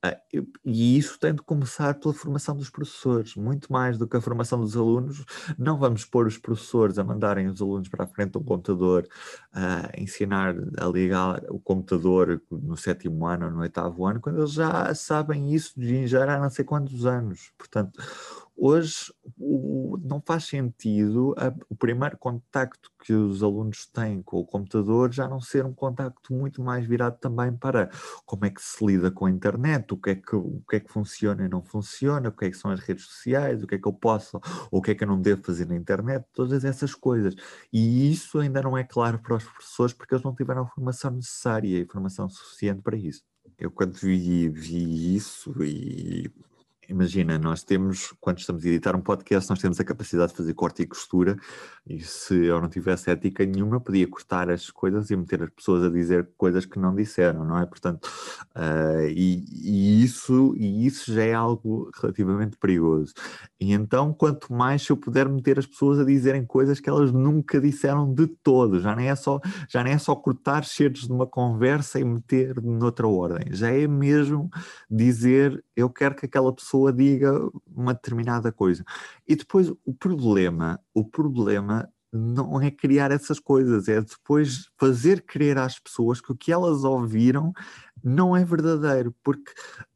Ah, 0.00 0.16
e 0.64 0.96
isso 0.96 1.18
tem 1.18 1.34
de 1.34 1.42
começar 1.42 1.92
pela 1.98 2.14
formação 2.14 2.56
dos 2.56 2.70
professores, 2.70 3.34
muito 3.34 3.72
mais 3.72 3.98
do 3.98 4.06
que 4.06 4.16
a 4.16 4.20
formação 4.20 4.60
dos 4.60 4.76
alunos. 4.76 5.24
Não 5.58 5.76
vamos 5.76 6.04
pôr 6.04 6.28
os 6.28 6.38
professores 6.38 6.98
a 6.98 7.04
mandarem 7.04 7.48
os 7.48 7.60
alunos 7.60 7.88
para 7.88 8.04
a 8.04 8.06
frente 8.06 8.30
do 8.32 8.40
computador, 8.40 9.08
a 9.52 9.90
ensinar 9.98 10.54
a 10.78 10.86
ligar 10.86 11.42
o 11.50 11.58
computador 11.58 12.40
no 12.48 12.76
sétimo 12.76 13.26
ano 13.26 13.46
ou 13.46 13.52
no 13.52 13.60
oitavo 13.60 14.06
ano, 14.06 14.20
quando 14.20 14.38
eles 14.38 14.52
já 14.52 14.94
sabem 14.94 15.52
isso 15.52 15.72
de 15.76 16.06
já 16.06 16.32
há 16.32 16.38
não 16.40 16.50
sei 16.50 16.64
quantos 16.64 17.04
anos. 17.04 17.50
Portanto, 17.58 18.00
hoje 18.58 19.12
não 20.02 20.20
faz 20.20 20.44
sentido 20.44 21.34
a, 21.38 21.54
o 21.68 21.76
primeiro 21.76 22.18
contacto 22.18 22.90
que 23.04 23.12
os 23.12 23.42
alunos 23.42 23.86
têm 23.86 24.20
com 24.20 24.38
o 24.38 24.44
computador 24.44 25.12
já 25.12 25.28
não 25.28 25.40
ser 25.40 25.64
um 25.64 25.72
contacto 25.72 26.34
muito 26.34 26.60
mais 26.60 26.84
virado 26.84 27.16
também 27.20 27.52
para 27.56 27.88
como 28.26 28.44
é 28.44 28.50
que 28.50 28.60
se 28.60 28.84
lida 28.84 29.10
com 29.10 29.26
a 29.26 29.30
internet, 29.30 29.94
o 29.94 29.96
que 29.96 30.10
é 30.10 30.14
que, 30.16 30.34
o 30.34 30.60
que, 30.68 30.76
é 30.76 30.80
que 30.80 30.92
funciona 30.92 31.44
e 31.44 31.48
não 31.48 31.62
funciona, 31.62 32.28
o 32.28 32.32
que 32.32 32.46
é 32.46 32.50
que 32.50 32.56
são 32.56 32.70
as 32.70 32.80
redes 32.80 33.04
sociais, 33.04 33.62
o 33.62 33.66
que 33.66 33.76
é 33.76 33.78
que 33.78 33.86
eu 33.86 33.92
posso 33.92 34.40
ou 34.70 34.80
o 34.80 34.82
que 34.82 34.90
é 34.90 34.94
que 34.94 35.04
eu 35.04 35.08
não 35.08 35.20
devo 35.20 35.42
fazer 35.44 35.66
na 35.66 35.76
internet, 35.76 36.26
todas 36.32 36.64
essas 36.64 36.94
coisas. 36.94 37.34
E 37.72 38.10
isso 38.12 38.38
ainda 38.38 38.60
não 38.60 38.76
é 38.76 38.82
claro 38.82 39.20
para 39.20 39.36
os 39.36 39.44
professores 39.44 39.94
porque 39.94 40.14
eles 40.14 40.24
não 40.24 40.34
tiveram 40.34 40.62
a 40.62 40.66
formação 40.66 41.12
necessária 41.12 41.68
e 41.68 41.76
a 41.76 41.82
informação 41.82 42.28
suficiente 42.28 42.82
para 42.82 42.96
isso. 42.96 43.22
Eu 43.58 43.70
quando 43.70 43.94
vi, 43.94 44.48
vi 44.48 45.16
isso 45.16 45.52
e 45.64 46.30
imagina, 46.88 47.38
nós 47.38 47.62
temos, 47.62 48.14
quando 48.20 48.38
estamos 48.38 48.64
a 48.64 48.68
editar 48.68 48.96
um 48.96 49.00
podcast, 49.00 49.48
nós 49.50 49.58
temos 49.58 49.78
a 49.78 49.84
capacidade 49.84 50.32
de 50.32 50.38
fazer 50.38 50.54
corte 50.54 50.82
e 50.82 50.86
costura, 50.86 51.36
e 51.86 52.00
se 52.00 52.46
eu 52.46 52.60
não 52.60 52.68
tivesse 52.68 53.10
ética 53.10 53.44
nenhuma, 53.44 53.76
eu 53.76 53.80
podia 53.80 54.06
cortar 54.06 54.50
as 54.50 54.70
coisas 54.70 55.10
e 55.10 55.16
meter 55.16 55.42
as 55.42 55.50
pessoas 55.50 55.84
a 55.84 55.90
dizer 55.90 56.30
coisas 56.36 56.64
que 56.64 56.78
não 56.78 56.94
disseram, 56.94 57.44
não 57.44 57.58
é? 57.58 57.66
Portanto, 57.66 58.06
uh, 58.56 59.06
e, 59.08 59.44
e, 59.52 60.02
isso, 60.02 60.54
e 60.56 60.86
isso 60.86 61.12
já 61.12 61.24
é 61.24 61.34
algo 61.34 61.90
relativamente 62.00 62.56
perigoso. 62.56 63.12
E 63.60 63.72
então, 63.72 64.12
quanto 64.12 64.52
mais 64.52 64.86
eu 64.88 64.96
puder 64.96 65.28
meter 65.28 65.58
as 65.58 65.66
pessoas 65.66 65.98
a 65.98 66.04
dizerem 66.04 66.44
coisas 66.44 66.80
que 66.80 66.88
elas 66.88 67.12
nunca 67.12 67.60
disseram 67.60 68.12
de 68.12 68.26
todo, 68.26 68.80
já 68.80 68.96
nem 68.96 69.08
é 69.08 69.14
só, 69.14 69.40
já 69.68 69.84
nem 69.84 69.92
é 69.92 69.98
só 69.98 70.14
cortar 70.14 70.64
cheiros 70.64 71.02
de 71.02 71.12
uma 71.12 71.26
conversa 71.26 72.00
e 72.00 72.04
meter 72.04 72.62
noutra 72.62 73.06
ordem, 73.06 73.52
já 73.54 73.70
é 73.70 73.86
mesmo 73.86 74.50
dizer 74.90 75.62
eu 75.76 75.88
quero 75.88 76.16
que 76.16 76.26
aquela 76.26 76.52
pessoa 76.52 76.77
diga 76.92 77.32
uma 77.66 77.94
determinada 77.94 78.52
coisa. 78.52 78.84
E 79.26 79.34
depois 79.34 79.70
o 79.84 79.94
problema, 79.94 80.80
o 80.94 81.04
problema 81.04 81.88
não 82.12 82.60
é 82.60 82.70
criar 82.70 83.10
essas 83.10 83.38
coisas, 83.38 83.88
é 83.88 84.00
depois 84.00 84.68
fazer 84.78 85.22
crer 85.22 85.58
às 85.58 85.78
pessoas 85.78 86.20
que 86.20 86.32
o 86.32 86.36
que 86.36 86.52
elas 86.52 86.84
ouviram 86.84 87.52
não 88.02 88.36
é 88.36 88.44
verdadeiro, 88.44 89.14
porque 89.22 89.52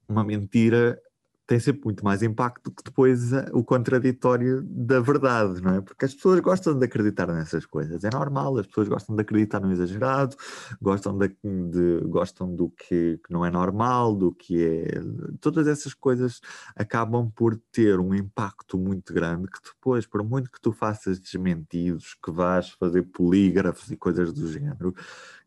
uma 0.09 0.25
mentira 0.25 0.99
tem 1.47 1.59
sempre 1.59 1.83
muito 1.85 2.05
mais 2.05 2.23
impacto 2.23 2.71
que 2.71 2.83
depois 2.85 3.33
uh, 3.33 3.45
o 3.53 3.65
contraditório 3.65 4.63
da 4.63 5.01
verdade, 5.01 5.61
não 5.61 5.75
é? 5.75 5.81
Porque 5.81 6.05
as 6.05 6.15
pessoas 6.15 6.41
gostam 6.41 6.79
de 6.79 6.85
acreditar 6.85 7.27
nessas 7.27 7.67
coisas, 7.67 8.05
é 8.05 8.11
normal, 8.13 8.59
as 8.59 8.67
pessoas 8.67 8.89
gostam 8.89 9.17
de 9.17 9.23
acreditar 9.23 9.61
no 9.61 9.73
exagerado, 9.73 10.37
gostam, 10.81 11.19
de, 11.19 11.29
de 11.29 12.01
gostam 12.07 12.55
do 12.55 12.71
que, 12.71 13.19
que, 13.19 13.33
não 13.33 13.45
é 13.45 13.51
normal, 13.51 14.15
do 14.15 14.33
que 14.33 14.65
é. 14.65 15.01
Todas 15.41 15.67
essas 15.67 15.95
coisas 15.95 16.41
acabam 16.77 17.31
por 17.35 17.57
ter 17.73 17.99
um 17.99 18.15
impacto 18.15 18.79
muito 18.79 19.13
grande 19.13 19.49
que 19.49 19.59
depois, 19.63 20.07
por 20.07 20.23
muito 20.23 20.51
que 20.51 20.61
tu 20.61 20.73
faças 20.73 21.19
desmentidos, 21.19 22.17
que 22.23 22.31
vás 22.31 22.71
fazer 22.71 23.03
polígrafos 23.03 23.91
e 23.91 23.97
coisas 23.97 24.33
do 24.33 24.51
género, 24.51 24.95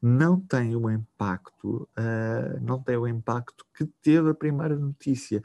não 0.02 0.40
tem 0.40 0.76
o 0.76 0.90
impacto, 0.90 1.88
uh, 1.98 2.60
não 2.62 2.82
tem 2.82 2.98
o 2.98 3.08
impacto 3.08 3.66
que 3.76 3.86
teve 4.02 4.30
a 4.30 4.34
primeira 4.34 4.76
notícia 4.76 5.42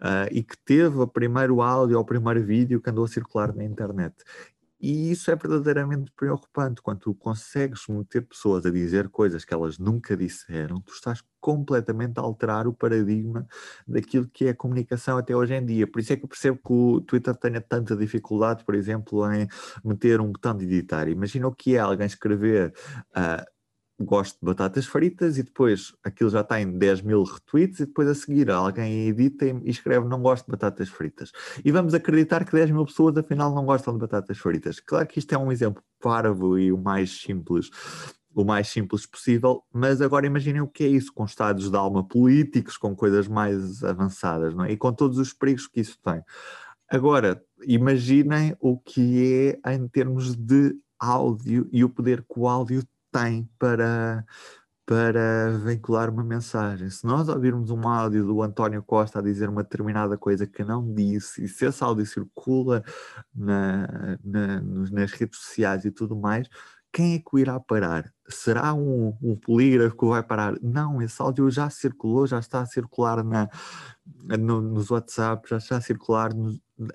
uh, 0.00 0.28
e 0.30 0.42
que 0.42 0.56
teve 0.64 0.98
o 0.98 1.06
primeiro 1.06 1.62
áudio 1.62 1.96
ou 1.96 2.02
o 2.02 2.06
primeiro 2.06 2.42
vídeo 2.44 2.80
que 2.80 2.90
andou 2.90 3.04
a 3.04 3.08
circular 3.08 3.54
na 3.54 3.64
internet. 3.64 4.14
E 4.80 5.10
isso 5.10 5.30
é 5.30 5.36
verdadeiramente 5.36 6.10
preocupante. 6.16 6.80
Quando 6.80 7.00
tu 7.00 7.14
consegues 7.14 7.86
meter 7.86 8.22
pessoas 8.22 8.64
a 8.64 8.70
dizer 8.70 9.10
coisas 9.10 9.44
que 9.44 9.52
elas 9.52 9.78
nunca 9.78 10.16
disseram, 10.16 10.80
tu 10.80 10.94
estás 10.94 11.22
completamente 11.38 12.18
a 12.18 12.22
alterar 12.22 12.66
o 12.66 12.72
paradigma 12.72 13.46
daquilo 13.86 14.26
que 14.28 14.46
é 14.46 14.50
a 14.50 14.54
comunicação 14.54 15.18
até 15.18 15.36
hoje 15.36 15.54
em 15.54 15.64
dia. 15.66 15.86
Por 15.86 16.00
isso 16.00 16.14
é 16.14 16.16
que 16.16 16.24
eu 16.24 16.28
percebo 16.28 16.58
que 16.64 16.72
o 16.72 17.00
Twitter 17.02 17.36
tenha 17.36 17.60
tanta 17.60 17.94
dificuldade, 17.94 18.64
por 18.64 18.74
exemplo, 18.74 19.30
em 19.30 19.46
meter 19.84 20.18
um 20.18 20.32
botão 20.32 20.56
de 20.56 20.64
editar. 20.64 21.08
Imagina 21.08 21.46
o 21.46 21.54
que 21.54 21.76
é 21.76 21.78
alguém 21.80 22.06
escrever. 22.06 22.72
Uh, 23.10 23.59
gosto 24.04 24.38
de 24.40 24.46
batatas 24.46 24.86
fritas 24.86 25.38
e 25.38 25.42
depois 25.42 25.92
aquilo 26.02 26.30
já 26.30 26.40
está 26.40 26.60
em 26.60 26.78
10 26.78 27.02
mil 27.02 27.22
retweets 27.22 27.80
e 27.80 27.86
depois 27.86 28.08
a 28.08 28.14
seguir 28.14 28.50
alguém 28.50 29.08
edita 29.08 29.46
e 29.46 29.70
escreve 29.70 30.06
não 30.06 30.20
gosto 30.22 30.46
de 30.46 30.52
batatas 30.52 30.88
fritas. 30.88 31.32
E 31.64 31.70
vamos 31.70 31.94
acreditar 31.94 32.44
que 32.44 32.52
10 32.52 32.70
mil 32.70 32.84
pessoas 32.84 33.16
afinal 33.16 33.54
não 33.54 33.64
gostam 33.64 33.94
de 33.94 34.00
batatas 34.00 34.38
fritas. 34.38 34.80
Claro 34.80 35.06
que 35.06 35.18
isto 35.18 35.32
é 35.34 35.38
um 35.38 35.52
exemplo 35.52 35.82
parvo 36.00 36.58
e 36.58 36.72
o 36.72 36.78
mais 36.78 37.20
simples 37.20 37.70
o 38.32 38.44
mais 38.44 38.68
simples 38.68 39.06
possível, 39.06 39.64
mas 39.72 40.00
agora 40.00 40.26
imaginem 40.26 40.60
o 40.60 40.68
que 40.68 40.84
é 40.84 40.86
isso, 40.86 41.12
com 41.12 41.24
estados 41.24 41.68
de 41.68 41.76
alma 41.76 42.06
políticos, 42.06 42.76
com 42.76 42.94
coisas 42.94 43.26
mais 43.26 43.82
avançadas, 43.82 44.54
não 44.54 44.64
é? 44.64 44.72
E 44.72 44.76
com 44.76 44.92
todos 44.92 45.18
os 45.18 45.32
perigos 45.32 45.66
que 45.66 45.80
isso 45.80 45.98
tem. 46.00 46.22
Agora, 46.88 47.42
imaginem 47.66 48.56
o 48.60 48.78
que 48.78 49.58
é 49.64 49.74
em 49.74 49.88
termos 49.88 50.36
de 50.36 50.76
áudio 50.98 51.68
e 51.72 51.82
o 51.82 51.88
poder 51.88 52.22
que 52.22 52.38
o 52.38 52.48
áudio 52.48 52.82
tem 53.12 53.48
para, 53.58 54.24
para 54.86 55.50
vincular 55.64 56.10
uma 56.10 56.24
mensagem. 56.24 56.90
Se 56.90 57.06
nós 57.06 57.28
ouvirmos 57.28 57.70
um 57.70 57.86
áudio 57.88 58.24
do 58.26 58.42
António 58.42 58.82
Costa 58.82 59.18
a 59.18 59.22
dizer 59.22 59.48
uma 59.48 59.62
determinada 59.62 60.18
coisa 60.18 60.46
que 60.46 60.64
não 60.64 60.94
disse, 60.94 61.44
e 61.44 61.48
se 61.48 61.66
esse 61.66 61.82
áudio 61.84 62.06
circula 62.06 62.82
na, 63.34 64.18
na, 64.24 64.60
nas 64.62 65.12
redes 65.12 65.38
sociais 65.38 65.84
e 65.84 65.90
tudo 65.90 66.16
mais, 66.16 66.48
quem 66.92 67.14
é 67.14 67.18
que 67.18 67.28
o 67.32 67.38
irá 67.38 67.58
parar? 67.60 68.12
Será 68.28 68.74
um, 68.74 69.16
um 69.22 69.36
polígrafo 69.36 69.96
que 69.96 70.06
vai 70.06 70.22
parar? 70.22 70.54
Não, 70.60 71.00
esse 71.00 71.20
áudio 71.22 71.50
já 71.50 71.70
circulou, 71.70 72.26
já 72.26 72.38
está 72.38 72.60
a 72.60 72.66
circular 72.66 73.22
na, 73.24 73.48
no, 74.38 74.60
nos 74.60 74.90
WhatsApp, 74.90 75.48
já 75.48 75.58
está 75.58 75.76
a 75.76 75.80
circular 75.80 76.32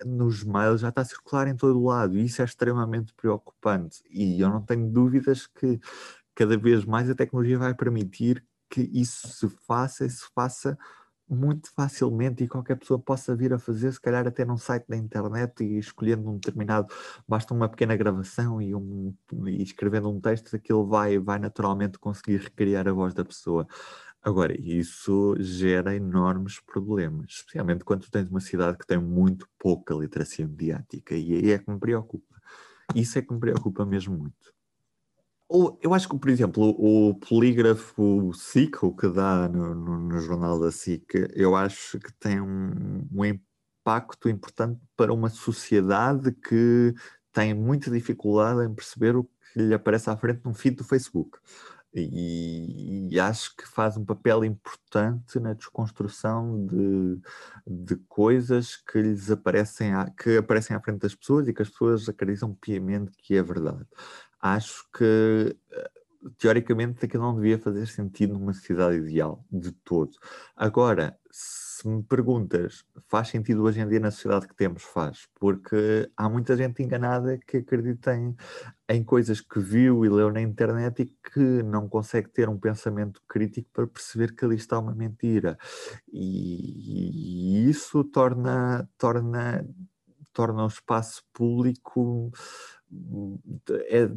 nos 0.06 0.44
mails, 0.44 0.82
já 0.82 0.90
está 0.90 1.02
a 1.02 1.06
circular 1.06 1.48
em 1.48 1.56
todo 1.56 1.80
o 1.80 1.86
lado. 1.86 2.18
E 2.18 2.26
isso 2.26 2.42
é 2.42 2.46
extremamente 2.46 3.14
preocupante. 3.14 4.04
E 4.10 4.40
eu 4.42 4.50
não 4.50 4.62
tenho 4.62 4.90
dúvidas 4.90 5.48
que 5.48 5.80
cada 6.34 6.58
vez 6.58 6.84
mais 6.86 7.10
a 7.10 7.16
tecnologia 7.16 7.58
vai 7.58 7.74
permitir 7.74 8.44
que 8.70 8.82
isso 8.94 9.28
se 9.30 9.50
faça 9.66 10.06
e 10.06 10.10
se 10.10 10.26
faça 10.34 10.78
muito 11.30 11.72
facilmente 11.74 12.44
e 12.44 12.48
qualquer 12.48 12.76
pessoa 12.76 13.00
possa 13.00 13.36
vir 13.36 13.54
a 13.54 13.60
fazer, 13.60 13.92
se 13.92 14.00
calhar 14.00 14.28
até 14.28 14.46
num 14.46 14.58
site 14.58 14.86
da 14.88 14.96
internet 14.96 15.64
e 15.64 15.78
escolhendo 15.78 16.30
um 16.30 16.36
determinado, 16.36 16.88
basta 17.28 17.54
uma 17.54 17.68
pequena 17.70 17.96
gravação 17.96 18.62
e, 18.62 18.76
um, 18.76 19.14
e 19.48 19.62
escrevendo 19.64 20.10
um 20.10 20.20
texto, 20.22 20.56
aquilo 20.56 20.86
vai, 20.88 21.18
vai 21.20 21.40
naturalmente 21.40 21.98
conseguir 22.00 22.38
recriar 22.38 22.88
a 22.88 22.94
voz 22.94 23.14
da 23.14 23.26
pessoa. 23.26 23.68
Agora, 24.22 24.60
isso 24.60 25.36
gera 25.40 25.96
enormes 25.96 26.60
problemas, 26.60 27.28
especialmente 27.30 27.84
quando 27.84 28.10
tens 28.10 28.30
uma 28.30 28.40
cidade 28.40 28.78
que 28.78 28.88
tem 28.88 28.98
muito 28.98 29.48
pouca 29.60 29.94
literacia 29.94 30.48
mediática, 30.48 31.16
e 31.16 31.34
aí 31.34 31.52
é 31.52 31.60
que 31.60 31.70
me 31.70 31.80
preocupa. 31.80 32.36
Isso 32.96 33.20
é 33.20 33.22
que 33.22 33.34
me 33.34 33.40
preocupa 33.40 33.86
mesmo 33.86 34.18
muito. 34.18 34.55
Eu 35.50 35.94
acho 35.94 36.10
que, 36.10 36.18
por 36.18 36.30
exemplo, 36.30 36.76
o, 36.78 37.14
polígrafo 37.14 38.34
SIC, 38.34 38.84
o 38.84 38.96
que 38.96 39.08
dá 39.08 39.48
no, 39.48 39.76
no, 39.76 40.00
no, 40.00 40.20
jornal 40.20 40.60
da 40.60 40.72
SIC, 40.72 41.30
eu 41.36 41.56
acho 41.56 42.00
que 42.00 42.12
tem 42.14 42.42
um, 42.42 43.08
um 43.14 43.24
impacto 43.24 44.28
importante 44.28 44.82
para 44.98 45.14
uma 45.14 45.30
sociedade 45.30 46.32
que 46.32 46.96
tem 47.32 47.54
muita 47.54 47.92
dificuldade 47.92 48.66
em 48.66 48.74
perceber 48.74 49.16
o 49.16 49.24
que 49.24 49.60
lhe 49.60 49.74
aparece 49.74 50.10
à 50.10 50.18
frente 50.18 50.42
num 50.44 50.54
feed 50.54 50.78
do 50.78 50.84
Facebook. 50.84 51.38
E, 51.98 53.08
e, 53.10 53.20
acho 53.20 53.56
que 53.56 53.66
faz 53.66 53.96
um 53.96 54.04
papel 54.04 54.44
importante 54.44 55.40
na 55.40 55.54
desconstrução 55.54 56.66
de, 56.66 57.22
de 57.66 57.96
coisas 58.10 58.76
que 58.76 59.02
lhes 59.02 59.32
aparecem, 59.32 59.94
à, 59.94 60.10
que 60.10 60.38
aparecem 60.38 60.76
à 60.76 60.82
frente 60.82 61.00
das 61.00 61.16
pessoas 61.16 61.48
e 61.48 61.54
que 61.54 61.62
as 61.62 61.70
pessoas 61.70 62.10
acreditam 62.10 62.54
piamente 62.54 63.14
que 63.18 63.36
é 63.36 63.42
verdade 63.42 63.86
acho 64.46 64.88
que 64.96 65.58
eh, 65.72 65.92
teoricamente 66.38 67.04
aquilo 67.06 67.24
não 67.24 67.36
devia 67.36 67.58
fazer 67.58 67.88
sentido 67.88 68.34
numa 68.34 68.54
sociedade 68.54 68.98
ideal, 68.98 69.44
de 69.52 69.72
todo. 69.72 70.12
Agora, 70.56 71.18
se 71.32 71.88
me 71.88 72.04
perguntas, 72.04 72.86
faz 73.08 73.30
sentido 73.30 73.64
hoje 73.64 73.82
em 73.82 73.88
dia 73.88 74.00
na 74.00 74.12
sociedade 74.12 74.48
que 74.48 74.56
temos? 74.56 74.84
Faz, 74.84 75.28
porque 75.36 76.10
há 76.16 76.30
muita 76.30 76.56
gente 76.56 76.84
enganada 76.84 77.40
que 77.40 77.58
acredita 77.58 78.16
em, 78.16 78.36
em 78.88 79.04
coisas 79.04 79.42
que 79.42 79.60
viu 79.60 80.06
e 80.06 80.10
leu 80.10 80.32
na 80.32 80.42
internet 80.42 81.02
e 81.02 81.06
que 81.06 81.64
não 81.64 81.90
consegue 81.90 82.30
ter 82.30 82.48
um 82.50 82.60
pensamento 82.60 83.22
crítico 83.28 83.70
para 83.74 83.88
perceber 83.88 84.36
que 84.36 84.46
ali 84.46 84.56
está 84.56 84.80
uma 84.80 84.94
mentira. 84.94 85.58
E, 86.12 87.66
e 87.66 87.70
isso 87.70 88.04
torna, 88.04 88.88
torna, 88.98 89.68
torna 90.34 90.64
o 90.64 90.68
espaço 90.68 91.24
público 91.34 92.32
é, 93.88 94.10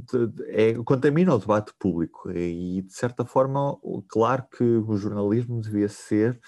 é, 0.70 0.74
contamina 0.84 1.34
o 1.34 1.38
debate 1.38 1.72
público 1.78 2.30
e, 2.30 2.82
de 2.82 2.92
certa 2.92 3.24
forma, 3.24 3.78
claro 4.08 4.46
que 4.56 4.62
o 4.62 4.96
jornalismo 4.96 5.60
devia 5.60 5.88
ser, 5.88 6.38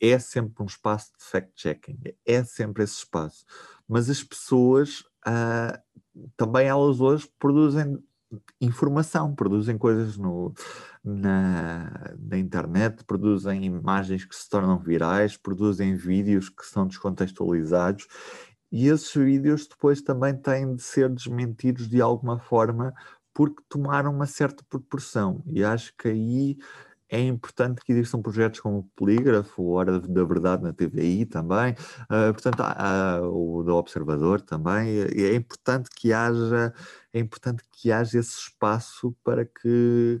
é 0.00 0.18
sempre 0.18 0.62
um 0.62 0.66
espaço 0.66 1.12
de 1.18 1.24
fact-checking, 1.24 1.98
é 2.24 2.44
sempre 2.44 2.84
esse 2.84 2.98
espaço. 2.98 3.44
Mas 3.88 4.10
as 4.10 4.22
pessoas, 4.22 5.04
ah, 5.26 5.78
também 6.36 6.68
elas 6.68 7.00
hoje 7.00 7.28
produzem 7.38 7.98
informação, 8.60 9.34
produzem 9.34 9.76
coisas 9.78 10.16
no, 10.16 10.52
na, 11.04 12.14
na, 12.18 12.38
internet, 12.38 13.04
produzem 13.04 13.64
imagens 13.64 14.24
que 14.24 14.34
se 14.34 14.48
tornam 14.48 14.78
virais, 14.78 15.36
produzem 15.36 15.94
vídeos 15.94 16.48
que 16.48 16.64
são 16.64 16.86
descontextualizados 16.86 18.06
e 18.70 18.88
esses 18.88 19.12
vídeos 19.14 19.66
depois 19.66 20.02
também 20.02 20.34
têm 20.36 20.74
de 20.74 20.82
ser 20.82 21.08
desmentidos 21.08 21.88
de 21.88 22.00
alguma 22.00 22.38
forma 22.38 22.92
porque 23.32 23.62
tomaram 23.68 24.12
uma 24.12 24.26
certa 24.26 24.64
proporção. 24.68 25.42
E 25.46 25.62
acho 25.62 25.92
que 25.96 26.08
aí 26.08 26.56
é 27.08 27.20
importante 27.20 27.82
que 27.84 27.92
existam 27.92 28.20
projetos 28.20 28.60
como 28.60 28.78
o 28.78 28.90
Polígrafo, 28.96 29.62
Hora 29.70 30.00
da 30.00 30.24
Verdade 30.24 30.62
na 30.62 30.72
TVI 30.72 31.24
também, 31.26 31.72
uh, 32.04 32.32
portanto, 32.32 32.62
o 33.32 33.62
do 33.62 33.74
Observador 33.76 34.40
também, 34.40 35.00
é 35.00 35.34
importante 35.34 35.88
que 35.94 36.12
haja, 36.12 36.72
é 37.12 37.20
importante 37.20 37.62
que 37.70 37.92
haja 37.92 38.18
esse 38.18 38.38
espaço 38.38 39.14
para 39.22 39.44
que, 39.44 40.20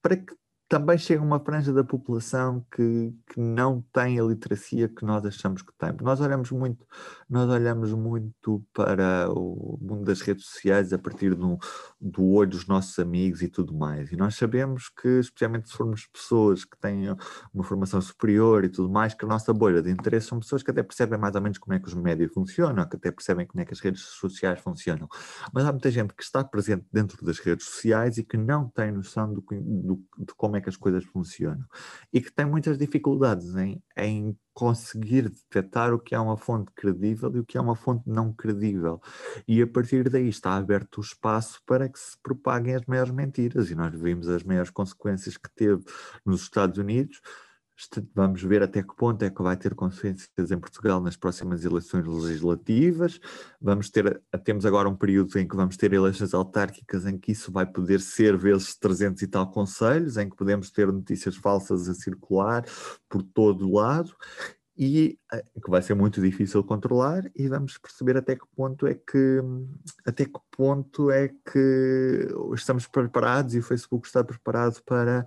para 0.00 0.16
que 0.16 0.34
também 0.72 0.96
chega 0.96 1.20
uma 1.20 1.38
franja 1.38 1.70
da 1.70 1.84
população 1.84 2.64
que, 2.74 3.14
que 3.26 3.38
não 3.38 3.84
tem 3.92 4.18
a 4.18 4.22
literacia 4.22 4.88
que 4.88 5.04
nós 5.04 5.22
achamos 5.26 5.60
que 5.60 5.70
tem. 5.78 5.92
Nós 6.00 6.18
olhamos 6.18 6.50
muito, 6.50 6.86
nós 7.28 7.46
olhamos 7.50 7.92
muito 7.92 8.64
para 8.72 9.30
o 9.30 9.78
mundo 9.78 10.04
das 10.04 10.22
redes 10.22 10.46
sociais 10.46 10.90
a 10.94 10.98
partir 10.98 11.34
do, 11.34 11.58
do 12.00 12.24
olho 12.24 12.48
dos 12.48 12.66
nossos 12.66 12.98
amigos 12.98 13.42
e 13.42 13.48
tudo 13.48 13.74
mais. 13.74 14.12
E 14.12 14.16
nós 14.16 14.34
sabemos 14.34 14.88
que, 14.88 15.20
especialmente 15.20 15.68
se 15.68 15.76
formos 15.76 16.06
pessoas 16.06 16.64
que 16.64 16.78
têm 16.78 17.14
uma 17.52 17.64
formação 17.64 18.00
superior 18.00 18.64
e 18.64 18.70
tudo 18.70 18.88
mais, 18.88 19.12
que 19.12 19.26
a 19.26 19.28
nossa 19.28 19.52
bolha 19.52 19.82
de 19.82 19.90
interesse 19.90 20.28
são 20.28 20.40
pessoas 20.40 20.62
que 20.62 20.70
até 20.70 20.82
percebem 20.82 21.18
mais 21.18 21.34
ou 21.34 21.42
menos 21.42 21.58
como 21.58 21.74
é 21.74 21.78
que 21.78 21.88
os 21.88 21.94
médias 21.94 22.32
funcionam, 22.32 22.88
que 22.88 22.96
até 22.96 23.10
percebem 23.10 23.46
como 23.46 23.60
é 23.60 23.66
que 23.66 23.74
as 23.74 23.80
redes 23.80 24.00
sociais 24.00 24.58
funcionam. 24.60 25.06
Mas 25.52 25.66
há 25.66 25.70
muita 25.70 25.90
gente 25.90 26.14
que 26.14 26.22
está 26.22 26.42
presente 26.42 26.86
dentro 26.90 27.22
das 27.26 27.38
redes 27.40 27.66
sociais 27.66 28.16
e 28.16 28.24
que 28.24 28.38
não 28.38 28.70
tem 28.70 28.90
noção 28.90 29.34
do, 29.34 29.44
do, 29.50 30.02
de 30.16 30.34
como 30.34 30.56
é 30.56 30.61
que 30.62 30.68
as 30.68 30.76
coisas 30.76 31.04
funcionam 31.04 31.64
e 32.12 32.20
que 32.20 32.32
tem 32.32 32.46
muitas 32.46 32.78
dificuldades 32.78 33.54
em, 33.56 33.82
em 33.96 34.36
conseguir 34.54 35.28
detectar 35.28 35.92
o 35.92 35.98
que 35.98 36.14
é 36.14 36.20
uma 36.20 36.36
fonte 36.36 36.70
credível 36.74 37.34
e 37.34 37.40
o 37.40 37.44
que 37.44 37.58
é 37.58 37.60
uma 37.60 37.74
fonte 37.74 38.08
não 38.08 38.32
credível. 38.32 39.00
E 39.46 39.60
a 39.60 39.66
partir 39.66 40.08
daí 40.08 40.28
está 40.28 40.56
aberto 40.56 40.98
o 40.98 41.00
espaço 41.00 41.60
para 41.66 41.88
que 41.88 41.98
se 41.98 42.16
propaguem 42.22 42.74
as 42.74 42.84
maiores 42.86 43.12
mentiras. 43.12 43.70
E 43.70 43.74
nós 43.74 43.98
vimos 43.98 44.28
as 44.28 44.42
maiores 44.42 44.70
consequências 44.70 45.36
que 45.36 45.50
teve 45.54 45.82
nos 46.24 46.42
Estados 46.42 46.78
Unidos 46.78 47.20
Vamos 48.14 48.42
ver 48.42 48.62
até 48.62 48.82
que 48.82 48.94
ponto 48.96 49.22
é 49.24 49.30
que 49.30 49.42
vai 49.42 49.56
ter 49.56 49.74
consequências 49.74 50.50
em 50.50 50.58
Portugal 50.58 51.00
nas 51.00 51.16
próximas 51.16 51.64
eleições 51.64 52.06
legislativas. 52.06 53.20
Vamos 53.60 53.90
ter, 53.90 54.22
temos 54.44 54.66
agora 54.66 54.88
um 54.88 54.96
período 54.96 55.38
em 55.38 55.46
que 55.46 55.56
vamos 55.56 55.76
ter 55.76 55.92
eleições 55.92 56.34
autárquicas 56.34 57.06
em 57.06 57.18
que 57.18 57.32
isso 57.32 57.50
vai 57.50 57.66
poder 57.66 58.00
ser 58.00 58.36
vezes 58.36 58.76
300 58.76 59.22
e 59.22 59.26
tal 59.26 59.50
conselhos, 59.50 60.16
em 60.16 60.28
que 60.28 60.36
podemos 60.36 60.70
ter 60.70 60.90
notícias 60.92 61.36
falsas 61.36 61.88
a 61.88 61.94
circular 61.94 62.64
por 63.08 63.22
todo 63.22 63.68
o 63.68 63.74
lado 63.74 64.14
e 64.76 65.18
eh, 65.32 65.44
que 65.62 65.70
vai 65.70 65.82
ser 65.82 65.94
muito 65.94 66.20
difícil 66.20 66.64
controlar 66.64 67.30
e 67.36 67.46
vamos 67.46 67.76
perceber 67.76 68.16
até 68.16 68.34
que 68.36 68.46
ponto 68.56 68.86
é 68.86 68.94
que 68.94 69.40
até 70.04 70.24
que 70.24 70.40
ponto 70.56 71.10
é 71.10 71.28
que 71.28 72.28
estamos 72.54 72.86
preparados 72.86 73.54
e 73.54 73.58
o 73.58 73.62
Facebook 73.62 74.06
está 74.06 74.24
preparado 74.24 74.82
para 74.84 75.26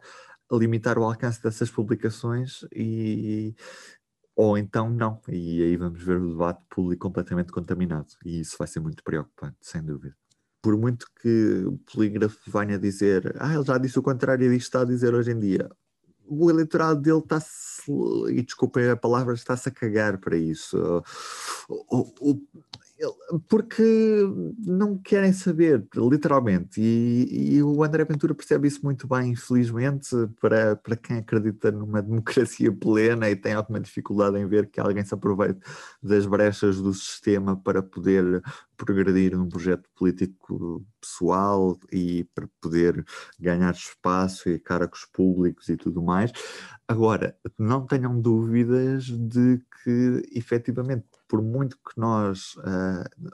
limitar 0.51 0.97
o 0.97 1.03
alcance 1.03 1.41
dessas 1.41 1.69
publicações 1.69 2.65
e 2.73 3.55
ou 4.35 4.57
então 4.57 4.89
não. 4.89 5.21
E 5.29 5.63
aí 5.63 5.77
vamos 5.77 6.03
ver 6.03 6.17
o 6.17 6.29
debate 6.29 6.61
público 6.69 7.07
completamente 7.07 7.51
contaminado. 7.51 8.07
E 8.25 8.41
isso 8.41 8.57
vai 8.59 8.67
ser 8.67 8.81
muito 8.81 9.03
preocupante, 9.03 9.57
sem 9.61 9.81
dúvida. 9.81 10.15
Por 10.61 10.77
muito 10.77 11.07
que 11.21 11.63
o 11.65 11.77
polígrafo 11.77 12.37
venha 12.51 12.77
dizer, 12.77 13.35
ah, 13.39 13.53
ele 13.53 13.63
já 13.63 13.77
disse 13.77 13.97
o 13.97 14.03
contrário 14.03 14.49
disto 14.49 14.67
está 14.67 14.81
a 14.81 14.85
dizer 14.85 15.13
hoje 15.13 15.31
em 15.31 15.39
dia. 15.39 15.69
O 16.27 16.49
eleitorado 16.49 16.99
dele 16.99 17.19
está-se, 17.19 17.83
e 18.29 18.41
desculpem 18.41 18.89
a 18.89 18.97
palavra, 18.97 19.35
está-se 19.35 19.69
a 19.69 19.71
cagar 19.71 20.17
para 20.17 20.35
isso. 20.35 20.75
O, 21.69 22.31
o, 22.31 22.41
porque 23.49 23.83
não 24.65 24.97
querem 24.97 25.33
saber, 25.33 25.85
literalmente. 25.95 26.79
E, 26.79 27.55
e, 27.55 27.63
o 27.63 27.83
André 27.83 28.05
Ventura 28.05 28.33
percebe 28.33 28.67
isso 28.67 28.79
muito 28.83 29.07
bem, 29.07 29.31
infelizmente, 29.31 30.09
para, 30.39 30.75
para 30.77 30.95
quem 30.95 31.17
acredita 31.17 31.71
numa 31.71 32.01
democracia 32.01 32.71
plena 32.71 33.29
e 33.29 33.35
tem 33.35 33.53
alguma 33.53 33.79
dificuldade 33.79 34.37
em 34.37 34.47
ver 34.47 34.69
que 34.69 34.79
alguém 34.79 35.03
se 35.03 35.13
aproveite 35.13 35.59
das 36.01 36.25
brechas 36.25 36.79
do 36.81 36.93
sistema 36.93 37.55
para 37.55 37.83
poder 37.83 38.41
progredir 38.77 39.37
num 39.37 39.49
projeto 39.49 39.89
político 39.95 40.85
pessoal 41.01 41.77
e 41.91 42.25
para 42.33 42.47
poder 42.61 43.05
ganhar 43.39 43.73
espaço 43.73 44.49
e 44.49 44.59
cargos 44.59 45.05
públicos 45.11 45.69
e 45.69 45.77
tudo 45.77 46.01
mais. 46.01 46.31
Agora, 46.87 47.35
não 47.57 47.85
tenham 47.85 48.19
dúvidas 48.19 49.05
de 49.05 49.61
que, 49.83 50.23
efetivamente, 50.31 51.05
por 51.35 51.41
muito 51.41 51.75
que 51.77 51.99
nós, 51.99 52.55
uh, 52.59 53.31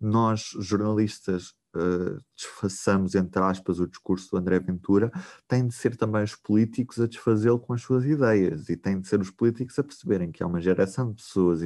nós 0.00 0.50
jornalistas, 0.60 1.52
uh, 1.74 2.22
desfaçamos, 2.36 3.14
entre 3.14 3.42
aspas, 3.42 3.78
o 3.78 3.86
discurso 3.86 4.30
do 4.30 4.36
André 4.36 4.58
Ventura, 4.58 5.10
tem 5.46 5.66
de 5.66 5.74
ser 5.74 5.96
também 5.96 6.22
os 6.22 6.34
políticos 6.34 7.00
a 7.00 7.06
desfazê-lo 7.06 7.58
com 7.58 7.72
as 7.72 7.82
suas 7.82 8.04
ideias 8.04 8.68
e 8.68 8.76
tem 8.76 9.00
de 9.00 9.08
ser 9.08 9.20
os 9.20 9.30
políticos 9.30 9.78
a 9.78 9.84
perceberem 9.84 10.32
que 10.32 10.42
há 10.42 10.46
uma 10.46 10.60
geração 10.60 11.10
de 11.10 11.22
pessoas 11.22 11.60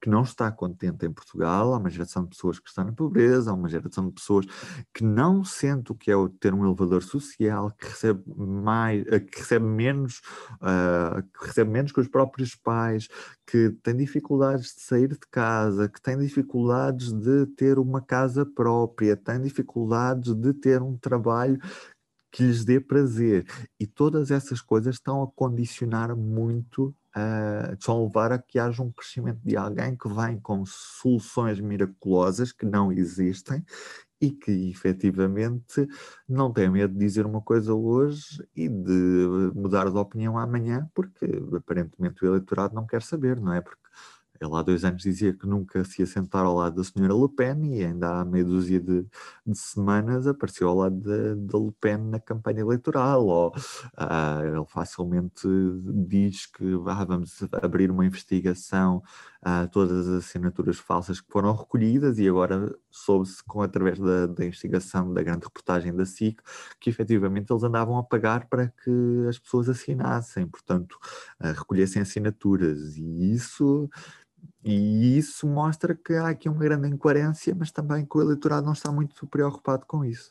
que 0.00 0.08
não 0.08 0.22
está 0.22 0.50
contente 0.50 1.06
em 1.06 1.12
Portugal, 1.12 1.72
há 1.72 1.78
uma 1.78 1.90
geração 1.90 2.24
de 2.24 2.30
pessoas 2.30 2.58
que 2.58 2.68
está 2.68 2.84
na 2.84 2.92
pobreza, 2.92 3.50
há 3.50 3.54
uma 3.54 3.68
geração 3.68 4.08
de 4.08 4.14
pessoas 4.14 4.46
que 4.92 5.02
não 5.02 5.44
sente 5.44 5.92
o 5.92 5.94
que 5.94 6.10
é 6.10 6.14
ter 6.40 6.52
um 6.52 6.64
elevador 6.64 7.02
social, 7.02 7.70
que 7.70 7.86
recebe 7.86 8.22
mais, 8.26 9.04
que 9.04 9.38
recebe 9.38 9.64
menos, 9.64 10.20
uh, 10.56 11.22
que 11.38 11.46
recebe 11.46 11.70
menos 11.70 11.92
que 11.92 12.00
os 12.00 12.08
próprios 12.08 12.54
pais, 12.54 13.08
que 13.46 13.70
tem 13.82 13.96
dificuldades 13.96 14.74
de 14.74 14.80
sair 14.82 15.08
de 15.08 15.26
casa, 15.30 15.88
que 15.88 16.00
tem 16.00 16.18
dificuldades 16.18 17.12
de 17.12 17.46
ter 17.46 17.78
uma 17.78 18.00
casa 18.00 18.44
própria, 18.44 19.16
tem 19.16 19.40
dificuldades 19.40 19.93
dificuldades 19.94 20.34
de 20.34 20.52
ter 20.54 20.82
um 20.82 20.96
trabalho 20.96 21.58
que 22.30 22.42
lhes 22.42 22.64
dê 22.64 22.80
prazer. 22.80 23.46
E 23.78 23.86
todas 23.86 24.30
essas 24.30 24.60
coisas 24.60 24.96
estão 24.96 25.22
a 25.22 25.30
condicionar 25.30 26.16
muito, 26.16 26.88
uh, 27.16 27.72
estão 27.78 27.98
a 27.98 28.04
levar 28.04 28.32
a 28.32 28.38
que 28.38 28.58
haja 28.58 28.82
um 28.82 28.90
crescimento 28.90 29.38
de 29.44 29.56
alguém 29.56 29.96
que 29.96 30.08
vem 30.08 30.40
com 30.40 30.64
soluções 30.66 31.60
miraculosas 31.60 32.50
que 32.50 32.66
não 32.66 32.90
existem 32.90 33.64
e 34.20 34.32
que 34.32 34.70
efetivamente 34.70 35.86
não 36.28 36.52
tem 36.52 36.68
medo 36.68 36.92
de 36.92 36.98
dizer 36.98 37.26
uma 37.26 37.40
coisa 37.40 37.72
hoje 37.74 38.44
e 38.56 38.68
de 38.68 39.52
mudar 39.54 39.90
de 39.90 39.96
opinião 39.96 40.38
amanhã, 40.38 40.88
porque 40.94 41.26
aparentemente 41.56 42.24
o 42.24 42.28
eleitorado 42.28 42.74
não 42.74 42.86
quer 42.86 43.02
saber, 43.02 43.40
não 43.40 43.52
é? 43.52 43.60
Porque 43.60 43.82
ele 44.40 44.54
há 44.54 44.62
dois 44.62 44.84
anos 44.84 45.02
dizia 45.02 45.32
que 45.32 45.46
nunca 45.46 45.84
se 45.84 46.02
ia 46.02 46.06
sentar 46.06 46.44
ao 46.44 46.56
lado 46.56 46.76
da 46.76 46.84
senhora 46.84 47.14
Le 47.14 47.28
Pen 47.28 47.76
e 47.76 47.84
ainda 47.84 48.20
há 48.20 48.24
meia 48.24 48.44
dúzia 48.44 48.80
de, 48.80 49.06
de 49.46 49.58
semanas 49.58 50.26
apareceu 50.26 50.68
ao 50.68 50.76
lado 50.76 51.00
da 51.00 51.58
Le 51.58 51.72
Pen 51.80 51.98
na 51.98 52.18
campanha 52.18 52.60
eleitoral. 52.60 53.26
Ou 53.26 53.48
uh, 53.50 54.44
ele 54.44 54.64
facilmente 54.66 55.48
diz 56.06 56.46
que 56.46 56.64
ah, 56.86 57.04
vamos 57.04 57.42
abrir 57.62 57.90
uma 57.90 58.04
investigação 58.04 59.02
todas 59.70 60.08
as 60.08 60.24
assinaturas 60.24 60.78
falsas 60.78 61.20
que 61.20 61.30
foram 61.30 61.54
recolhidas 61.54 62.18
e 62.18 62.28
agora 62.28 62.74
soube-se 62.90 63.42
através 63.62 63.98
da, 63.98 64.26
da, 64.26 64.44
investigação 64.44 65.12
da 65.12 65.22
grande 65.22 65.44
reportagem 65.44 65.94
da 65.94 66.06
SIC 66.06 66.40
que 66.80 66.88
efetivamente 66.88 67.52
eles 67.52 67.62
andavam 67.62 67.98
a 67.98 68.02
pagar 68.02 68.46
para 68.46 68.68
que 68.68 69.26
as 69.28 69.38
pessoas 69.38 69.68
assinassem, 69.68 70.46
portanto 70.46 70.98
recolhessem 71.40 72.00
assinaturas 72.00 72.96
e 72.96 73.32
isso 73.32 73.90
e 74.64 75.18
isso 75.18 75.46
mostra 75.46 75.94
que 75.94 76.14
há 76.14 76.28
aqui 76.28 76.48
uma 76.48 76.60
grande 76.60 76.88
incoerência, 76.88 77.54
mas 77.54 77.70
também 77.70 78.04
que 78.06 78.16
o 78.16 78.22
eleitorado 78.22 78.64
não 78.64 78.72
está 78.72 78.90
muito 78.90 79.26
preocupado 79.26 79.84
com 79.86 80.04
isso. 80.04 80.30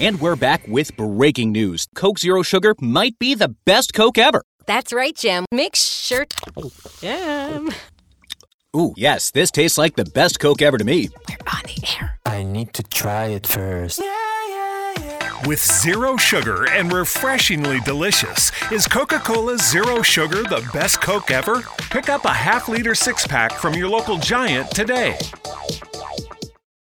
And 0.00 0.20
we're 0.20 0.36
back 0.36 0.66
with 0.66 0.96
breaking 0.96 1.52
news. 1.52 1.86
Coke 1.94 2.18
Zero 2.18 2.42
Sugar 2.42 2.74
might 2.80 3.18
be 3.18 3.34
the 3.34 3.54
best 3.64 3.94
Coke 3.94 4.18
ever. 4.18 4.42
That's 4.66 4.92
right, 4.92 5.14
Jim. 5.14 5.46
Make 5.52 5.76
sure. 5.76 6.26
Oh, 6.56 6.72
Jim. 7.00 7.70
Ooh, 8.76 8.92
yes, 8.96 9.30
this 9.30 9.52
tastes 9.52 9.78
like 9.78 9.94
the 9.94 10.04
best 10.04 10.40
Coke 10.40 10.62
ever 10.62 10.78
to 10.78 10.84
me. 10.84 11.10
We're 11.28 11.36
on 11.46 11.62
the 11.64 11.86
air. 12.00 12.18
I 12.26 12.42
need 12.42 12.74
to 12.74 12.82
try 12.82 13.26
it 13.26 13.46
first. 13.46 14.02
With 15.46 15.60
zero 15.62 16.16
sugar 16.16 16.68
and 16.70 16.92
refreshingly 16.92 17.78
delicious, 17.80 18.50
is 18.72 18.88
Coca 18.88 19.18
Cola 19.18 19.58
Zero 19.58 20.00
Sugar 20.02 20.42
the 20.42 20.68
best 20.72 21.02
Coke 21.02 21.30
ever? 21.30 21.62
Pick 21.90 22.08
up 22.08 22.24
a 22.24 22.32
half 22.32 22.68
liter 22.68 22.94
six 22.94 23.26
pack 23.26 23.52
from 23.52 23.74
your 23.74 23.88
local 23.88 24.16
giant 24.16 24.70
today. 24.70 25.18